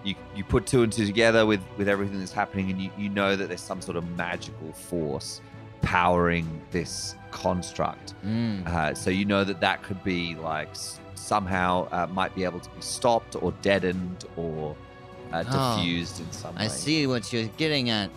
you 0.05 0.15
you 0.35 0.45
put 0.45 0.67
two 0.67 0.83
and 0.83 0.93
two 0.93 1.07
together 1.07 1.47
with 1.47 1.61
with 1.77 1.89
everything 1.89 2.19
that's 2.19 2.33
happening, 2.33 2.71
and 2.71 2.81
you 2.81 2.91
you 2.99 3.09
know 3.09 3.37
that 3.37 3.49
there's 3.49 3.61
some 3.61 3.81
sort 3.81 3.97
of 3.97 4.09
magical 4.17 4.73
force 4.73 5.41
powering 5.83 6.63
this 6.71 7.15
construct. 7.31 8.15
Mm. 8.25 8.67
Uh, 8.67 8.95
so 8.95 9.11
you 9.11 9.25
know 9.25 9.45
that 9.45 9.61
that 9.61 9.83
could 9.83 10.03
be 10.03 10.35
like 10.37 10.71
s- 10.71 11.01
somehow 11.15 11.89
uh, 11.93 12.07
might 12.13 12.35
be 12.35 12.45
able 12.45 12.61
to 12.61 12.71
be 12.71 12.81
stopped 12.81 13.37
or 13.41 13.53
deadened 13.63 14.25
or 14.37 14.77
uh, 15.33 15.45
Oh, 15.49 15.77
diffused 15.79 16.21
in 16.21 16.31
some 16.33 16.55
way. 16.55 16.65
I 16.65 16.69
see 16.69 17.07
what 17.07 17.33
you're 17.33 17.49
getting 17.57 17.91
at. 17.91 18.11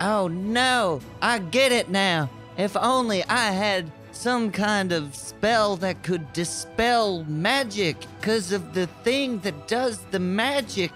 Oh 0.00 0.28
no, 0.28 1.00
I 1.22 1.38
get 1.38 1.72
it 1.72 1.88
now. 1.88 2.28
If 2.56 2.76
only 2.76 3.24
I 3.24 3.50
had 3.50 3.90
some 4.12 4.50
kind 4.52 4.92
of 4.92 5.14
spell 5.14 5.76
that 5.76 6.02
could 6.02 6.32
dispel 6.32 7.24
magic 7.24 7.96
because 8.20 8.52
of 8.52 8.74
the 8.74 8.86
thing 9.02 9.40
that 9.40 9.68
does 9.68 9.98
the 10.10 10.18
magic. 10.20 10.92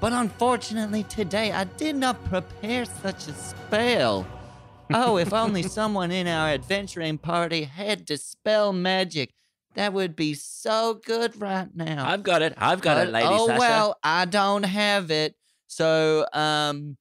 But 0.00 0.12
unfortunately, 0.12 1.02
today 1.04 1.52
I 1.52 1.64
did 1.64 1.96
not 1.96 2.22
prepare 2.24 2.84
such 2.86 3.28
a 3.28 3.34
spell. 3.34 4.26
Oh, 4.92 5.18
if 5.18 5.32
only 5.32 5.62
someone 5.78 6.10
in 6.10 6.26
our 6.26 6.48
adventuring 6.48 7.18
party 7.18 7.64
had 7.64 8.04
dispel 8.06 8.72
magic. 8.72 9.32
That 9.74 9.92
would 9.92 10.16
be 10.16 10.34
so 10.34 11.00
good 11.04 11.40
right 11.40 11.68
now. 11.74 12.08
I've 12.08 12.22
got 12.22 12.42
it. 12.42 12.54
I've 12.56 12.80
got 12.80 12.98
it, 12.98 13.06
But- 13.06 13.12
Lady 13.12 13.28
oh 13.30 13.46
Sasha. 13.46 13.58
well, 13.58 13.98
I 14.02 14.24
don't 14.24 14.64
have 14.64 15.10
it. 15.10 15.34
So 15.68 16.26
um 16.32 16.96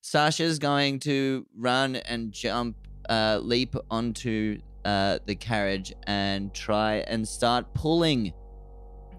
Sasha's 0.00 0.58
going 0.58 1.00
to 1.00 1.46
run 1.56 1.96
and 1.96 2.30
jump 2.32 2.76
uh 3.08 3.40
leap 3.42 3.74
onto 3.90 4.60
uh 4.84 5.18
the 5.26 5.34
carriage 5.34 5.92
and 6.06 6.54
try 6.54 6.96
and 7.08 7.26
start 7.26 7.72
pulling 7.74 8.32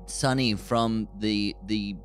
Sonny 0.08 0.54
from 0.54 1.08
the 1.20 1.56
the 1.66 1.96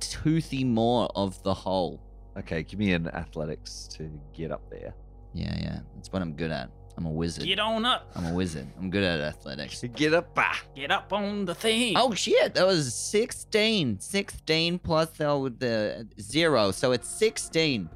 toothy 0.00 0.64
maw 0.64 1.08
of 1.14 1.42
the 1.42 1.52
hole. 1.52 2.00
Okay, 2.38 2.62
give 2.62 2.78
me 2.78 2.92
an 2.92 3.08
athletics 3.08 3.88
to 3.98 4.08
get 4.32 4.50
up 4.52 4.62
there. 4.70 4.94
Yeah, 5.34 5.54
yeah. 5.60 5.80
That's 5.96 6.10
what 6.12 6.22
I'm 6.22 6.34
good 6.34 6.52
at. 6.52 6.70
I'm 6.98 7.06
a 7.06 7.10
wizard. 7.10 7.44
Get 7.44 7.60
on 7.60 7.84
up. 7.84 8.10
I'm 8.16 8.26
a 8.26 8.34
wizard. 8.34 8.66
I'm 8.76 8.90
good 8.90 9.04
at 9.04 9.20
athletics. 9.20 9.84
Get 9.94 10.12
up, 10.14 10.36
ah. 10.36 10.60
Get 10.74 10.90
up 10.90 11.12
on 11.12 11.44
the 11.44 11.54
thing. 11.54 11.94
Oh 11.96 12.12
shit, 12.12 12.54
that 12.54 12.66
was 12.66 12.92
16. 12.92 14.00
16 14.00 14.78
plus 14.80 15.08
the, 15.10 15.54
the 15.58 16.08
zero, 16.20 16.72
so 16.72 16.90
it's 16.90 17.08
16. 17.08 17.88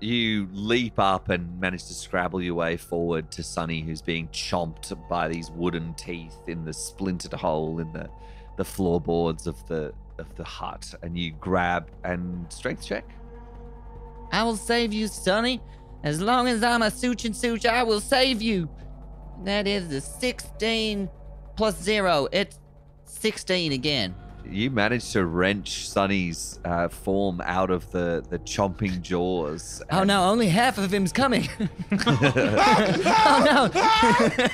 You 0.00 0.48
leap 0.52 0.98
up 0.98 1.28
and 1.28 1.60
manage 1.60 1.84
to 1.84 1.94
scrabble 1.94 2.42
your 2.42 2.56
way 2.56 2.76
forward 2.76 3.30
to 3.30 3.44
Sonny, 3.44 3.80
who's 3.80 4.02
being 4.02 4.26
chomped 4.30 4.92
by 5.08 5.28
these 5.28 5.52
wooden 5.52 5.94
teeth 5.94 6.36
in 6.48 6.64
the 6.64 6.72
splintered 6.72 7.32
hole 7.34 7.78
in 7.78 7.92
the 7.92 8.10
the 8.56 8.64
floorboards 8.64 9.46
of 9.46 9.64
the 9.68 9.92
of 10.18 10.34
the 10.34 10.42
hut. 10.42 10.92
And 11.04 11.16
you 11.16 11.30
grab 11.30 11.92
and 12.02 12.52
strength 12.52 12.84
check. 12.84 13.04
I 14.32 14.42
will 14.42 14.56
save 14.56 14.92
you, 14.92 15.06
Sonny. 15.06 15.60
As 16.02 16.20
long 16.20 16.48
as 16.48 16.62
I'm 16.62 16.82
a 16.82 16.90
Such 16.90 17.24
and 17.24 17.34
Such, 17.36 17.64
I 17.66 17.82
will 17.82 18.00
save 18.00 18.42
you. 18.42 18.68
That 19.44 19.66
is 19.66 19.88
the 19.88 20.00
16 20.00 21.08
plus 21.56 21.80
zero. 21.80 22.28
It's 22.32 22.58
16 23.04 23.72
again. 23.72 24.14
you 24.44 24.70
managed 24.70 25.12
to 25.12 25.24
wrench 25.24 25.88
Sonny's 25.88 26.58
uh, 26.64 26.88
form 26.88 27.40
out 27.44 27.70
of 27.70 27.90
the, 27.92 28.24
the 28.30 28.38
chomping 28.40 29.00
jaws. 29.00 29.80
Oh 29.90 30.02
no, 30.02 30.24
only 30.28 30.48
half 30.48 30.78
of 30.78 30.90
him's 30.90 31.12
coming. 31.12 31.48
oh 32.06 33.42
no. 33.44 33.68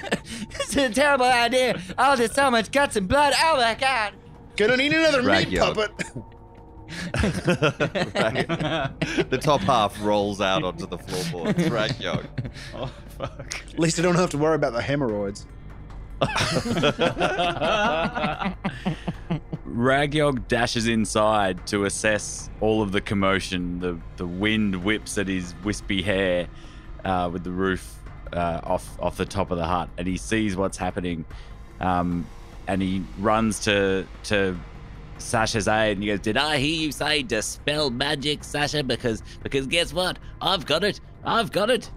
this 0.59 0.69
is 0.71 0.77
a 0.77 0.91
terrible 0.91 1.27
idea. 1.27 1.81
Oh, 1.97 2.17
there's 2.17 2.33
so 2.35 2.51
much 2.51 2.71
guts 2.71 2.97
and 2.97 3.09
blood. 3.09 3.33
Oh 3.43 3.57
my 3.57 3.75
god. 3.75 4.13
Gonna 4.57 4.77
need 4.77 4.93
another 4.93 5.23
meat 5.23 5.49
Ragyog. 5.49 5.75
puppet. 5.75 5.93
Right. 7.15 8.47
the 9.31 9.39
top 9.41 9.61
half 9.63 10.01
rolls 10.03 10.41
out 10.41 10.63
onto 10.63 10.87
the 10.87 10.99
floorboards. 10.99 11.59
Ragyog. 11.69 12.27
oh 12.75 12.91
fuck. 13.19 13.63
At 13.73 13.79
least 13.79 13.99
I 13.99 14.03
don't 14.03 14.17
have 14.17 14.31
to 14.31 14.39
worry 14.39 14.55
about 14.55 14.73
the 14.73 14.83
hemorrhoids. 14.83 15.47
Ragyog 19.69 20.49
dashes 20.49 20.89
inside 20.89 21.65
to 21.69 21.85
assess 21.85 22.51
all 22.61 22.83
of 22.83 22.93
the 22.93 23.01
commotion. 23.01 23.79
The 23.81 23.99
the 24.17 24.27
wind 24.27 24.83
whips 24.85 25.17
at 25.19 25.29
his 25.29 25.55
wispy 25.63 26.03
hair 26.03 26.49
uh, 27.05 27.31
with 27.33 27.45
the 27.45 27.53
roof 27.53 27.99
uh, 28.33 28.61
off 28.65 28.99
off 29.01 29.17
the 29.17 29.27
top 29.27 29.51
of 29.51 29.59
the 29.59 29.67
hut, 29.67 29.89
and 29.97 30.07
he 30.07 30.17
sees 30.17 30.57
what's 30.57 30.77
happening. 30.77 31.25
Um, 31.81 32.27
and 32.67 32.83
he 32.83 33.03
runs 33.19 33.61
to 33.61 34.07
to 34.25 34.59
Sasha's 35.19 35.69
eye 35.69 35.87
and 35.87 36.03
he 36.03 36.09
goes, 36.09 36.21
Did 36.21 36.37
I 36.37 36.59
hear 36.59 36.75
you 36.81 36.93
say 36.93 37.23
dispel 37.23 37.91
magic, 37.91 38.45
Sasha? 38.45 38.83
Because 38.83 39.23
because 39.43 39.67
guess 39.67 39.93
what? 39.93 40.19
I've 40.41 40.65
got 40.67 40.85
it. 40.85 41.01
I've 41.25 41.51
got 41.53 41.71
it. 41.71 41.91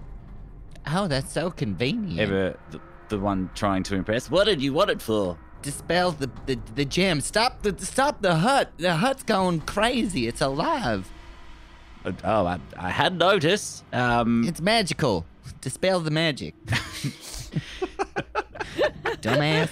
Oh, 0.88 1.08
that's 1.08 1.32
so 1.32 1.52
convenient. 1.52 2.20
"Ever 2.20 2.58
the, 2.72 2.82
the 3.10 3.20
one 3.20 3.50
trying 3.56 3.84
to 3.84 3.96
impress? 3.96 4.32
What 4.32 4.46
did 4.46 4.62
you 4.62 4.74
want 4.74 4.90
it 4.90 5.02
for? 5.02 5.38
Dispel 5.62 6.12
the, 6.12 6.30
the 6.48 6.58
the 6.76 6.86
gem. 6.86 7.22
Stop 7.22 7.62
the 7.62 7.76
stop 7.86 8.22
the 8.22 8.36
hut. 8.36 8.72
The 8.78 8.96
hut's 8.96 9.22
going 9.24 9.62
crazy. 9.62 10.28
It's 10.28 10.42
alive. 10.42 11.08
Uh, 12.04 12.12
Oh, 12.24 12.48
I, 12.48 12.60
I 12.78 12.90
had 12.90 13.16
noticed. 13.20 13.84
Um, 13.94 14.44
It's 14.48 14.60
magical. 14.60 15.24
Dispel 15.62 16.00
the 16.00 16.10
magic. 16.10 16.56
Dumbass. 19.22 19.70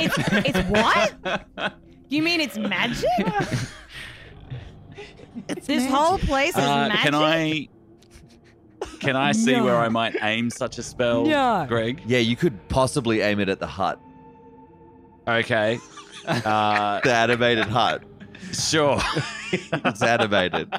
It's 0.00 0.18
it's 0.48 0.68
what? 0.70 1.74
You 2.12 2.22
mean 2.22 2.40
it's 2.42 2.58
magic? 2.58 3.08
this 5.64 5.86
whole 5.86 6.18
place 6.18 6.50
is 6.50 6.56
uh, 6.62 6.88
magic. 6.88 7.00
can 7.04 7.14
I 7.14 7.68
can 9.00 9.16
I 9.16 9.32
see 9.32 9.52
No. 9.56 9.64
where 9.64 9.76
I 9.78 9.88
might 9.88 10.16
aim 10.22 10.50
such 10.50 10.76
a 10.76 10.82
spell, 10.82 11.24
No. 11.24 11.64
Greg? 11.66 12.02
Yeah, 12.06 12.18
you 12.18 12.36
could 12.36 12.68
possibly 12.68 13.22
aim 13.22 13.40
it 13.40 13.48
at 13.48 13.60
the 13.60 13.66
hut. 13.66 13.98
Okay. 15.26 15.78
Uh, 16.24 17.00
The 17.00 17.12
animated 17.12 17.64
hut. 17.64 18.04
sure. 18.52 19.00
It's 19.52 20.02
animated. 20.02 20.72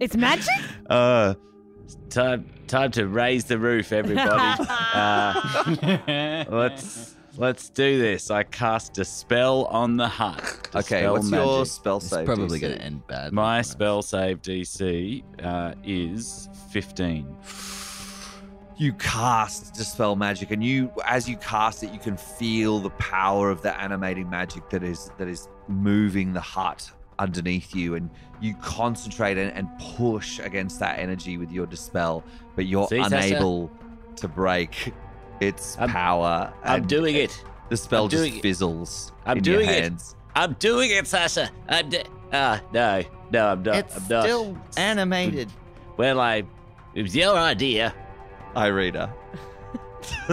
It's 0.00 0.16
magic? 0.16 0.52
Uh, 0.90 1.34
time 2.10 2.46
time 2.66 2.90
to 2.92 3.06
raise 3.06 3.44
the 3.44 3.56
roof, 3.58 3.92
everybody. 3.92 4.64
uh, 4.68 6.44
let's 6.50 7.14
let's 7.36 7.68
do 7.68 7.98
this. 7.98 8.30
I 8.30 8.42
cast 8.42 8.98
a 8.98 9.04
spell 9.04 9.64
on 9.66 9.96
the 9.96 10.08
hut. 10.08 10.40
okay, 10.74 11.00
Dispel 11.02 11.12
what's 11.12 11.30
your 11.30 11.58
magic. 11.58 11.72
spell 11.72 11.96
It's 11.98 12.08
save? 12.08 12.26
probably 12.26 12.58
gonna 12.58 12.74
end 12.74 13.06
bad. 13.06 13.32
My 13.32 13.62
spell 13.62 14.02
save 14.02 14.42
DC 14.42 15.22
uh, 15.42 15.74
is 15.84 16.48
15. 16.72 17.36
you 18.78 18.92
cast 18.94 19.74
dispel 19.74 20.16
magic 20.16 20.50
and 20.50 20.64
you 20.64 20.90
as 21.06 21.28
you 21.28 21.36
cast 21.36 21.82
it 21.84 21.92
you 21.92 21.98
can 21.98 22.16
feel 22.16 22.78
the 22.80 22.90
power 22.90 23.50
of 23.50 23.60
the 23.62 23.78
animating 23.80 24.28
magic 24.28 24.68
that 24.70 24.82
is 24.82 25.10
that 25.18 25.28
is 25.28 25.46
moving 25.68 26.32
the 26.32 26.40
hut 26.40 26.90
underneath 27.18 27.76
you 27.76 27.94
and 27.94 28.08
you 28.40 28.54
concentrate 28.62 29.36
and, 29.38 29.52
and 29.52 29.68
push 29.96 30.40
against 30.40 30.80
that 30.80 30.98
energy 30.98 31.36
with 31.36 31.52
your 31.52 31.66
dispel 31.66 32.24
but 32.56 32.64
you're 32.66 32.88
See, 32.88 33.00
Sasha? 33.04 33.16
unable 33.36 33.70
to 34.16 34.26
break 34.26 34.92
its 35.48 35.76
I'm- 35.78 35.88
power 35.90 36.52
I'm 36.64 36.80
and 36.80 36.88
doing 36.88 37.16
it. 37.16 37.42
the 37.68 37.76
spell 37.76 38.08
just 38.08 38.22
doing 38.22 38.36
it. 38.38 38.42
fizzles 38.42 39.12
I'm 39.26 39.38
in 39.38 39.42
doing 39.42 39.66
your 39.66 39.74
it. 39.76 39.82
hands 39.82 40.14
I'm 40.34 40.54
doing 40.54 40.90
it, 40.90 41.06
Sasha. 41.06 41.50
I'm 41.68 41.88
d- 41.90 42.02
ah 42.32 42.60
no 42.72 43.02
no 43.30 43.48
I'm 43.48 43.62
not. 43.62 43.76
It's 43.76 43.96
I'm 43.96 44.08
not. 44.08 44.22
still 44.24 44.56
animated. 44.76 45.48
Well, 45.98 46.20
I 46.20 46.42
it 46.94 47.02
was 47.02 47.14
your 47.14 47.36
idea. 47.36 47.94
irina 48.56 49.12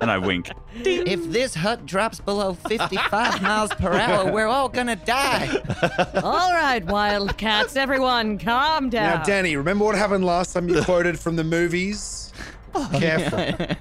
And 0.00 0.10
I 0.10 0.18
wink. 0.18 0.50
If 0.74 1.30
this 1.32 1.54
hut 1.54 1.86
drops 1.86 2.20
below 2.20 2.54
55 2.54 3.42
miles 3.48 3.70
per 3.74 3.92
hour, 3.94 4.30
we're 4.30 4.46
all 4.46 4.68
gonna 4.68 4.96
die. 4.96 5.48
All 6.22 6.52
right, 6.52 6.84
wildcats, 6.84 7.76
everyone, 7.76 8.38
calm 8.38 8.90
down. 8.90 9.18
Now, 9.18 9.22
Danny, 9.24 9.56
remember 9.56 9.84
what 9.84 9.94
happened 9.94 10.24
last 10.24 10.52
time 10.52 10.68
you 10.68 10.82
quoted 10.82 11.18
from 11.18 11.36
the 11.36 11.44
movies? 11.44 12.23
Careful. 12.98 13.76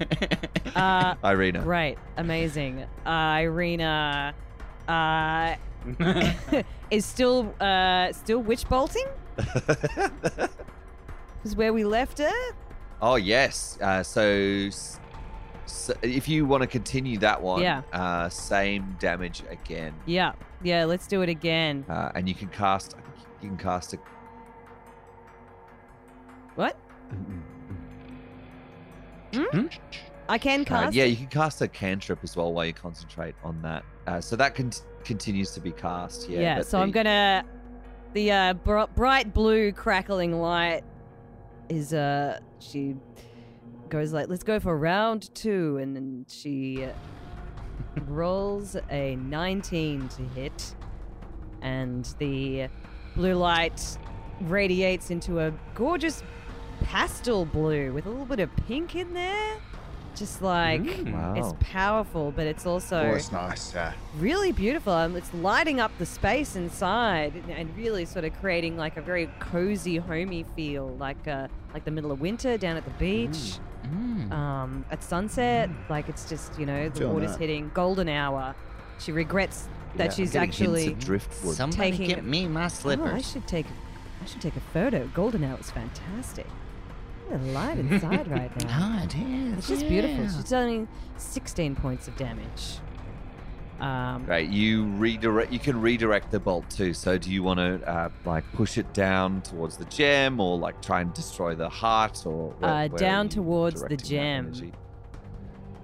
Uh, 0.76 1.14
irina 1.24 1.62
right, 1.62 2.00
amazing. 2.18 2.84
Uh, 3.06 3.38
Irina 3.41 4.34
uh, 4.88 5.56
is 6.89 7.06
still 7.06 7.54
uh, 7.62 8.12
still 8.12 8.39
witch 8.39 8.68
bolting. 8.68 9.06
Is 11.44 11.56
where 11.56 11.74
we 11.74 11.84
left 11.86 12.18
her. 12.18 12.32
Oh 13.02 13.16
yes. 13.18 13.78
Uh, 13.82 14.02
so, 14.02 14.70
so 15.68 15.94
if 16.02 16.28
you 16.28 16.48
want 16.48 16.62
to 16.62 16.68
continue 16.68 17.20
that 17.20 17.39
one, 17.41 17.62
Yeah. 17.62 17.84
uh, 17.94 18.30
same 18.30 18.98
damage 19.00 19.44
again, 19.52 19.94
Yeah, 20.08 20.32
yeah. 20.64 20.86
Let's 20.86 21.06
do 21.06 21.22
it 21.22 21.30
again. 21.30 21.86
uh, 21.88 22.12
and 22.16 22.28
you 22.28 22.34
can 22.34 22.48
cast. 22.48 22.96
I 22.96 23.02
think 23.02 23.16
You 23.44 23.50
can 23.50 23.58
cast 23.58 23.94
a. 23.94 24.00
What? 26.56 26.76
I 30.30 30.38
can 30.38 30.62
uh, 30.62 30.66
cast. 30.66 30.94
yeah, 30.96 31.06
you 31.06 31.16
can 31.16 31.28
cast 31.28 31.62
a 31.62 31.68
cantrip 31.68 32.20
as 32.24 32.36
well 32.36 32.54
while 32.54 32.66
you 32.66 32.74
concentrate 32.74 33.36
on 33.44 33.62
that. 33.62 33.84
Uh, 34.08 34.22
so 34.22 34.36
that 34.36 34.56
con- 34.56 34.72
continues 35.04 35.52
to 35.52 35.60
be 35.60 35.72
cast. 35.72 36.30
Yeah. 36.30 36.40
Yeah, 36.40 36.62
so 36.62 36.80
I'm 36.82 36.92
gonna 36.92 37.44
the 38.14 38.32
uh, 38.32 38.54
br- 38.54 38.84
bright 38.96 39.34
blue 39.34 39.72
crackling 39.72 40.40
light 40.40 40.84
is 41.70 41.94
uh 41.94 42.40
she 42.60 42.96
goes 43.90 44.14
like 44.14 44.28
let's 44.28 44.44
go 44.44 44.60
for 44.60 44.78
round 44.78 45.34
two 45.34 45.78
and 45.78 45.96
then 45.96 46.26
she 46.28 46.88
rolls 48.08 48.76
a 48.92 49.16
19 49.16 50.10
to 50.10 50.22
hit 50.36 50.76
and 51.62 52.14
the 52.20 52.68
blue 53.16 53.34
light 53.36 53.98
radiates 54.42 55.10
into 55.10 55.40
a 55.40 55.52
gorgeous 55.74 56.22
pastel 56.82 57.46
blue 57.46 57.92
with 57.94 58.06
a 58.06 58.10
little 58.10 58.26
bit 58.26 58.40
of 58.40 58.56
pink 58.68 58.96
in 58.96 59.14
there 59.14 59.58
just 60.16 60.44
like 60.44 60.82
Wow. 61.08 61.34
it's 61.36 61.54
powerful 61.60 62.32
but 62.32 62.46
it's 62.46 62.66
also 62.68 62.98
Oh, 63.02 63.16
it's 63.16 63.32
nice. 63.32 63.74
Yeah. 63.74 63.94
really 64.20 64.52
beautiful. 64.52 64.94
Um, 64.94 65.16
it's 65.16 65.34
lighting 65.34 65.80
up 65.80 65.92
the 65.98 66.06
space 66.06 66.56
inside 66.56 67.34
and- 67.34 67.50
and 67.50 67.76
really 67.78 68.06
sort 68.06 68.24
of 68.24 68.34
creating 68.40 68.78
like 68.78 68.96
a 68.96 69.02
very 69.02 69.28
cozy, 69.40 69.98
homey 69.98 70.46
feel, 70.56 70.90
like 71.00 71.28
uh, 71.28 71.48
like 71.74 71.84
the 71.84 71.90
middle 71.92 72.12
of 72.12 72.22
winter 72.22 72.58
down 72.60 72.78
at 72.78 72.84
the 72.86 72.92
beach. 72.92 73.58
Mm. 73.88 74.32
Um, 74.32 74.86
at 74.92 75.04
sunset, 75.04 75.70
like 75.90 76.08
it's 76.08 76.30
just 76.30 76.58
you 76.60 76.66
know 76.68 76.90
the 76.90 77.10
water's 77.10 77.32
that. 77.32 77.40
hitting 77.40 77.72
golden 77.74 78.08
hour. 78.08 78.54
She 79.00 79.12
regrets 79.12 79.68
that 79.96 80.06
Yeah, 80.06 80.12
she's 80.12 80.36
actually. 80.36 80.94
driftwood. 80.94 81.56
Somebody 81.56 81.90
taking- 81.92 82.08
get 82.08 82.24
me 82.24 82.48
my 82.48 82.70
Oh, 82.86 83.04
I 83.04 83.20
should 83.22 83.48
take, 83.48 83.66
I 84.22 84.26
should 84.26 84.42
take 84.42 84.56
a 84.56 84.62
photo. 84.72 85.08
Golden 85.14 85.44
hour 85.44 85.58
is 85.60 85.72
fantastic. 85.72 86.46
Look 87.30 87.34
at 87.40 87.46
the 87.46 87.52
light 87.52 87.78
inside 87.78 88.28
right 88.30 88.64
now. 88.66 88.68
Ah, 88.70 89.04
it 89.04 89.16
is. 89.16 89.58
It's 89.60 89.68
just 89.68 89.88
beautiful. 89.88 90.26
She's 90.42 90.54
only 90.54 90.88
16 91.18 91.76
points 91.76 92.08
of 92.08 92.16
damage. 92.18 92.78
Um, 93.80 94.26
Right, 94.26 94.48
you 94.48 94.86
redirect. 94.86 95.52
You 95.52 95.60
can 95.60 95.82
redirect 95.82 96.32
the 96.32 96.40
bolt 96.40 96.70
too. 96.70 96.94
So, 96.94 97.18
do 97.18 97.32
you 97.32 97.44
want 97.44 97.58
to 97.60 97.82
uh, 97.90 98.10
like 98.24 98.50
push 98.54 98.78
it 98.78 98.94
down 98.94 99.42
towards 99.42 99.76
the 99.78 99.86
gem, 99.86 100.40
or 100.40 100.58
like 100.58 100.82
try 100.82 101.02
and 101.02 101.14
destroy 101.14 101.54
the 101.56 101.68
heart, 101.70 102.26
or 102.26 102.52
where- 102.60 102.72
Uh, 102.72 102.88
where 102.88 102.98
down 103.00 103.28
towards 103.30 103.82
the 103.82 103.90
directing 103.98 104.54
gem. 104.54 104.72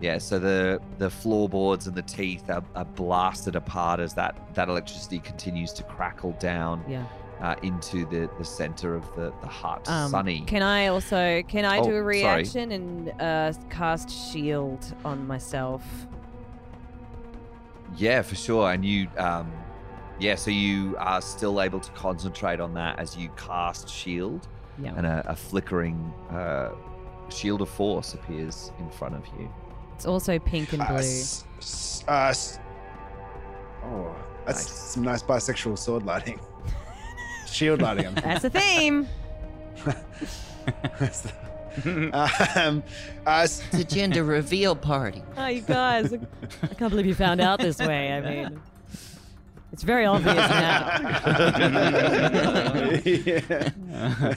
Yeah, 0.02 0.18
so 0.18 0.40
the 0.40 0.80
the 0.98 1.10
floorboards 1.10 1.88
and 1.88 1.96
the 1.96 2.02
teeth 2.04 2.50
are, 2.50 2.64
are 2.74 2.86
blasted 2.86 3.58
apart 3.58 4.00
as 4.00 4.14
that 4.14 4.38
that 4.54 4.70
electricity 4.70 5.20
continues 5.20 5.74
to 5.74 5.84
crackle 5.84 6.32
down 6.40 6.82
yeah. 6.88 7.04
Uh, 7.42 7.56
into 7.64 8.06
the 8.06 8.30
the 8.38 8.44
center 8.44 8.96
of 8.96 9.04
the 9.16 9.32
the 9.40 9.48
hut. 9.48 9.88
Um, 9.88 10.12
Sonny. 10.12 10.42
Can 10.42 10.62
I 10.62 10.88
also 10.88 11.42
can 11.48 11.64
I 11.64 11.78
Oh, 11.80 11.84
do 11.84 11.90
a 11.92 11.94
sorry. 11.94 12.04
reaction 12.04 12.72
and 12.74 13.14
uh, 13.22 13.54
cast 13.70 14.10
shield 14.10 14.94
on 15.06 15.26
myself? 15.26 15.82
Yeah, 17.96 18.22
for 18.24 18.36
sure. 18.36 18.72
And 18.72 18.84
you, 18.84 19.08
um, 19.18 19.52
yeah, 20.20 20.36
so 20.36 20.52
you 20.52 20.96
are 21.00 21.22
still 21.22 21.62
able 21.62 21.80
to 21.80 21.92
concentrate 21.92 22.60
on 22.60 22.74
that 22.74 23.00
as 23.00 23.16
you 23.16 23.30
cast 23.38 23.88
shield, 23.90 24.48
Yeah. 24.78 24.94
and 24.98 25.06
a, 25.06 25.24
a 25.28 25.36
flickering 25.36 26.14
uh, 26.30 26.72
shield 27.30 27.62
of 27.62 27.70
force 27.70 28.14
appears 28.16 28.72
in 28.80 28.90
front 28.90 29.16
of 29.16 29.26
you. 29.40 29.50
It's 29.96 30.06
also 30.06 30.40
pink 30.40 30.74
and 30.74 30.82
Uh, 30.82 30.88
blue. 30.88 30.98
s- 30.98 31.46
s- 31.60 32.04
uh, 32.08 32.12
s- 32.30 32.60
Oh, 33.86 34.14
that's 34.46 34.66
Nice. 34.66 34.74
some 34.74 35.04
nice 35.04 35.24
bisexual 35.24 35.78
sword 35.78 36.04
lighting. 36.04 36.40
Shield 37.52 37.82
lighting. 37.82 38.08
I'm 38.08 38.16
That's 38.16 38.43
a 38.43 38.50
theme. 38.50 39.08
That's 41.00 41.22
the- 41.22 41.32
um, 42.56 42.84
uh, 43.26 43.32
s- 43.43 43.62
It's 43.72 43.82
a 43.82 43.95
gender 43.95 44.24
reveal 44.24 44.76
party. 44.76 45.24
Oh, 45.38 45.47
you 45.47 45.62
guys. 45.62 46.12
I 46.14 46.18
can't 46.68 46.89
believe 46.89 47.06
you 47.06 47.16
found 47.16 47.39
out 47.41 47.60
this 47.60 47.80
way. 47.80 48.12
I 48.14 48.22
mean, 48.22 48.60
it's 49.72 49.84
very 49.84 50.06
obvious 50.06 50.36
now. 50.36 51.00
yeah. 53.06 54.34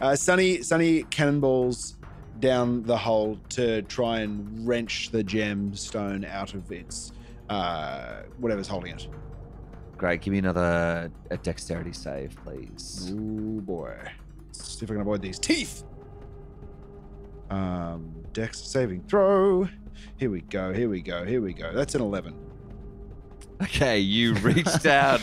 uh, 0.00 0.14
Sonny, 0.16 0.62
Sonny 0.62 1.02
cannonballs 1.04 1.96
down 2.40 2.82
the 2.84 2.96
hole 2.96 3.38
to 3.50 3.82
try 3.82 4.20
and 4.20 4.66
wrench 4.66 5.10
the 5.10 5.24
gemstone 5.24 6.28
out 6.30 6.54
of 6.54 6.70
its 6.70 7.12
uh, 7.48 8.22
whatever's 8.38 8.68
holding 8.68 8.94
it. 8.94 9.08
Great. 9.96 10.22
Give 10.22 10.32
me 10.32 10.38
another 10.38 11.10
a 11.30 11.36
dexterity 11.38 11.92
save, 11.92 12.36
please. 12.44 13.10
Oh 13.12 13.60
boy. 13.60 13.96
Let's 14.46 14.78
see 14.78 14.84
if 14.84 14.90
I 14.90 14.94
can 14.94 15.00
avoid 15.02 15.22
these 15.22 15.38
teeth. 15.38 15.84
Um, 17.50 18.12
Dex 18.32 18.60
saving 18.60 19.04
throw. 19.04 19.68
Here 20.16 20.30
we 20.30 20.40
go. 20.42 20.72
Here 20.72 20.88
we 20.88 21.00
go. 21.00 21.24
Here 21.24 21.40
we 21.40 21.52
go. 21.52 21.72
That's 21.72 21.94
an 21.94 22.00
eleven. 22.00 22.34
Okay, 23.62 23.98
you 23.98 24.34
reach 24.42 24.82
down 24.82 25.20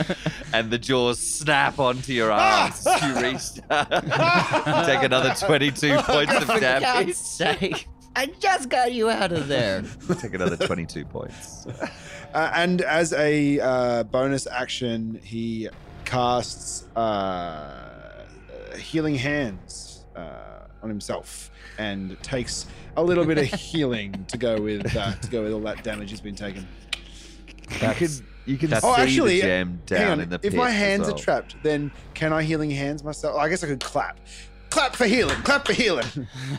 and 0.53 0.71
the 0.71 0.77
jaws 0.77 1.19
snap 1.19 1.79
onto 1.79 2.13
your 2.13 2.31
arms. 2.31 2.85
you 3.03 3.21
reach 3.21 3.67
down. 3.67 3.87
Take 4.85 5.03
another 5.03 5.33
22 5.37 5.97
points 5.97 6.33
of 6.33 6.47
damage. 6.47 6.81
God's 6.81 7.17
sake. 7.17 7.87
I 8.15 8.27
just 8.39 8.69
got 8.69 8.93
you 8.93 9.09
out 9.09 9.31
of 9.31 9.47
there. 9.47 9.83
Take 10.19 10.33
another 10.33 10.57
22 10.57 11.05
points. 11.05 11.65
Uh, 12.33 12.51
and 12.55 12.81
as 12.81 13.11
a 13.13 13.59
uh, 13.59 14.03
bonus 14.03 14.47
action, 14.47 15.19
he 15.23 15.67
casts 16.05 16.87
uh, 16.95 18.25
healing 18.77 19.15
hands 19.15 20.05
uh, 20.15 20.65
on 20.81 20.89
himself 20.89 21.51
and 21.77 22.21
takes 22.23 22.65
a 22.97 23.03
little 23.03 23.25
bit 23.25 23.37
of 23.37 23.45
healing 23.59 24.25
to 24.29 24.37
go 24.37 24.61
with 24.61 24.95
uh, 24.95 25.13
to 25.13 25.29
go 25.29 25.43
with 25.43 25.51
all 25.53 25.59
that 25.61 25.83
damage 25.83 26.09
he's 26.09 26.21
been 26.21 26.35
taken. 26.35 26.67
You 27.69 27.77
can, 27.77 28.09
you 28.45 28.57
can 28.57 28.69
that's- 28.69 28.81
see 28.83 28.87
Oh, 28.87 28.95
actually, 28.95 29.35
the 29.35 29.41
gem 29.47 29.81
down 29.85 30.11
on. 30.13 30.19
in 30.21 30.29
the 30.29 30.35
if 30.35 30.41
pit 30.51 30.55
my 30.55 30.69
as 30.69 30.75
hands 30.75 31.01
well. 31.07 31.15
are 31.15 31.17
trapped, 31.17 31.55
then 31.63 31.91
can 32.13 32.31
I 32.33 32.43
healing 32.43 32.69
hands 32.71 33.03
myself? 33.03 33.37
I 33.37 33.49
guess 33.49 33.63
I 33.63 33.67
could 33.67 33.79
clap. 33.81 34.19
Clap 34.71 34.95
for 34.95 35.05
healing. 35.05 35.35
Clap 35.43 35.67
for 35.67 35.73
healing. 35.73 36.05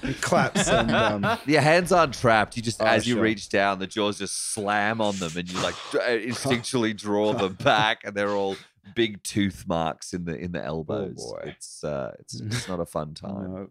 he 0.02 0.14
claps 0.20 0.68
and 0.68 0.90
um, 1.24 1.38
Your 1.46 1.60
hands 1.62 1.90
aren't 1.92 2.14
trapped. 2.14 2.56
You 2.56 2.62
just, 2.62 2.80
Oh, 2.80 2.86
as 2.86 3.06
you 3.06 3.14
sure. 3.14 3.22
reach 3.22 3.48
down, 3.48 3.78
the 3.78 3.86
jaws 3.86 4.18
just 4.18 4.52
slam 4.52 5.00
on 5.00 5.16
them, 5.16 5.32
and 5.36 5.50
you 5.50 5.60
like 5.60 5.74
d- 5.90 5.98
uh, 5.98 6.02
instinctually 6.32 6.96
draw 6.96 7.32
them 7.32 7.54
back, 7.54 8.02
and 8.04 8.14
they're 8.14 8.30
all 8.30 8.56
big 8.94 9.22
tooth 9.22 9.64
marks 9.66 10.12
in 10.12 10.24
the 10.24 10.36
in 10.36 10.52
the 10.52 10.62
elbows. 10.64 11.16
Oh, 11.20 11.32
boy. 11.32 11.42
It's 11.56 11.82
uh, 11.84 12.12
it's 12.20 12.40
it's 12.40 12.68
not 12.68 12.80
a 12.80 12.86
fun 12.86 13.14
time. 13.14 13.52
no. 13.52 13.68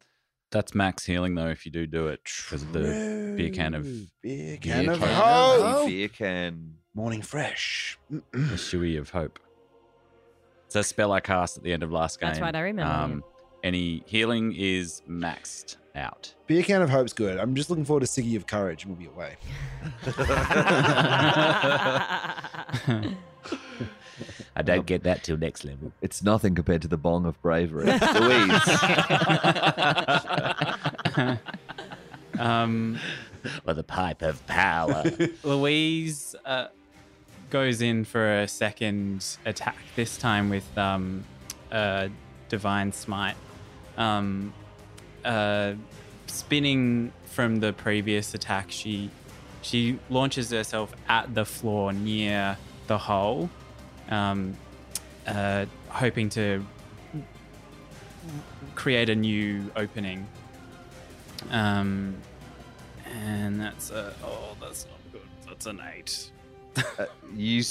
That's 0.52 0.76
max 0.76 1.06
healing 1.06 1.36
though 1.36 1.48
if 1.48 1.66
you 1.66 1.72
do 1.72 1.88
do 1.88 2.08
it 2.08 2.20
because 2.26 2.66
the 2.74 3.34
beer 3.38 3.52
can 3.52 3.74
of 3.74 3.84
True. 3.84 4.06
beer 4.22 4.48
beer 4.48 4.58
can 4.58 4.90
of 4.90 5.00
can 5.00 5.10
of 5.10 5.16
hope. 5.16 5.88
Beer 5.88 6.08
can. 6.10 6.74
Morning 6.94 7.22
fresh. 7.22 7.98
the 8.10 8.22
shoey 8.34 9.00
of 9.00 9.12
hope. 9.12 9.40
It's 10.66 10.76
a 10.76 10.84
spell 10.84 11.14
I 11.14 11.22
cast 11.22 11.56
at 11.58 11.64
the 11.64 11.72
end 11.72 11.84
of 11.84 11.92
last 11.94 12.20
game. 12.20 12.28
That's 12.30 12.42
right, 12.42 12.54
I 12.56 12.60
remember, 12.62 13.16
yeah. 13.16 13.22
Any 13.64 14.04
healing 14.06 14.54
is 14.58 15.02
maxed 15.10 15.78
out. 15.96 16.34
Beer 16.48 16.64
can 16.64 16.82
of 16.82 16.90
hope's 16.90 17.14
good. 17.14 17.38
I'm 17.38 17.56
just 17.56 17.70
looking 17.70 17.86
forward 17.86 18.02
to 18.02 18.08
Siggy 18.08 18.36
of 18.36 18.48
courage, 18.48 18.84
and 18.86 18.98
we'll 18.98 19.08
be 19.08 19.14
away. 19.14 19.36
I 24.56 24.62
don't 24.64 24.86
get 24.86 25.04
that 25.04 25.24
till 25.24 25.38
next 25.38 25.64
level. 25.66 25.92
It's 26.02 26.24
nothing 26.24 26.56
compared 26.56 26.82
to 26.84 26.88
the 26.88 26.98
bong 26.98 27.26
of 27.26 27.42
bravery. 27.42 27.86
Louise. 27.86 28.02
um, 32.40 33.00
Or 33.66 33.74
the 33.74 33.84
pipe 33.84 34.22
of 34.22 34.46
power. 34.48 35.04
Louise 35.44 36.36
uh, 36.46 36.68
goes 37.50 37.82
in 37.82 38.06
for 38.06 38.42
a 38.42 38.48
second 38.48 39.26
attack, 39.46 39.78
this 39.96 40.18
time 40.18 40.50
with 40.50 40.78
um, 40.78 41.24
uh, 41.72 42.08
Divine 42.50 42.92
Smite. 42.92 43.36
Um, 43.98 44.54
uh, 45.24 45.74
spinning 46.28 47.12
from 47.26 47.60
the 47.60 47.74
previous 47.74 48.34
attack, 48.34 48.68
she 48.70 49.10
she 49.62 50.00
launches 50.10 50.50
herself 50.50 50.94
at 51.08 51.34
the 51.36 51.46
floor 51.46 51.94
near 51.94 52.58
the 52.88 52.98
hole, 52.98 53.50
um, 54.10 54.58
uh, 55.28 55.66
hoping 55.90 56.30
to 56.30 56.66
create 58.76 59.10
a 59.10 59.16
new 59.16 59.72
opening. 59.76 60.28
Um, 61.50 62.16
and 63.06 63.60
that's 63.60 63.92
a 63.92 64.14
oh, 64.24 64.56
that's 64.60 64.86
not 64.86 65.00
good. 65.12 65.28
That's 65.48 65.66
an 65.66 65.82
eight. 65.96 66.32
Uh, 66.76 67.06
you 67.36 67.64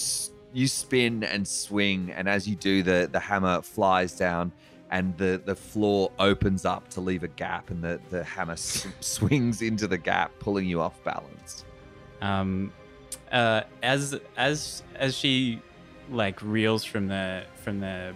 you 0.53 0.69
spin 0.69 1.25
and 1.25 1.47
swing, 1.47 2.13
and 2.13 2.29
as 2.29 2.49
you 2.49 2.57
do, 2.57 2.83
the 2.83 3.09
the 3.11 3.21
hammer 3.21 3.63
flies 3.63 4.17
down, 4.17 4.53
and 4.91 5.17
the 5.19 5.41
the 5.45 5.55
floor 5.57 6.11
opens 6.19 6.65
up 6.65 6.89
to 6.91 7.01
leave 7.01 7.23
a 7.23 7.29
gap, 7.29 7.71
and 7.71 7.83
the 7.83 8.01
the 8.11 8.25
hammer 8.25 8.53
s- 8.55 8.87
swings 9.01 9.63
into 9.63 9.87
the 9.87 9.99
gap, 9.99 10.33
pulling 10.39 10.67
you 10.67 10.81
off 10.81 11.03
balance. 11.05 11.65
Um, 12.21 12.73
uh, 13.33 13.63
as 13.83 14.19
as 14.37 14.83
as 14.97 15.17
she 15.17 15.61
like 16.11 16.41
reels 16.43 16.85
from 16.85 17.07
the 17.09 17.45
from 17.63 17.81
the 17.81 18.13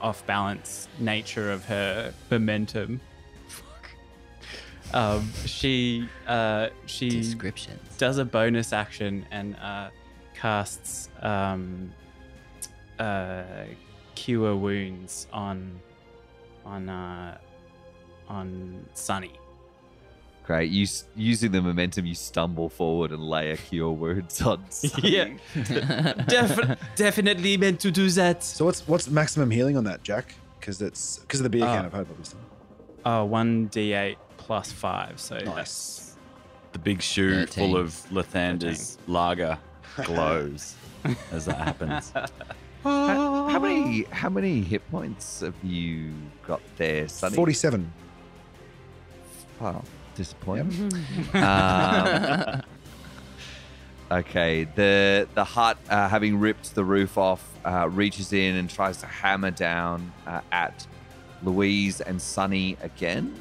off 0.00 0.24
balance 0.26 0.88
nature 0.98 1.50
of 1.52 1.64
her 1.66 2.12
momentum. 2.30 3.00
Fuck. 3.48 3.64
Um, 4.94 5.30
she 5.44 6.08
uh, 6.26 6.68
she 6.86 7.10
Descriptions. 7.10 7.78
does 7.98 8.16
a 8.18 8.24
bonus 8.24 8.72
action 8.72 9.26
and 9.30 9.54
uh, 9.56 9.90
casts 10.34 11.10
um, 11.20 11.92
uh, 12.98 13.42
cure 14.14 14.56
wounds 14.56 15.26
on 15.32 15.78
on 16.68 16.88
uh, 16.88 17.38
on 18.28 18.84
Sonny. 18.94 19.32
Great. 20.44 20.70
You 20.70 20.86
using 21.14 21.52
the 21.52 21.60
momentum, 21.60 22.06
you 22.06 22.14
stumble 22.14 22.68
forward 22.70 23.10
and 23.12 23.22
lay 23.22 23.50
a 23.50 23.56
cure 23.56 23.92
wounds 23.92 24.40
on. 24.42 24.64
Sonny. 24.70 25.10
Yeah. 25.16 25.28
Defi- 26.28 26.74
definitely 26.96 27.56
meant 27.58 27.80
to 27.80 27.90
do 27.90 28.08
that. 28.10 28.42
So 28.42 28.64
what's 28.64 28.86
what's 28.88 29.08
maximum 29.10 29.50
healing 29.50 29.76
on 29.76 29.84
that, 29.84 30.02
Jack? 30.02 30.34
Because 30.60 30.80
it's 30.82 31.18
because 31.18 31.40
of 31.40 31.44
the 31.44 31.50
beer 31.50 31.66
can 31.66 31.84
Uh, 31.84 31.86
of 31.88 31.92
hope, 31.92 32.08
obviously. 32.10 32.40
Oh, 33.04 33.24
one 33.24 33.68
d8 33.70 34.16
plus 34.38 34.72
five. 34.72 35.20
So 35.20 35.36
Nice. 35.38 35.54
that's 35.54 36.16
The 36.72 36.78
big 36.78 37.02
shoe 37.02 37.44
Thirteen. 37.46 37.70
full 37.72 37.76
of 37.80 37.92
Lathander's 38.10 38.98
lager 39.06 39.58
glows 40.04 40.74
as 41.32 41.44
that 41.46 41.58
happens. 41.58 42.12
How, 42.88 43.48
how 43.48 43.58
many 43.58 44.02
how 44.04 44.28
many 44.28 44.62
hit 44.62 44.88
points 44.90 45.40
have 45.40 45.54
you 45.62 46.12
got 46.46 46.60
there, 46.76 47.08
Sonny? 47.08 47.36
Forty-seven. 47.36 47.92
Wow, 49.60 49.84
disappointing. 50.14 50.92
Um, 51.34 52.62
okay, 54.10 54.64
the 54.74 55.28
the 55.34 55.44
hut, 55.44 55.78
uh, 55.90 56.08
having 56.08 56.38
ripped 56.38 56.74
the 56.74 56.84
roof 56.84 57.18
off, 57.18 57.44
uh, 57.64 57.88
reaches 57.88 58.32
in 58.32 58.56
and 58.56 58.70
tries 58.70 58.98
to 58.98 59.06
hammer 59.06 59.50
down 59.50 60.12
uh, 60.26 60.40
at 60.52 60.86
Louise 61.42 62.00
and 62.00 62.20
Sonny 62.20 62.76
again. 62.82 63.34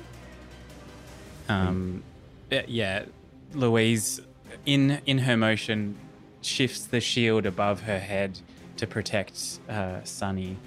Um, 1.50 2.04
yeah, 2.52 2.64
yeah, 2.68 3.06
Louise, 3.54 4.22
in 4.66 5.00
in 5.06 5.20
her 5.20 5.38
motion, 5.38 5.98
shifts 6.42 6.86
the 6.86 7.00
shield 7.00 7.46
above 7.46 7.82
her 7.82 8.00
head 8.00 8.40
to 8.78 8.88
protect 8.88 9.60
uh, 9.70 10.04
Sonny. 10.04 10.58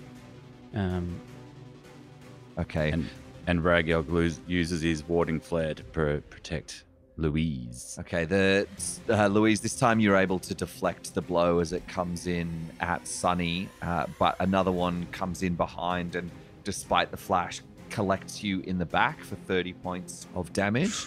Um, 0.74 1.20
Okay, 2.58 2.90
and 2.90 3.08
and 3.46 3.60
Ragyog 3.60 4.10
lose, 4.10 4.38
uses 4.46 4.82
his 4.82 5.02
warding 5.08 5.40
flare 5.40 5.72
to 5.72 5.82
pro- 5.84 6.20
protect 6.20 6.84
Louise. 7.16 7.96
okay. 8.00 8.24
The 8.26 8.66
uh, 9.08 9.28
Louise, 9.28 9.60
this 9.60 9.76
time 9.76 9.98
you're 9.98 10.16
able 10.16 10.38
to 10.40 10.54
deflect 10.54 11.14
the 11.14 11.22
blow 11.22 11.60
as 11.60 11.72
it 11.72 11.86
comes 11.88 12.26
in 12.26 12.50
at 12.80 13.06
Sonny, 13.08 13.68
uh, 13.80 14.06
but 14.18 14.36
another 14.40 14.72
one 14.72 15.06
comes 15.12 15.42
in 15.42 15.54
behind 15.54 16.16
and, 16.16 16.30
despite 16.64 17.10
the 17.10 17.16
flash, 17.16 17.62
collects 17.88 18.42
you 18.42 18.60
in 18.60 18.76
the 18.78 18.86
back 18.86 19.20
for 19.24 19.36
30 19.36 19.72
points 19.74 20.26
of 20.34 20.52
damage. 20.52 21.06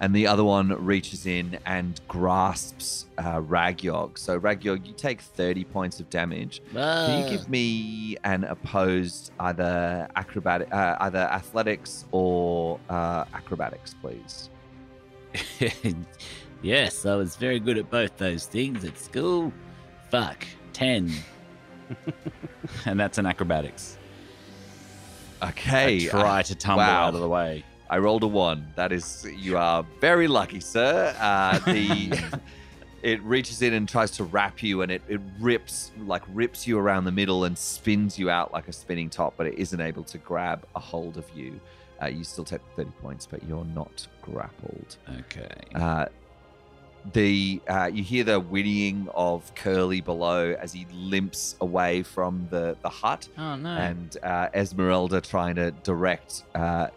And 0.00 0.14
the 0.14 0.26
other 0.26 0.44
one 0.44 0.68
reaches 0.84 1.26
in 1.26 1.58
and 1.66 2.00
grasps 2.08 3.06
uh, 3.18 3.40
Ragyog. 3.40 4.18
So 4.18 4.38
Ragyog, 4.38 4.86
you 4.86 4.92
take 4.92 5.20
30 5.20 5.64
points 5.64 6.00
of 6.00 6.10
damage. 6.10 6.62
Can 6.72 7.24
you 7.24 7.30
give 7.30 7.48
me 7.48 8.16
an 8.24 8.44
opposed 8.44 9.32
either 9.40 10.08
acrobatic, 10.16 10.72
uh, 10.72 10.96
either 11.00 11.18
athletics 11.18 12.04
or 12.12 12.80
uh, 12.88 13.24
acrobatics, 13.34 13.94
please? 14.00 14.50
Yes, 16.64 17.04
I 17.04 17.14
was 17.14 17.36
very 17.36 17.60
good 17.60 17.76
at 17.76 17.90
both 17.90 18.16
those 18.16 18.46
things 18.46 18.86
at 18.86 18.98
school. 18.98 19.52
Fuck. 20.10 20.46
10. 20.72 21.12
and 22.86 22.98
that's 22.98 23.18
an 23.18 23.26
acrobatics. 23.26 23.98
Okay. 25.42 26.06
I 26.06 26.08
try 26.08 26.42
to 26.42 26.54
tumble 26.54 26.78
wow. 26.78 27.08
out 27.08 27.14
of 27.14 27.20
the 27.20 27.28
way. 27.28 27.62
I 27.94 27.98
rolled 27.98 28.24
a 28.24 28.26
one. 28.26 28.66
That 28.74 28.90
is, 28.90 29.24
you 29.36 29.56
are 29.56 29.86
very 30.00 30.26
lucky, 30.26 30.58
sir. 30.58 31.14
Uh, 31.16 31.60
the 31.60 32.40
it 33.04 33.22
reaches 33.22 33.62
in 33.62 33.72
and 33.72 33.88
tries 33.88 34.10
to 34.12 34.24
wrap 34.24 34.64
you, 34.64 34.82
and 34.82 34.90
it, 34.90 35.02
it 35.08 35.20
rips 35.38 35.92
like 36.04 36.22
rips 36.32 36.66
you 36.66 36.76
around 36.76 37.04
the 37.04 37.12
middle 37.12 37.44
and 37.44 37.56
spins 37.56 38.18
you 38.18 38.30
out 38.30 38.52
like 38.52 38.66
a 38.66 38.72
spinning 38.72 39.08
top, 39.10 39.34
but 39.36 39.46
it 39.46 39.54
isn't 39.54 39.80
able 39.80 40.02
to 40.02 40.18
grab 40.18 40.66
a 40.74 40.80
hold 40.80 41.16
of 41.18 41.24
you. 41.36 41.60
Uh, 42.02 42.06
you 42.06 42.24
still 42.24 42.42
take 42.44 42.62
thirty 42.74 42.90
points, 43.00 43.28
but 43.30 43.44
you're 43.44 43.64
not 43.64 44.08
grappled. 44.22 44.96
Okay. 45.20 45.46
Uh, 45.76 46.06
the 47.12 47.60
uh, 47.68 47.88
you 47.92 48.02
hear 48.02 48.24
the 48.24 48.40
whinnying 48.40 49.08
of 49.14 49.54
Curly 49.54 50.00
below 50.00 50.56
as 50.58 50.72
he 50.72 50.84
limps 50.92 51.54
away 51.60 52.02
from 52.02 52.48
the 52.50 52.76
the 52.82 52.88
hut 52.88 53.28
Oh 53.38 53.54
no. 53.54 53.68
and 53.68 54.16
uh, 54.20 54.48
Ezmerelda 54.48 55.22
trying 55.22 55.54
to 55.54 55.70
direct 55.70 56.42
uh, 56.56 56.88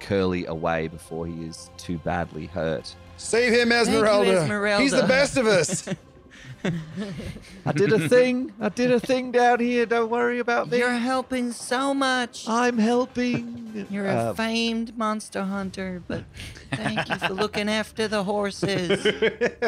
Curly 0.00 0.46
away 0.46 0.88
before 0.88 1.26
he 1.26 1.44
is 1.44 1.70
too 1.76 1.98
badly 1.98 2.46
hurt. 2.46 2.94
Save 3.16 3.52
him, 3.52 3.70
you, 3.70 3.74
Ezmerelda. 3.76 4.46
Ezmerelda. 4.46 4.80
He's 4.80 4.92
the 4.92 5.02
best 5.04 5.36
of 5.36 5.46
us. 5.46 5.88
I 7.64 7.72
did 7.72 7.92
a 7.92 8.08
thing. 8.08 8.52
I 8.60 8.68
did 8.68 8.90
a 8.90 8.98
thing 9.00 9.30
down 9.30 9.60
here. 9.60 9.86
Don't 9.86 10.10
worry 10.10 10.38
about 10.40 10.68
me. 10.70 10.78
You're 10.78 10.90
helping 10.90 11.52
so 11.52 11.94
much. 11.94 12.48
I'm 12.48 12.76
helping. 12.78 13.86
You're 13.90 14.06
a 14.06 14.14
Uh, 14.14 14.34
famed 14.34 14.96
monster 14.98 15.44
hunter, 15.44 16.02
but 16.08 16.24
thank 16.72 17.08
you 17.08 17.16
for 17.16 17.32
looking 17.34 17.68
after 17.68 18.08
the 18.08 18.24
horses. 18.24 19.00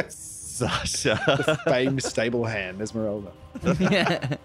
Sasha. 0.15 1.21
The 1.27 1.59
Famed 1.71 2.03
stable 2.03 2.45
hand, 2.45 2.81
Ezmerelda. 2.81 3.31
yeah. 3.91 4.37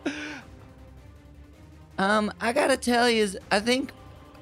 Um, 1.97 2.31
I 2.41 2.53
gotta 2.53 2.77
tell 2.77 3.09
you, 3.09 3.27
I 3.51 3.59
think 3.59 3.91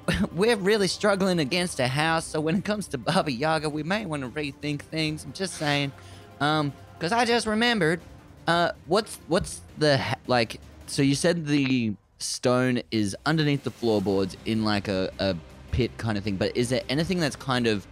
we're 0.32 0.56
really 0.56 0.88
struggling 0.88 1.38
against 1.38 1.80
a 1.80 1.88
house. 1.88 2.26
So 2.26 2.40
when 2.40 2.56
it 2.56 2.64
comes 2.64 2.88
to 2.88 2.98
Baba 2.98 3.30
Yaga, 3.30 3.68
we 3.68 3.82
may 3.82 4.06
want 4.06 4.22
to 4.22 4.28
rethink 4.28 4.82
things. 4.82 5.24
I'm 5.24 5.32
just 5.32 5.54
saying, 5.54 5.92
um, 6.40 6.72
because 6.98 7.12
I 7.12 7.24
just 7.24 7.46
remembered, 7.46 8.00
uh, 8.46 8.72
what's 8.86 9.18
what's 9.28 9.60
the 9.78 10.00
like? 10.26 10.60
So 10.86 11.02
you 11.02 11.14
said 11.14 11.46
the 11.46 11.94
stone 12.18 12.82
is 12.90 13.16
underneath 13.26 13.64
the 13.64 13.70
floorboards 13.70 14.36
in 14.44 14.64
like 14.64 14.88
a, 14.88 15.10
a 15.18 15.36
pit 15.72 15.96
kind 15.96 16.16
of 16.18 16.24
thing, 16.24 16.36
but 16.36 16.56
is 16.56 16.68
there 16.68 16.82
anything 16.88 17.18
that's 17.18 17.36
kind 17.36 17.66
of 17.66 17.86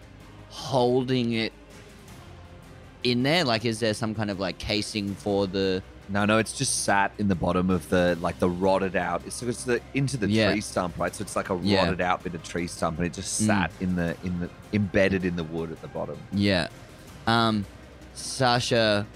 holding 0.50 1.32
it 1.32 1.52
in 3.02 3.22
there? 3.22 3.44
Like, 3.44 3.64
is 3.64 3.80
there 3.80 3.94
some 3.94 4.14
kind 4.14 4.30
of 4.30 4.38
like 4.40 4.58
casing 4.58 5.14
for 5.14 5.46
the? 5.46 5.82
No, 6.10 6.24
no, 6.24 6.38
it's 6.38 6.52
just 6.58 6.82
sat 6.84 7.12
in 7.18 7.28
the 7.28 7.36
bottom 7.36 7.70
of 7.70 7.88
the 7.88 8.18
like 8.20 8.38
the 8.40 8.50
rotted 8.50 8.96
out. 8.96 9.22
It's, 9.26 9.40
it's 9.42 9.62
the 9.62 9.80
into 9.94 10.16
the 10.16 10.28
Yeah. 10.28 10.50
tree 10.50 10.60
stump, 10.60 10.98
right? 10.98 11.14
So 11.14 11.22
it's 11.22 11.36
like 11.36 11.50
a 11.50 11.60
Yeah. 11.62 11.84
rotted 11.84 12.00
out 12.00 12.24
bit 12.24 12.34
of 12.34 12.42
tree 12.42 12.66
stump, 12.66 12.98
and 12.98 13.06
it 13.06 13.12
just 13.12 13.40
Mm. 13.42 13.46
sat 13.46 13.70
in 13.80 13.94
the 13.94 14.16
in 14.24 14.40
the 14.40 14.50
embedded 14.72 15.24
in 15.24 15.36
the 15.36 15.44
wood 15.44 15.70
at 15.70 15.80
the 15.80 15.88
bottom. 15.88 16.18
Yeah. 16.32 16.66
Um, 17.28 17.64
Sasha 18.14 19.06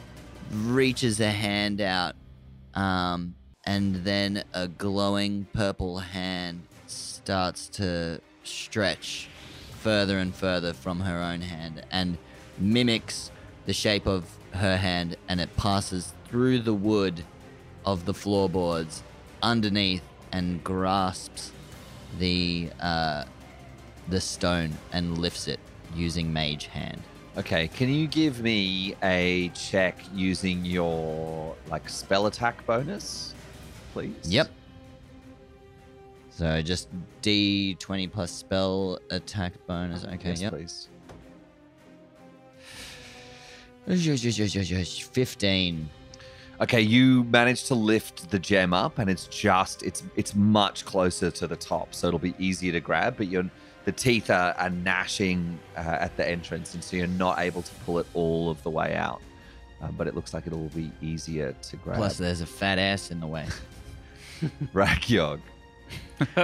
reaches 0.52 1.18
a 1.18 1.30
hand 1.32 1.80
out, 1.80 2.14
um, 2.74 3.34
and 3.64 3.96
then 4.04 4.44
a 4.52 4.68
glowing 4.68 5.46
purple 5.52 5.98
hand 5.98 6.62
starts 6.86 7.66
to 7.70 8.20
stretch 8.44 9.28
further 9.80 10.18
and 10.18 10.32
further 10.34 10.72
from 10.72 11.00
her 11.00 11.18
own 11.20 11.40
hand 11.40 11.82
and 11.90 12.18
mimics 12.58 13.30
the 13.66 13.72
shape 13.72 14.06
of 14.06 14.26
her 14.52 14.76
hand, 14.76 15.16
and 15.28 15.40
it 15.40 15.56
passes 15.56 16.12
through 16.34 16.58
the 16.58 16.74
wood 16.74 17.22
of 17.86 18.06
the 18.06 18.12
floorboards 18.12 19.04
underneath 19.40 20.02
and 20.32 20.64
grasps 20.64 21.52
the 22.18 22.68
uh, 22.80 23.22
the 24.08 24.20
stone 24.20 24.72
and 24.90 25.16
lifts 25.18 25.46
it 25.46 25.60
using 25.94 26.32
mage 26.32 26.66
hand. 26.66 27.00
Okay, 27.38 27.68
can 27.68 27.88
you 27.88 28.08
give 28.08 28.42
me 28.42 28.96
a 29.04 29.48
check 29.50 29.96
using 30.12 30.64
your 30.64 31.54
like 31.70 31.88
spell 31.88 32.26
attack 32.26 32.66
bonus, 32.66 33.32
please? 33.92 34.16
Yep. 34.24 34.50
So 36.30 36.60
just 36.62 36.88
D 37.22 37.76
twenty 37.76 38.08
plus 38.08 38.32
spell 38.32 38.98
attack 39.10 39.52
bonus. 39.68 40.04
Okay, 40.04 40.30
Yes, 40.30 40.40
yep. 40.40 40.52
please. 40.52 40.88
Fifteen. 45.12 45.88
Okay, 46.60 46.80
you 46.80 47.24
manage 47.24 47.64
to 47.64 47.74
lift 47.74 48.30
the 48.30 48.38
gem 48.38 48.72
up, 48.72 48.98
and 48.98 49.10
it's 49.10 49.26
just 49.26 49.82
it's 49.82 50.02
it's 50.16 50.34
much 50.34 50.84
closer 50.84 51.30
to 51.30 51.46
the 51.46 51.56
top, 51.56 51.94
so 51.94 52.06
it'll 52.08 52.18
be 52.18 52.34
easier 52.38 52.72
to 52.72 52.80
grab. 52.80 53.16
But 53.16 53.26
you're 53.28 53.50
the 53.84 53.92
teeth 53.92 54.30
are, 54.30 54.54
are 54.56 54.70
gnashing 54.70 55.58
uh, 55.76 55.80
at 55.80 56.16
the 56.16 56.28
entrance, 56.28 56.74
and 56.74 56.82
so 56.82 56.96
you're 56.96 57.06
not 57.06 57.38
able 57.40 57.62
to 57.62 57.74
pull 57.86 57.98
it 57.98 58.06
all 58.14 58.50
of 58.50 58.62
the 58.62 58.70
way 58.70 58.94
out. 58.94 59.20
Um, 59.82 59.94
but 59.98 60.06
it 60.06 60.14
looks 60.14 60.32
like 60.32 60.46
it'll 60.46 60.68
be 60.68 60.90
easier 61.02 61.54
to 61.62 61.76
grab. 61.76 61.96
Plus, 61.96 62.16
there's 62.16 62.40
a 62.40 62.46
fat 62.46 62.78
ass 62.78 63.10
in 63.10 63.20
the 63.20 63.26
way. 63.26 63.46
Ragyog. 64.72 65.40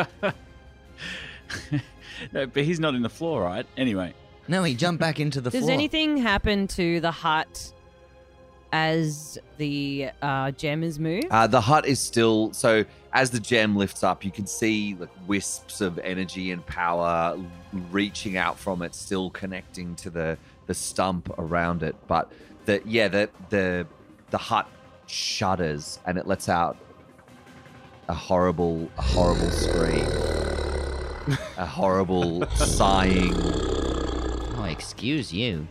no, 2.32 2.46
but 2.46 2.64
he's 2.64 2.80
not 2.80 2.94
in 2.94 3.02
the 3.02 3.08
floor, 3.08 3.42
right? 3.42 3.66
Anyway. 3.76 4.12
No, 4.48 4.62
he 4.64 4.74
jumped 4.74 5.00
back 5.00 5.20
into 5.20 5.40
the 5.40 5.50
Does 5.50 5.61
floor. 5.61 5.72
anything 5.72 6.16
happen 6.16 6.66
to 6.68 7.00
the 7.00 7.11
hut 7.11 7.72
as 8.72 9.38
the 9.58 10.10
uh, 10.22 10.50
gem 10.52 10.82
is 10.82 10.98
moved? 10.98 11.26
Uh, 11.30 11.46
the 11.46 11.60
hut 11.60 11.86
is 11.86 12.00
still 12.00 12.52
so. 12.52 12.84
As 13.12 13.30
the 13.30 13.40
gem 13.40 13.76
lifts 13.76 14.04
up, 14.04 14.24
you 14.24 14.30
can 14.30 14.46
see 14.46 14.96
like 14.98 15.10
wisps 15.26 15.80
of 15.80 15.98
energy 15.98 16.52
and 16.52 16.64
power 16.66 17.36
reaching 17.90 18.36
out 18.36 18.58
from 18.58 18.82
it, 18.82 18.94
still 18.94 19.30
connecting 19.30 19.94
to 19.96 20.10
the 20.10 20.38
the 20.66 20.74
stump 20.74 21.32
around 21.38 21.82
it. 21.82 21.96
But 22.06 22.30
the 22.66 22.82
yeah, 22.84 23.08
the 23.08 23.30
the 23.48 23.86
the 24.30 24.38
hut 24.38 24.68
shudders 25.06 25.98
and 26.06 26.16
it 26.16 26.26
lets 26.26 26.48
out 26.48 26.76
a 28.08 28.14
horrible, 28.14 28.90
a 28.98 29.02
horrible 29.02 29.50
scream, 29.50 30.06
a 31.56 31.66
horrible 31.66 32.44
sighing. 32.56 33.34
Oh, 34.56 34.66
excuse 34.68 35.32
you. 35.32 35.68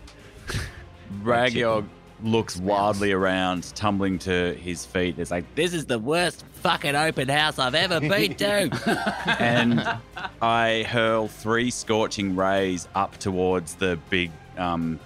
Ragyog 1.23 1.85
looks 2.23 2.57
wildly 2.57 3.11
around, 3.11 3.73
tumbling 3.75 4.19
to 4.19 4.53
his 4.55 4.85
feet. 4.85 5.17
It's 5.19 5.31
like, 5.31 5.45
This 5.55 5.73
is 5.73 5.85
the 5.85 5.99
worst 5.99 6.43
fucking 6.53 6.95
open 6.95 7.29
house 7.29 7.59
I've 7.59 7.75
ever 7.75 7.99
been 7.99 8.35
to. 8.35 9.15
and 9.39 9.87
I 10.41 10.83
hurl 10.83 11.27
three 11.27 11.71
scorching 11.71 12.35
rays 12.35 12.87
up 12.95 13.17
towards 13.17 13.75
the 13.75 13.97
big, 14.09 14.31
um, 14.57 14.99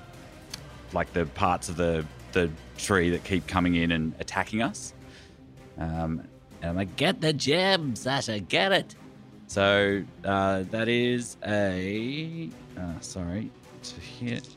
like 0.94 1.12
the 1.14 1.26
parts 1.26 1.70
of 1.70 1.76
the 1.78 2.06
the 2.32 2.50
tree 2.78 3.12
that 3.12 3.24
keep 3.24 3.46
coming 3.46 3.76
in 3.76 3.92
and 3.92 4.14
attacking 4.20 4.64
us. 4.64 4.94
Um, 5.78 6.24
and 6.62 6.72
I'm 6.72 6.76
like, 6.76 6.96
Get 6.96 7.22
the 7.22 7.34
gem, 7.34 7.96
Sasha. 7.96 8.40
Get 8.40 8.72
it. 8.72 8.96
so 9.48 10.04
uh, 10.26 10.64
that 10.72 10.88
is 10.88 11.38
a 11.46 12.50
uh, 12.78 13.00
sorry 13.02 13.52
to 13.84 14.00
hit. 14.02 14.48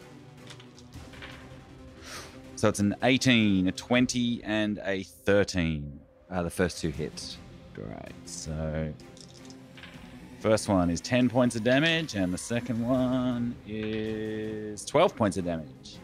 So 2.57 2.71
it's 2.71 2.79
an 2.79 2.95
18, 3.03 3.69
a 3.69 3.73
20, 3.73 4.43
and 4.45 4.81
a 4.85 5.03
13. 5.03 6.01
Uh, 6.31 6.43
the 6.43 6.51
first 6.51 6.81
two 6.81 6.89
hits. 6.89 7.37
Great. 7.75 8.15
So 8.25 8.93
first 10.41 10.67
one 10.69 10.89
is 10.89 11.03
10 11.03 11.29
points 11.29 11.55
of 11.55 11.65
damage, 11.65 12.15
and 12.15 12.33
the 12.33 12.39
second 12.39 12.81
one 12.87 13.55
is 13.67 14.87
12 14.87 15.15
points 15.15 15.37
of 15.37 15.45
damage. 15.45 15.99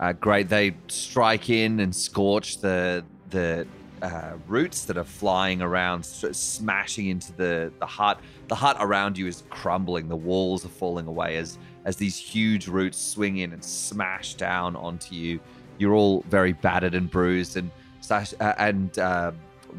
Uh, 0.00 0.12
great. 0.14 0.48
They 0.48 0.74
strike 0.88 1.50
in 1.50 1.80
and 1.80 1.94
scorch 1.94 2.58
the 2.58 3.04
the 3.30 3.66
uh, 4.02 4.32
roots 4.46 4.84
that 4.84 4.96
are 4.98 5.04
flying 5.04 5.62
around, 5.62 6.00
s- 6.00 6.36
smashing 6.36 7.08
into 7.08 7.32
the 7.32 7.72
the 7.80 7.86
hut. 7.86 8.20
The 8.48 8.54
hut 8.54 8.76
around 8.80 9.16
you 9.16 9.26
is 9.26 9.42
crumbling. 9.48 10.08
The 10.08 10.16
walls 10.16 10.64
are 10.66 10.70
falling 10.70 11.06
away 11.06 11.36
as 11.36 11.58
as 11.86 11.96
these 11.96 12.18
huge 12.18 12.68
roots 12.68 12.98
swing 12.98 13.38
in 13.38 13.52
and 13.52 13.64
smash 13.64 14.34
down 14.34 14.76
onto 14.76 15.14
you. 15.14 15.40
You're 15.78 15.94
all 15.94 16.22
very 16.28 16.52
battered 16.52 16.94
and 16.94 17.10
bruised, 17.10 17.56
and 17.56 17.70
Sash, 18.00 18.34
uh, 18.40 18.54
and 18.58 18.98
uh, 18.98 19.32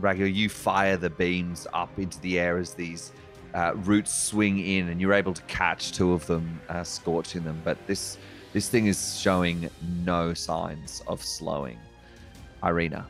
you 0.04 0.50
fire 0.50 0.98
the 0.98 1.10
beams 1.10 1.68
up 1.74 1.98
into 1.98 2.20
the 2.22 2.40
air 2.40 2.58
as 2.58 2.74
these 2.74 3.12
uh, 3.54 3.74
roots 3.76 4.14
swing 4.14 4.60
in, 4.60 4.90
and 4.90 5.02
you're 5.02 5.14
able 5.14 5.34
to 5.34 5.42
catch 5.44 5.92
two 5.92 6.14
of 6.14 6.26
them, 6.28 6.60
uh, 6.70 6.84
scorching 6.84 7.44
them. 7.44 7.62
But 7.64 7.78
this 7.88 8.18
this 8.54 8.70
thing 8.70 8.88
is 8.88 9.20
showing 9.20 9.70
no 10.04 10.34
signs 10.34 11.04
of 11.08 11.24
slowing. 11.24 11.78
Irina. 12.64 13.08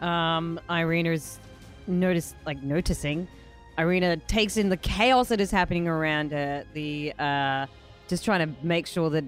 Um, 0.00 0.60
Irina's 0.70 1.38
notice 1.86 2.34
like 2.46 2.62
noticing. 2.62 3.28
Irina 3.76 4.16
takes 4.16 4.56
in 4.56 4.68
the 4.68 4.76
chaos 4.76 5.28
that 5.28 5.40
is 5.40 5.50
happening 5.50 5.88
around 5.88 6.30
her. 6.32 6.64
The 6.74 7.12
uh, 7.18 7.66
just 8.08 8.24
trying 8.24 8.46
to 8.46 8.64
make 8.64 8.86
sure 8.86 9.10
that 9.10 9.24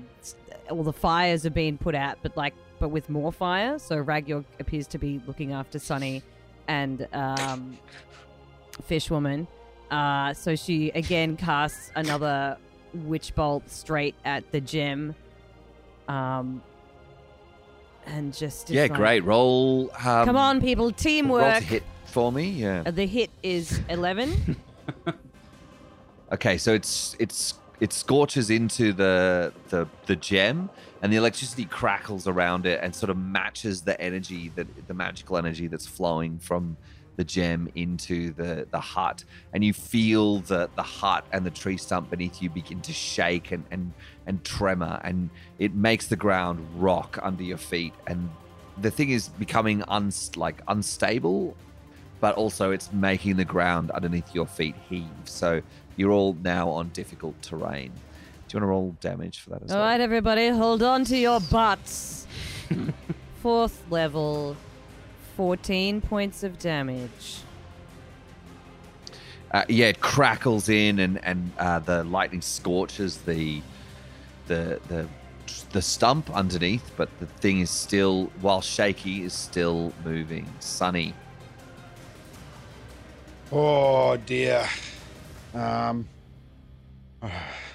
all 0.70 0.82
the 0.82 0.92
fires 0.92 1.46
are 1.46 1.50
being 1.50 1.78
put 1.78 1.94
out, 1.94 2.18
but 2.22 2.36
like, 2.36 2.54
but 2.78 2.88
with 2.90 3.08
more 3.08 3.32
fire. 3.32 3.78
So 3.78 4.02
Ragyog 4.02 4.44
appears 4.60 4.86
to 4.88 4.98
be 4.98 5.20
looking 5.26 5.52
after 5.52 5.78
Sonny 5.78 6.22
and 6.68 7.06
um, 7.12 7.78
Fishwoman. 8.84 9.46
Uh, 9.90 10.34
so 10.34 10.56
she 10.56 10.90
again 10.90 11.36
casts 11.36 11.90
another 11.94 12.56
witch 12.92 13.34
bolt 13.34 13.68
straight 13.70 14.14
at 14.24 14.50
the 14.52 14.60
gem. 14.60 15.14
Um, 16.08 16.62
and 18.06 18.32
just 18.32 18.70
Yeah, 18.70 18.82
like, 18.82 18.94
great. 18.94 19.24
Roll. 19.24 19.90
Um, 20.04 20.24
Come 20.26 20.36
on, 20.36 20.60
people, 20.60 20.92
teamwork. 20.92 21.62
hit 21.62 21.82
for 22.04 22.30
me. 22.30 22.48
Yeah. 22.50 22.82
Uh, 22.86 22.90
the 22.92 23.06
hit 23.06 23.30
is 23.42 23.80
eleven. 23.88 24.56
Okay, 26.32 26.58
so 26.58 26.74
it's 26.74 27.14
it's 27.18 27.54
it 27.80 27.92
scorches 27.92 28.50
into 28.50 28.92
the 28.92 29.52
the 29.68 29.88
the 30.06 30.16
gem, 30.16 30.70
and 31.02 31.12
the 31.12 31.16
electricity 31.16 31.64
crackles 31.64 32.26
around 32.26 32.66
it 32.66 32.80
and 32.82 32.94
sort 32.94 33.10
of 33.10 33.16
matches 33.16 33.82
the 33.82 34.00
energy 34.00 34.50
that 34.56 34.66
the 34.88 34.94
magical 34.94 35.36
energy 35.36 35.66
that's 35.66 35.86
flowing 35.86 36.38
from 36.38 36.76
the 37.16 37.24
gem 37.24 37.68
into 37.74 38.32
the 38.32 38.66
the 38.70 38.80
hut, 38.80 39.24
and 39.52 39.64
you 39.64 39.72
feel 39.72 40.40
the 40.40 40.68
the 40.76 40.82
hut 40.82 41.24
and 41.32 41.46
the 41.46 41.50
tree 41.50 41.76
stump 41.76 42.10
beneath 42.10 42.42
you 42.42 42.50
begin 42.50 42.80
to 42.82 42.92
shake 42.92 43.52
and 43.52 43.64
and 43.70 43.92
and 44.26 44.44
tremor, 44.44 45.00
and 45.02 45.30
it 45.58 45.74
makes 45.74 46.06
the 46.08 46.16
ground 46.16 46.66
rock 46.76 47.18
under 47.22 47.42
your 47.42 47.58
feet, 47.58 47.94
and 48.06 48.28
the 48.78 48.90
thing 48.90 49.10
is 49.10 49.28
becoming 49.28 49.82
uns 49.84 50.36
like 50.36 50.60
unstable 50.68 51.56
but 52.20 52.34
also 52.36 52.70
it's 52.70 52.92
making 52.92 53.36
the 53.36 53.44
ground 53.44 53.90
underneath 53.90 54.34
your 54.34 54.46
feet 54.46 54.74
heave. 54.88 55.06
So 55.24 55.60
you're 55.96 56.12
all 56.12 56.36
now 56.42 56.68
on 56.68 56.88
difficult 56.90 57.40
terrain. 57.42 57.92
Do 58.48 58.56
you 58.56 58.60
want 58.60 58.68
to 58.68 58.70
roll 58.70 58.96
damage 59.00 59.40
for 59.40 59.50
that 59.50 59.62
as 59.64 59.72
All 59.72 59.78
well? 59.78 59.86
right, 59.86 60.00
everybody, 60.00 60.48
hold 60.48 60.82
on 60.82 61.04
to 61.06 61.16
your 61.16 61.40
butts. 61.40 62.28
Fourth 63.42 63.84
level, 63.90 64.56
14 65.36 66.00
points 66.00 66.44
of 66.44 66.56
damage. 66.58 67.40
Uh, 69.50 69.64
yeah, 69.68 69.86
it 69.86 70.00
crackles 70.00 70.68
in, 70.68 70.98
and 70.98 71.24
and 71.24 71.50
uh, 71.58 71.78
the 71.78 72.04
lightning 72.04 72.42
scorches 72.42 73.18
the 73.18 73.62
the 74.46 74.80
the 74.88 75.08
the 75.70 75.82
stump 75.82 76.30
underneath, 76.30 76.90
but 76.96 77.08
the 77.20 77.26
thing 77.26 77.60
is 77.60 77.70
still, 77.70 78.30
while 78.40 78.60
shaky, 78.60 79.22
is 79.22 79.32
still 79.32 79.92
moving. 80.04 80.46
Sonny. 80.60 81.14
Oh 83.50 84.16
dear. 84.18 84.68
Um. 85.54 86.08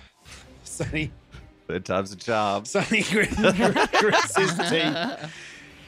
Sonny, 0.71 1.11
Third 1.67 1.85
time's 1.85 2.11
a 2.11 2.15
charm. 2.15 2.65
Sonny 2.65 3.03
grits, 3.03 3.35
grits 3.99 4.37
his 4.37 4.57
teeth, 4.69 5.33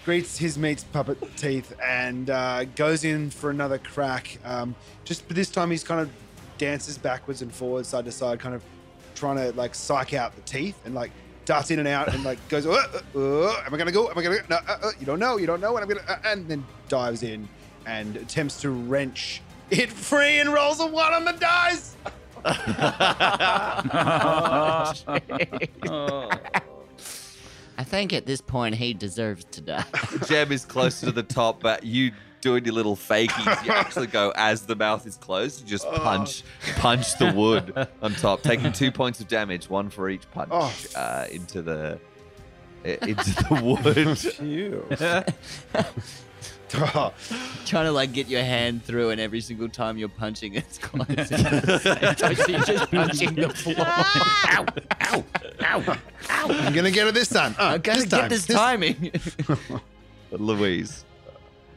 greets 0.06 0.38
his 0.38 0.58
mate's 0.58 0.84
puppet 0.84 1.18
teeth, 1.38 1.74
and 1.84 2.30
uh, 2.30 2.66
goes 2.76 3.04
in 3.04 3.30
for 3.30 3.50
another 3.50 3.78
crack. 3.78 4.38
Um, 4.46 4.76
just 5.04 5.28
but 5.28 5.36
this 5.36 5.50
time 5.50 5.72
he's 5.72 5.84
kind 5.84 6.02
of 6.02 6.10
dances 6.58 6.98
backwards 6.98 7.42
and 7.42 7.52
forwards, 7.52 7.90
side 7.90 8.06
to 8.06 8.12
side, 8.12 8.40
kind 8.40 8.56
of 8.56 8.64
trying 9.16 9.38
to 9.38 9.52
like 9.58 9.76
psych 9.76 10.14
out 10.14 10.36
the 10.36 10.42
teeth 10.42 10.80
and 10.86 10.94
like 10.94 11.12
darts 11.46 11.72
in 11.72 11.80
and 11.80 11.88
out 11.88 12.14
and 12.14 12.24
like 12.24 12.40
goes, 12.50 12.66
uh, 12.66 12.72
uh, 13.16 13.20
uh, 13.20 13.64
am 13.66 13.74
I 13.74 13.78
gonna 13.78 13.92
go? 13.92 14.10
Am 14.10 14.18
I 14.18 14.22
gonna 14.22 14.38
go? 14.38 14.44
No, 14.50 14.58
uh, 14.68 14.78
uh, 14.84 14.92
you 15.00 15.06
don't 15.06 15.20
know. 15.20 15.38
You 15.38 15.48
don't 15.48 15.62
know 15.62 15.74
when 15.74 15.84
I'm 15.84 15.90
gonna, 15.90 16.06
uh, 16.08 16.18
and 16.26 16.48
then 16.48 16.66
dives 16.88 17.24
in 17.24 17.48
and 17.86 18.16
attempts 18.16 18.62
to 18.62 18.70
wrench 18.70 19.42
it 19.70 19.90
free 19.92 20.40
and 20.40 20.54
rolls 20.54 20.80
a 20.80 20.88
one 20.88 21.14
on 21.14 21.26
the 21.26 21.34
dice. 21.34 21.96
I 27.76 27.84
think 27.84 28.14
at 28.14 28.26
this 28.26 28.42
point 28.42 28.76
he 28.76 28.94
deserves 28.94 29.46
to 29.52 29.62
die. 29.62 29.86
The 30.12 30.26
gem 30.28 30.52
is 30.52 30.66
closer 30.66 31.08
to 31.08 31.12
the 31.12 31.24
top, 31.24 31.62
but 31.62 31.84
you 31.84 32.12
doing 32.42 32.66
your 32.66 32.74
little 32.74 32.96
fakies, 32.96 33.66
you 33.66 33.72
actually 33.72 34.08
go 34.08 34.32
as 34.36 34.66
the 34.66 34.76
mouth 34.76 35.08
is 35.08 35.18
closed. 35.18 35.62
You 35.62 35.68
just 35.68 35.90
punch, 35.92 36.44
punch 36.76 37.18
the 37.18 37.32
wood 37.34 37.88
on 38.02 38.14
top, 38.16 38.42
taking 38.44 38.72
two 38.74 38.92
points 38.92 39.20
of 39.22 39.28
damage, 39.28 39.70
one 39.70 39.90
for 39.90 40.10
each 40.10 40.30
punch 40.32 40.50
Oh. 40.52 40.74
uh, 40.96 41.26
into 41.32 41.62
the 41.62 42.00
into 42.84 43.32
the 43.50 43.62
wood. 43.64 44.20
Phew. 46.74 47.12
Trying 47.66 47.86
to 47.86 47.92
like 47.92 48.14
get 48.14 48.28
your 48.28 48.42
hand 48.44 48.84
through, 48.84 49.12
and 49.12 49.22
every 49.22 49.42
single 49.42 49.70
time 49.70 49.98
you're 49.98 50.10
punching, 50.10 50.56
it's 50.56 50.78
closing. 50.82 51.16
you're 51.16 52.60
just 52.66 52.92
punching 52.92 53.36
the 53.36 53.50
floor. 53.56 53.76
ow, 53.80 54.66
ow, 55.02 55.24
ow, 55.62 55.98
ow. 56.30 56.48
I'm 56.50 56.74
gonna 56.74 56.90
get 56.92 57.06
it 57.08 57.14
this 57.14 57.30
time. 57.30 57.56
Uh, 57.60 57.64
I 57.64 57.78
gotta 57.78 58.00
this 58.02 58.10
get 58.10 58.20
time. 58.20 58.30
this 58.30 58.46
timing. 58.48 59.12
Louise. 60.32 61.06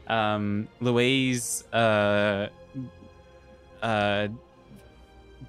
um, 0.06 0.66
Louise 0.80 1.64
uh, 1.74 2.48
uh, 3.82 4.28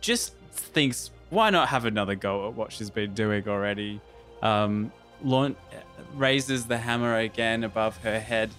just 0.02 0.34
thinks, 0.52 1.12
why 1.30 1.50
not 1.52 1.70
have 1.70 1.86
another 1.86 2.16
go 2.16 2.48
at 2.50 2.54
what 2.54 2.72
she's 2.74 2.90
been 2.90 3.14
doing 3.14 3.48
already? 3.48 4.02
Um, 4.42 4.92
laun- 5.24 5.56
raises 6.16 6.66
the 6.66 6.78
hammer 6.78 7.18
again 7.18 7.64
above 7.64 7.98
her 8.00 8.20
head 8.20 8.50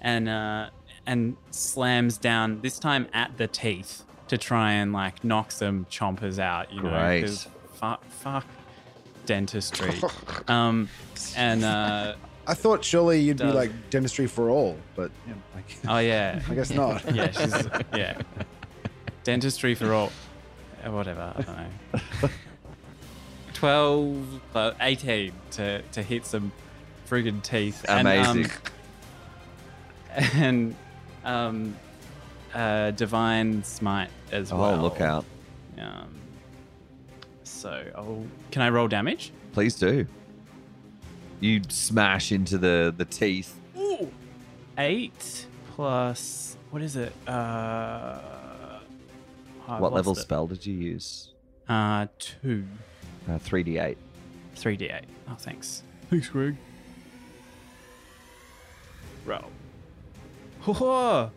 and 0.00 0.28
uh, 0.28 0.70
and 1.06 1.36
slams 1.50 2.18
down 2.18 2.60
this 2.60 2.78
time 2.78 3.06
at 3.12 3.36
the 3.38 3.46
teeth 3.46 4.04
to 4.28 4.36
try 4.38 4.72
and 4.72 4.92
like 4.92 5.24
knock 5.24 5.50
some 5.52 5.86
chompers 5.90 6.38
out. 6.38 6.72
You 6.72 6.82
know, 6.82 6.90
Great. 6.90 7.22
'cause 7.22 7.48
fuck, 7.74 8.04
fuck 8.10 8.46
dentistry. 9.26 9.94
um, 10.48 10.88
and 11.36 11.64
uh, 11.64 12.14
I 12.46 12.54
thought 12.54 12.84
surely 12.84 13.20
you'd 13.20 13.38
be 13.38 13.44
like 13.44 13.70
dentistry 13.90 14.26
for 14.26 14.50
all, 14.50 14.76
but 14.96 15.10
yeah, 15.26 15.34
like, 15.54 15.76
oh 15.88 15.98
yeah, 15.98 16.40
I 16.48 16.54
guess 16.54 16.70
not. 16.70 17.02
yeah, 17.14 17.30
she's 17.30 17.68
yeah. 17.94 18.20
Dentistry 19.24 19.74
for 19.74 19.92
all. 19.92 20.10
uh, 20.86 20.90
Whatever. 20.90 21.32
I 21.36 21.42
don't 21.42 21.56
know. 22.22 22.28
Twelve, 23.54 24.40
uh, 24.54 24.72
eighteen 24.80 25.32
to 25.52 25.82
to 25.82 26.02
hit 26.02 26.24
some 26.24 26.52
friggin' 27.08 27.42
teeth. 27.42 27.84
Amazing. 27.88 28.44
And 28.44 28.46
um, 28.46 28.50
and 30.34 30.74
um, 31.24 31.76
uh, 32.54 32.90
divine 32.92 33.62
smite 33.64 34.10
as 34.32 34.50
Oh, 34.52 34.58
well. 34.58 34.76
look 34.78 35.00
out. 35.00 35.24
Um, 35.78 36.08
so, 37.44 37.84
oh, 37.94 38.26
can 38.50 38.62
I 38.62 38.70
roll 38.70 38.88
damage? 38.88 39.32
Please 39.52 39.74
do. 39.76 40.06
You 41.40 41.60
smash 41.68 42.32
into 42.32 42.58
the 42.58 42.92
the 42.96 43.04
teeth. 43.04 43.54
Eight 44.76 45.46
plus 45.74 46.56
what 46.70 46.82
is 46.82 46.96
it? 46.96 47.12
Uh, 47.26 48.18
I 49.68 49.80
what 49.80 49.92
level 49.92 50.12
it. 50.12 50.16
spell 50.20 50.46
did 50.46 50.64
you 50.66 50.74
use? 50.74 51.30
Uh, 51.68 52.06
two. 52.18 52.64
Uh, 53.28 53.38
3d8. 53.38 53.96
3d8. 54.56 55.02
Oh, 55.28 55.34
thanks. 55.38 55.82
Thanks, 56.10 56.28
Greg. 56.28 56.56
Roll. 59.26 59.50
Ho 60.74 61.30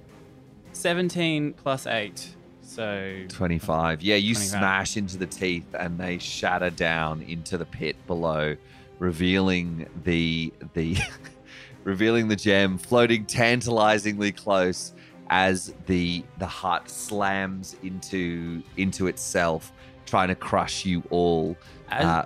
17 0.74 1.54
plus 1.54 1.88
8. 1.88 2.36
So, 2.62 3.26
25. 3.28 4.02
Yeah, 4.02 4.16
you 4.16 4.34
25. 4.34 4.60
smash 4.60 4.98
into 4.98 5.18
the 5.18 5.26
teeth 5.26 5.68
and 5.78 6.00
they 6.00 6.18
shatter 6.18 6.70
down 6.70 7.22
into 7.24 7.58
the 7.58 7.66
pit 7.66 7.96
below, 8.08 8.56
revealing 9.00 9.88
the 10.04 10.54
the 10.74 10.98
revealing 11.84 12.28
the 12.30 12.36
gem 12.36 12.78
floating 12.78 13.26
tantalizingly 13.26 14.32
close 14.32 14.94
as 15.30 15.74
the 15.88 16.24
the 16.40 16.46
hut 16.46 16.90
slams 16.90 17.76
into 17.84 18.64
into 18.78 19.08
itself, 19.08 19.74
trying 20.06 20.30
to 20.30 20.36
crush 20.36 20.86
you 20.86 21.04
all. 21.10 21.58
as, 21.90 22.06
Uh, 22.06 22.26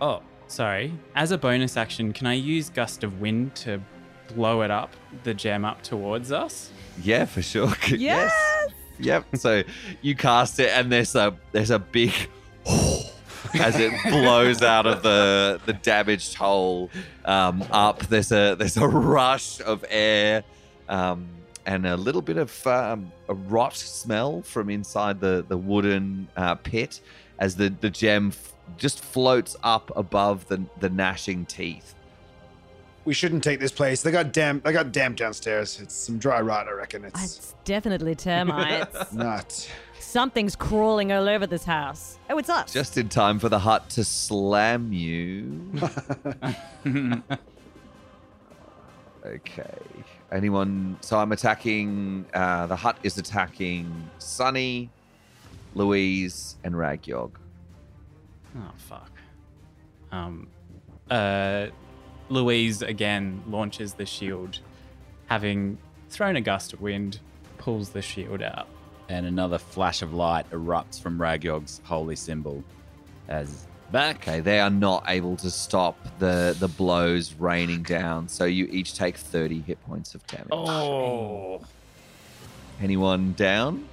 oh, 0.00 0.22
sorry. 0.46 0.92
As 1.16 1.32
a 1.32 1.38
bonus 1.38 1.76
action, 1.76 2.12
can 2.12 2.26
I 2.28 2.34
use 2.34 2.70
Gust 2.70 3.02
of 3.02 3.20
Wind 3.20 3.54
to 3.56 3.80
blow 4.30 4.62
it 4.62 4.70
up, 4.70 4.94
the 5.24 5.34
gem 5.34 5.64
up 5.64 5.82
towards 5.82 6.32
us? 6.32 6.70
yeah, 7.02 7.24
for 7.24 7.42
sure. 7.42 7.72
Yes! 7.88 8.32
Yep. 8.98 9.36
So 9.36 9.62
you 10.02 10.14
cast 10.14 10.60
it, 10.60 10.68
and 10.70 10.92
there's 10.92 11.14
a 11.14 11.34
there's 11.52 11.70
a 11.70 11.78
big 11.78 12.12
as 13.54 13.76
it 13.78 13.92
blows 14.10 14.62
out 14.62 14.86
of 14.86 15.02
the 15.02 15.60
the 15.66 15.72
damaged 15.72 16.34
hole 16.34 16.90
um, 17.24 17.64
up. 17.70 18.00
There's 18.06 18.30
a 18.32 18.54
there's 18.58 18.76
a 18.76 18.86
rush 18.86 19.60
of 19.62 19.84
air 19.88 20.44
um, 20.88 21.28
and 21.64 21.86
a 21.86 21.96
little 21.96 22.22
bit 22.22 22.36
of 22.36 22.66
um, 22.66 23.10
a 23.28 23.34
rot 23.34 23.74
smell 23.74 24.42
from 24.42 24.68
inside 24.68 25.20
the 25.20 25.44
the 25.48 25.56
wooden 25.56 26.28
uh, 26.36 26.56
pit 26.56 27.00
as 27.38 27.56
the 27.56 27.70
the 27.80 27.88
gem 27.90 28.28
f- 28.28 28.52
just 28.76 29.02
floats 29.02 29.56
up 29.62 29.90
above 29.96 30.46
the 30.48 30.62
the 30.80 30.90
gnashing 30.90 31.46
teeth. 31.46 31.94
We 33.04 33.14
shouldn't 33.14 33.42
take 33.42 33.60
this 33.60 33.72
place. 33.72 34.02
They 34.02 34.10
got 34.10 34.32
damp. 34.32 34.64
They 34.64 34.72
got 34.72 34.92
damp 34.92 35.16
downstairs. 35.16 35.80
It's 35.80 35.94
some 35.94 36.18
dry 36.18 36.40
rot, 36.40 36.68
I 36.68 36.72
reckon. 36.72 37.04
It's 37.04 37.22
It's 37.38 37.54
definitely 37.64 38.14
termites. 38.14 39.12
not. 39.12 39.68
something's 39.98 40.54
crawling 40.54 41.10
all 41.12 41.28
over 41.28 41.46
this 41.46 41.64
house. 41.64 42.18
Oh, 42.28 42.36
it's 42.38 42.50
us. 42.50 42.72
Just 42.72 42.98
in 42.98 43.08
time 43.08 43.38
for 43.38 43.48
the 43.48 43.58
hut 43.58 43.88
to 43.90 44.04
slam 44.04 44.92
you. 44.92 45.60
Okay. 49.24 49.78
Anyone? 50.32 50.96
So 51.02 51.18
I'm 51.18 51.32
attacking. 51.32 52.24
Uh, 52.32 52.66
the 52.66 52.76
hut 52.76 52.96
is 53.02 53.18
attacking 53.18 54.08
Sonny, 54.18 54.88
Louise, 55.74 56.56
and 56.64 56.74
Ragyog. 56.74 57.32
Oh 58.56 58.72
fuck. 58.78 59.10
Um, 60.10 60.48
uh, 61.10 61.66
Louise 62.30 62.80
again 62.80 63.42
launches 63.46 63.94
the 63.94 64.06
shield, 64.06 64.60
having 65.26 65.78
thrown 66.08 66.36
a 66.36 66.40
gust 66.40 66.72
of 66.72 66.80
wind, 66.80 67.18
pulls 67.58 67.90
the 67.90 68.02
shield 68.02 68.40
out. 68.42 68.68
and 69.08 69.26
another 69.26 69.58
flash 69.58 70.02
of 70.02 70.14
light 70.14 70.48
erupts 70.50 71.00
from 71.00 71.18
Ragyog's 71.18 71.80
holy 71.84 72.14
symbol 72.16 72.62
as 73.28 73.66
back. 73.90 74.16
Okay, 74.18 74.38
they 74.40 74.60
are 74.60 74.70
not 74.70 75.04
able 75.08 75.36
to 75.38 75.50
stop 75.50 75.96
the 76.20 76.56
the 76.58 76.68
blows 76.68 77.34
raining 77.34 77.82
down. 77.82 78.28
So 78.28 78.44
you 78.44 78.66
each 78.70 78.94
take 78.94 79.16
30 79.16 79.62
hit 79.62 79.84
points 79.84 80.14
of 80.14 80.24
damage. 80.28 80.48
Oh. 80.52 81.60
Anyone 82.80 83.32
down? 83.32 83.88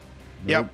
Yep. 0.46 0.72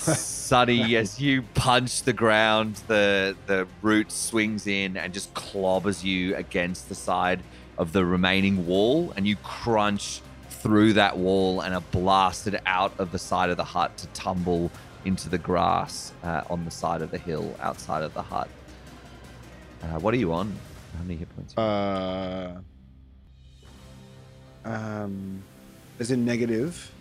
Sonny, 0.00 0.96
as 0.96 1.20
you 1.20 1.42
punch 1.54 2.02
the 2.02 2.12
ground, 2.12 2.76
the 2.86 3.36
the 3.46 3.66
root 3.82 4.10
swings 4.10 4.66
in 4.66 4.96
and 4.96 5.12
just 5.12 5.32
clobbers 5.34 6.02
you 6.02 6.34
against 6.36 6.88
the 6.88 6.94
side 6.94 7.40
of 7.78 7.92
the 7.92 8.04
remaining 8.04 8.66
wall, 8.66 9.12
and 9.16 9.26
you 9.26 9.36
crunch 9.36 10.20
through 10.50 10.92
that 10.94 11.16
wall 11.16 11.60
and 11.62 11.74
are 11.74 11.84
blasted 11.92 12.60
out 12.66 12.92
of 12.98 13.12
the 13.12 13.18
side 13.18 13.48
of 13.50 13.56
the 13.56 13.64
hut 13.64 13.96
to 13.96 14.06
tumble 14.08 14.70
into 15.04 15.28
the 15.30 15.38
grass 15.38 16.12
uh, 16.22 16.42
on 16.50 16.64
the 16.64 16.70
side 16.70 17.00
of 17.00 17.10
the 17.10 17.16
hill 17.18 17.54
outside 17.60 18.02
of 18.02 18.12
the 18.12 18.22
hut. 18.22 18.48
Uh, 19.82 19.98
what 20.00 20.12
are 20.12 20.18
you 20.18 20.32
on? 20.32 20.54
How 20.96 21.02
many 21.02 21.16
hit 21.16 21.34
points? 21.34 21.56
Uh, 21.56 22.60
um, 24.64 25.42
as 25.98 26.10
in 26.10 26.24
negative. 26.24 26.92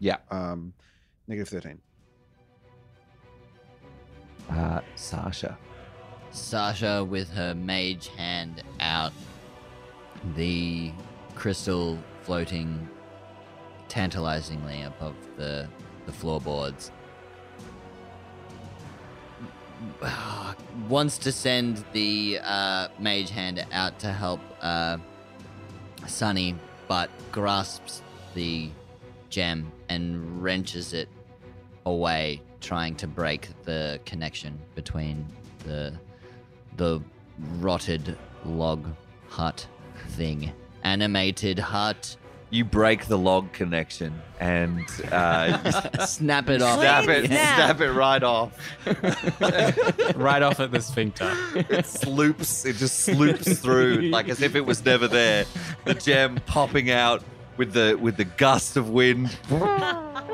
yeah. 0.00 0.16
Um, 0.30 0.74
negative 1.26 1.48
thirteen. 1.48 1.80
Uh, 4.50 4.80
Sasha. 4.94 5.58
Sasha 6.30 7.04
with 7.04 7.30
her 7.30 7.54
mage 7.54 8.08
hand 8.08 8.62
out, 8.80 9.12
the 10.34 10.92
crystal 11.34 11.98
floating 12.22 12.88
tantalizingly 13.88 14.82
above 14.82 15.14
the 15.36 15.68
the 16.06 16.12
floorboards. 16.12 16.90
Wants 20.88 21.18
to 21.18 21.32
send 21.32 21.84
the 21.92 22.40
uh, 22.42 22.88
mage 22.98 23.30
hand 23.30 23.64
out 23.72 23.98
to 24.00 24.12
help 24.12 24.40
uh, 24.60 24.98
Sonny, 26.06 26.56
but 26.88 27.10
grasps 27.32 28.02
the 28.34 28.70
gem 29.30 29.70
and 29.88 30.42
wrenches 30.42 30.92
it 30.92 31.08
away, 31.86 32.42
trying 32.64 32.94
to 32.96 33.06
break 33.06 33.48
the 33.64 34.00
connection 34.06 34.58
between 34.74 35.26
the 35.64 35.92
the 36.76 37.00
rotted 37.60 38.16
log 38.44 38.86
hut 39.28 39.66
thing. 40.10 40.52
Animated 40.82 41.58
hut. 41.58 42.16
You 42.50 42.64
break 42.64 43.06
the 43.06 43.18
log 43.18 43.52
connection 43.52 44.20
and 44.38 44.84
uh, 45.10 46.06
Snap 46.06 46.48
it 46.50 46.62
off. 46.62 46.78
snap 46.78 47.08
it, 47.08 47.26
snap. 47.26 47.56
snap 47.56 47.80
it 47.80 47.90
right 47.90 48.22
off. 48.22 48.56
right 50.16 50.42
off 50.42 50.60
at 50.60 50.70
the 50.70 50.80
sphincter. 50.80 51.32
it 51.56 51.86
sloops, 51.86 52.64
it 52.64 52.76
just 52.76 53.00
sloops 53.00 53.58
through 53.58 54.02
like 54.02 54.28
as 54.28 54.40
if 54.40 54.54
it 54.54 54.64
was 54.64 54.84
never 54.84 55.08
there. 55.08 55.46
The 55.84 55.94
gem 55.94 56.38
popping 56.46 56.90
out 56.90 57.24
with 57.56 57.72
the 57.72 57.98
with 58.00 58.16
the 58.16 58.24
gust 58.24 58.76
of 58.76 58.90
wind, 58.90 59.36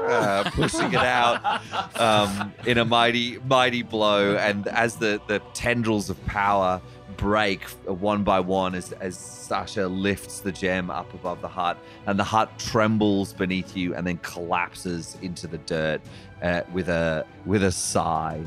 uh, 0.06 0.50
pushing 0.50 0.92
it 0.92 0.94
out 0.94 1.60
um, 2.00 2.52
in 2.66 2.78
a 2.78 2.84
mighty 2.84 3.38
mighty 3.46 3.82
blow. 3.82 4.36
And 4.36 4.66
as 4.68 4.96
the 4.96 5.20
the 5.26 5.40
tendrils 5.54 6.10
of 6.10 6.24
power 6.26 6.80
break 7.16 7.62
one 7.86 8.24
by 8.24 8.40
one, 8.40 8.74
as 8.74 8.92
as 8.92 9.18
Sasha 9.18 9.86
lifts 9.86 10.40
the 10.40 10.52
gem 10.52 10.90
up 10.90 11.12
above 11.14 11.40
the 11.40 11.48
hut, 11.48 11.78
and 12.06 12.18
the 12.18 12.24
hut 12.24 12.50
trembles 12.58 13.32
beneath 13.32 13.76
you, 13.76 13.94
and 13.94 14.06
then 14.06 14.18
collapses 14.18 15.16
into 15.22 15.46
the 15.46 15.58
dirt 15.58 16.00
uh, 16.42 16.62
with 16.72 16.88
a 16.88 17.26
with 17.44 17.62
a 17.62 17.72
sigh. 17.72 18.42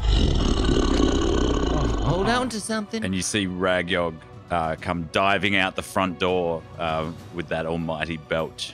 Hold 2.04 2.28
on 2.30 2.50
to 2.50 2.60
something. 2.60 3.04
And 3.04 3.16
you 3.16 3.22
see 3.22 3.48
Ragyog 3.48 4.16
uh, 4.52 4.76
come 4.80 5.10
diving 5.12 5.56
out 5.56 5.76
the 5.76 5.82
front 5.82 6.20
door 6.20 6.62
uh, 6.78 7.12
with 7.34 7.48
that 7.48 7.66
almighty 7.66 8.18
belch. 8.18 8.74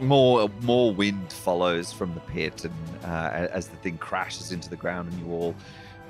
More 0.00 0.48
more 0.62 0.92
wind 0.94 1.32
follows 1.32 1.92
from 1.92 2.12
the 2.14 2.20
pit 2.20 2.64
and 2.64 2.74
uh, 3.04 3.48
as 3.52 3.68
the 3.68 3.76
thing 3.76 3.98
crashes 3.98 4.52
into 4.52 4.68
the 4.68 4.76
ground 4.76 5.10
and 5.10 5.18
you 5.20 5.32
all 5.32 5.54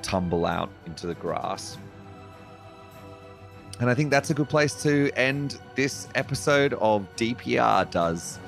tumble 0.02 0.44
out 0.46 0.70
into 0.86 1.06
the 1.06 1.14
grass 1.14 1.78
and 3.80 3.88
i 3.90 3.94
think 3.94 4.10
that's 4.10 4.30
a 4.30 4.34
good 4.34 4.48
place 4.48 4.82
to 4.82 5.10
end 5.16 5.60
this 5.74 6.08
episode 6.14 6.74
of 6.74 7.06
dpr 7.16 7.88
does 7.90 8.38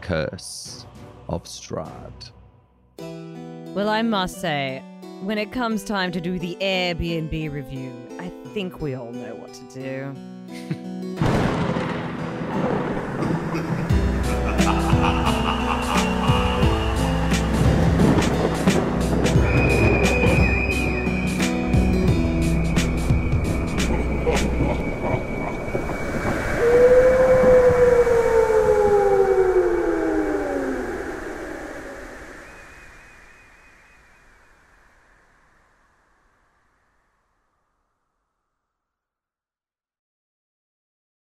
curse 0.00 0.86
of 1.28 1.44
strahd 1.44 2.30
Well, 3.74 3.88
I 3.88 4.02
must 4.02 4.40
say, 4.40 4.82
when 5.22 5.38
it 5.38 5.52
comes 5.52 5.84
time 5.84 6.10
to 6.12 6.20
do 6.20 6.38
the 6.40 6.56
Airbnb 6.60 7.52
review, 7.52 7.92
I 8.18 8.28
think 8.52 8.80
we 8.80 8.94
all 8.94 9.12
know 9.12 9.34
what 9.36 9.54
to 9.54 9.62
do. 9.72 10.14